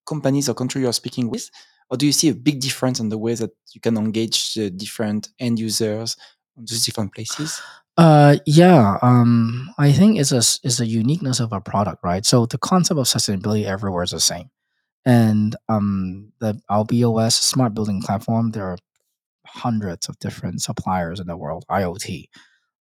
companies 0.05 0.49
or 0.49 0.55
countries 0.55 0.83
you're 0.83 0.93
speaking 0.93 1.29
with? 1.29 1.49
Or 1.89 1.97
do 1.97 2.05
you 2.05 2.11
see 2.11 2.29
a 2.29 2.35
big 2.35 2.59
difference 2.59 2.99
in 2.99 3.09
the 3.09 3.17
way 3.17 3.35
that 3.35 3.51
you 3.73 3.79
can 3.79 3.97
engage 3.97 4.53
the 4.53 4.69
different 4.69 5.29
end 5.39 5.59
users 5.59 6.17
on 6.57 6.65
those 6.69 6.83
different 6.83 7.13
places? 7.15 7.61
Uh, 7.97 8.37
yeah, 8.45 8.97
um, 9.01 9.73
I 9.77 9.91
think 9.91 10.19
it's 10.19 10.31
a 10.31 10.43
it's 10.63 10.79
a 10.79 10.85
uniqueness 10.85 11.39
of 11.39 11.51
our 11.51 11.61
product, 11.61 12.03
right? 12.03 12.25
So 12.25 12.45
the 12.45 12.57
concept 12.57 12.99
of 12.99 13.07
sustainability 13.07 13.65
everywhere 13.65 14.03
is 14.03 14.11
the 14.11 14.19
same, 14.19 14.49
and 15.05 15.55
um, 15.67 16.31
the 16.39 16.61
our 16.69 16.85
BOS 16.85 17.35
smart 17.35 17.73
building 17.73 18.01
platform, 18.01 18.51
there 18.51 18.65
are 18.65 18.77
hundreds 19.53 20.07
of 20.09 20.19
different 20.19 20.61
suppliers 20.61 21.19
in 21.19 21.27
the 21.27 21.37
world, 21.37 21.65
IoT. 21.69 22.25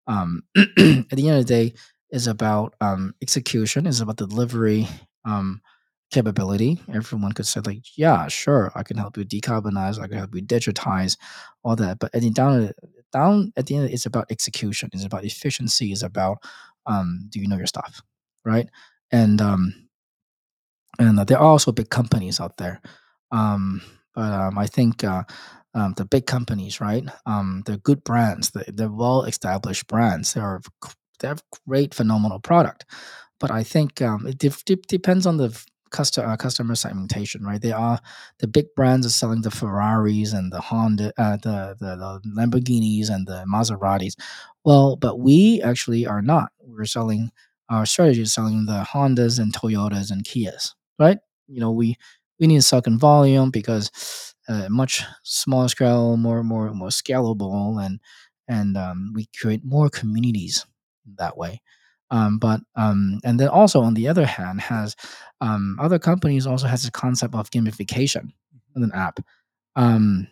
Um, 0.07 0.43
at 0.57 0.67
the 0.77 1.29
end 1.29 1.39
of 1.39 1.47
the 1.47 1.55
day, 1.69 1.75
is 2.11 2.27
about 2.27 2.75
um, 2.81 3.15
execution, 3.21 3.87
is 3.87 4.01
about 4.01 4.17
delivery 4.17 4.89
um, 5.25 5.61
capability. 6.11 6.81
Everyone 6.93 7.33
could 7.33 7.47
say 7.47 7.61
like, 7.61 7.99
yeah, 7.99 8.29
sure, 8.29 8.73
I 8.75 8.83
can 8.83 8.97
help 8.97 9.17
you 9.17 9.25
decarbonize, 9.25 10.01
I 10.01 10.09
can 10.09 10.19
help 10.19 10.35
you 10.35 10.43
digitize, 10.43 11.17
all 11.63 11.77
that. 11.77 11.99
But 11.99 12.15
at 12.15 12.23
the 12.23 12.31
down 12.31 12.73
down 13.13 13.53
at 13.57 13.67
the 13.67 13.77
end, 13.77 13.91
it's 13.91 14.07
about 14.07 14.31
execution. 14.31 14.91
It's 14.93 15.05
about 15.05 15.25
efficiency. 15.25 15.93
It's 15.93 16.03
about 16.03 16.39
um, 16.87 17.27
do 17.29 17.41
you 17.41 17.49
know 17.49 17.57
your 17.57 17.67
stuff, 17.67 18.03
right? 18.45 18.69
And 19.13 19.41
um, 19.41 19.89
and 20.99 21.19
uh, 21.19 21.25
there 21.25 21.39
are 21.39 21.45
also 21.45 21.73
big 21.73 21.91
companies 21.91 22.41
out 22.41 22.57
there. 22.57 22.81
Um, 23.31 23.83
but 24.15 24.33
um, 24.33 24.59
I 24.59 24.67
think 24.67 25.05
uh, 25.05 25.25
um, 25.75 25.95
the 25.97 26.05
big 26.05 26.27
companies, 26.27 26.81
right? 26.81 27.05
Um, 27.27 27.63
they're 27.67 27.77
good 27.79 28.05
brands. 28.05 28.51
They, 28.51 28.65
they're 28.69 28.91
well 28.91 29.23
established 29.25 29.87
brands. 29.87 30.35
They 30.35 30.41
are 30.41 30.61
they 31.21 31.29
have 31.29 31.43
great, 31.67 31.95
phenomenal 31.95 32.41
product. 32.41 32.85
But 33.41 33.51
I 33.51 33.63
think 33.63 34.03
um, 34.03 34.27
it 34.27 34.39
def- 34.39 34.65
dep- 34.65 34.87
depends 34.87 35.27
on 35.27 35.37
the 35.37 35.57
customer 35.91 36.29
uh, 36.29 36.37
customer 36.37 36.75
segmentation, 36.75 37.45
right? 37.45 37.61
They 37.61 37.73
are 37.73 38.01
the 38.41 38.49
big 38.49 38.67
brands 38.77 39.07
are 39.07 39.11
selling 39.11 39.43
the 39.43 39.51
Ferraris 39.51 40.33
and 40.33 40.53
the 40.53 40.61
Honda, 40.61 41.13
uh, 41.19 41.37
the, 41.37 41.77
the 41.81 41.97
the 41.97 42.31
Lamborghinis 42.37 43.11
and 43.11 43.27
the 43.27 43.45
Maseratis. 43.53 44.15
Well, 44.65 44.97
but 44.97 45.19
we 45.21 45.63
actually 45.63 46.07
are 46.07 46.23
not. 46.23 46.51
We're 46.61 46.85
selling 46.85 47.31
our 47.71 47.87
strategy 47.87 48.23
is 48.23 48.33
selling 48.33 48.67
the 48.67 48.87
Hondas 48.93 49.39
and 49.39 49.53
Toyotas 49.53 50.11
and 50.11 50.25
Kias, 50.25 50.75
right? 50.99 51.19
You 51.47 51.61
know, 51.61 51.71
we 51.71 51.97
we 52.41 52.47
need 52.47 52.63
second 52.65 52.99
volume 52.99 53.51
because 53.51 53.91
uh, 54.49 54.69
much 54.71 55.05
smaller 55.25 55.69
scale, 55.69 56.17
more 56.17 56.43
more 56.43 56.73
more 56.75 56.89
scalable, 56.89 57.85
and 57.85 58.01
and 58.49 58.77
um, 58.77 59.13
we 59.15 59.29
create 59.41 59.65
more 59.65 59.91
communities 59.91 60.65
that 61.19 61.37
way. 61.37 61.61
Um, 62.11 62.39
but 62.39 62.61
um, 62.77 63.21
and 63.25 63.39
then 63.39 63.49
also 63.49 63.83
on 63.83 63.95
the 63.95 64.09
other 64.09 64.27
hand, 64.27 64.61
has 64.63 64.97
um, 65.41 65.79
other 65.81 65.99
companies 65.99 66.47
also 66.47 66.67
has 66.67 66.87
a 66.87 66.91
concept 66.91 67.35
of 67.35 67.51
gamification 67.51 68.31
in 68.77 68.83
an 68.83 68.93
app. 68.95 69.21
Um, 69.77 70.29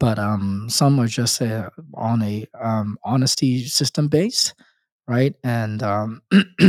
but 0.00 0.18
um, 0.18 0.66
some 0.68 0.98
are 0.98 1.06
just 1.06 1.40
uh, 1.40 1.70
on 1.94 2.22
a 2.22 2.46
honesty 3.04 3.64
system 3.64 4.08
based, 4.08 4.54
right? 5.06 5.34
And 5.44 5.82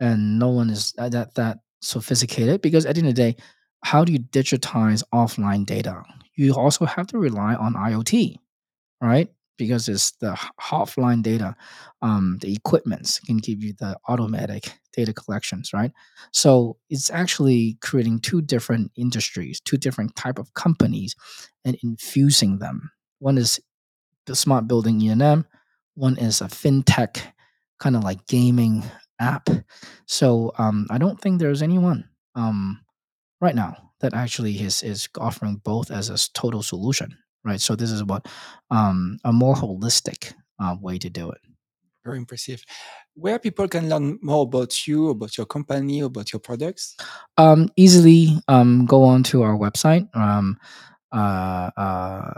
and 0.00 0.38
no 0.38 0.48
one 0.50 0.70
is 0.70 0.92
that 0.92 1.12
that, 1.12 1.34
that 1.34 1.58
sophisticated 1.80 2.62
because 2.62 2.86
at 2.86 2.94
the 2.94 3.00
end 3.00 3.08
of 3.08 3.14
the 3.14 3.32
day, 3.32 3.36
how 3.84 4.04
do 4.04 4.12
you 4.12 4.18
digitize 4.18 5.02
offline 5.14 5.64
data? 5.66 6.02
You 6.34 6.54
also 6.54 6.84
have 6.84 7.06
to 7.08 7.18
rely 7.18 7.54
on 7.54 7.74
IoT, 7.74 8.36
right? 9.00 9.28
Because 9.58 9.88
it's 9.88 10.12
the 10.12 10.36
offline 10.60 11.22
data, 11.22 11.56
um, 12.02 12.38
the 12.40 12.52
equipments 12.52 13.20
can 13.20 13.38
give 13.38 13.62
you 13.62 13.72
the 13.78 13.96
automatic 14.08 14.72
data 14.92 15.12
collections, 15.12 15.72
right? 15.72 15.92
So 16.32 16.76
it's 16.90 17.10
actually 17.10 17.78
creating 17.80 18.20
two 18.20 18.42
different 18.42 18.90
industries, 18.96 19.60
two 19.60 19.76
different 19.76 20.16
type 20.16 20.38
of 20.38 20.52
companies, 20.54 21.14
and 21.64 21.76
infusing 21.82 22.58
them. 22.58 22.90
One 23.18 23.38
is 23.38 23.60
the 24.26 24.36
smart 24.36 24.68
building 24.68 25.00
E&M. 25.00 25.46
One 25.94 26.18
is 26.18 26.40
a 26.40 26.46
fintech 26.46 27.20
kind 27.78 27.96
of 27.96 28.04
like 28.04 28.26
gaming 28.26 28.84
app. 29.20 29.48
So 30.06 30.52
um, 30.58 30.86
I 30.90 30.98
don't 30.98 31.20
think 31.20 31.38
there's 31.38 31.62
anyone 31.62 32.08
um, 32.34 32.80
right 33.40 33.54
now 33.54 33.92
that 34.00 34.14
actually 34.14 34.60
is 34.60 34.82
is 34.82 35.08
offering 35.18 35.56
both 35.64 35.90
as 35.90 36.10
a 36.10 36.32
total 36.32 36.62
solution, 36.62 37.16
right? 37.44 37.60
So 37.60 37.76
this 37.76 37.90
is 37.90 38.04
what 38.04 38.26
um, 38.70 39.18
a 39.24 39.32
more 39.32 39.54
holistic 39.54 40.34
uh, 40.60 40.76
way 40.80 40.98
to 40.98 41.10
do 41.10 41.30
it. 41.30 41.38
Very 42.04 42.18
impressive. 42.18 42.62
Where 43.14 43.38
people 43.38 43.66
can 43.66 43.88
learn 43.88 44.18
more 44.22 44.44
about 44.44 44.86
you, 44.86 45.10
about 45.10 45.36
your 45.36 45.46
company, 45.46 46.00
about 46.00 46.32
your 46.32 46.38
products? 46.38 46.96
Um, 47.36 47.68
easily 47.76 48.38
um, 48.46 48.86
go 48.86 49.02
on 49.02 49.24
to 49.24 49.42
our 49.42 49.56
website, 49.56 50.08
um, 50.14 50.56
uh, 51.10 51.70
uh, 51.76 52.34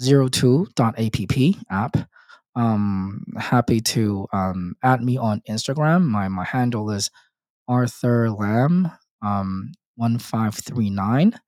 02.app 0.00 1.70
app. 1.70 2.08
Um, 2.56 3.24
happy 3.38 3.80
to 3.80 4.26
um, 4.32 4.74
add 4.82 5.02
me 5.02 5.16
on 5.16 5.42
Instagram. 5.48 6.04
My 6.04 6.28
my 6.28 6.44
handle 6.44 6.90
is 6.90 7.10
Arthur 7.68 8.30
Lam 8.30 8.90
um, 9.22 9.72
1539 9.96 11.38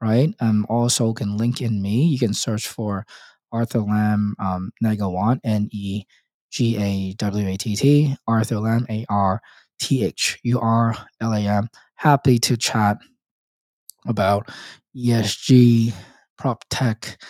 right? 0.00 0.34
Um, 0.40 0.66
also 0.68 1.12
can 1.12 1.36
link 1.36 1.60
in 1.60 1.80
me. 1.80 2.04
You 2.04 2.18
can 2.18 2.34
search 2.34 2.68
for 2.68 3.06
Arthur 3.52 3.80
Lam 3.80 4.34
um, 4.38 4.72
Negawatt, 4.82 5.40
N 5.44 5.68
E 5.72 6.04
G 6.50 6.76
A 6.76 7.12
W 7.14 7.48
A 7.48 7.56
T 7.56 7.76
T, 7.76 8.16
Arthur 8.26 8.60
Lam, 8.60 8.86
A 8.90 9.04
R 9.08 9.40
T 9.78 10.04
H 10.04 10.38
U 10.42 10.60
R 10.60 10.96
L 11.20 11.32
A 11.32 11.40
M. 11.40 11.68
Happy 11.96 12.38
to 12.40 12.56
chat 12.56 12.98
about 14.06 14.50
ESG, 14.96 15.92
prop 16.38 16.64
tech, 16.70 17.20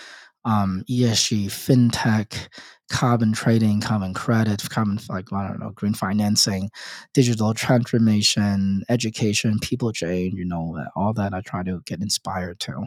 um, 0.46 0.84
ESG, 0.88 1.46
fintech, 1.46 2.48
carbon 2.90 3.32
trading, 3.32 3.80
carbon 3.80 4.14
credit, 4.14 4.62
carbon 4.70 4.98
like 5.10 5.32
I 5.32 5.48
don't 5.48 5.60
know, 5.60 5.70
green 5.70 5.92
financing, 5.92 6.70
digital 7.12 7.52
transformation, 7.52 8.84
education, 8.88 9.58
people 9.60 9.92
change. 9.92 10.34
You 10.34 10.46
know, 10.46 10.78
all 10.94 11.12
that 11.14 11.34
I 11.34 11.40
try 11.40 11.62
to 11.64 11.82
get 11.84 12.00
inspired 12.00 12.60
to 12.60 12.86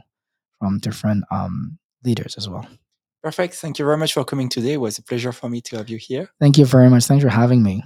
from 0.57 0.80
different 0.80 1.26
um, 1.32 1.78
leaders 2.03 2.36
as 2.38 2.49
well. 2.49 2.68
Perfect. 3.22 3.55
Thank 3.55 3.80
you 3.80 3.86
very 3.86 3.97
much 3.97 4.14
for 4.14 4.24
coming 4.24 4.47
today. 4.47 4.74
It 4.74 4.82
was 4.82 4.97
a 4.97 5.03
pleasure 5.03 5.34
for 5.34 5.49
me 5.49 5.60
to 5.62 5.78
have 5.78 5.89
you 5.89 5.97
here. 5.97 6.30
Thank 6.39 6.57
you 6.57 6.66
very 6.66 6.89
much. 6.89 7.05
Thanks 7.05 7.24
for 7.24 7.30
having 7.30 7.62
me. 7.62 7.84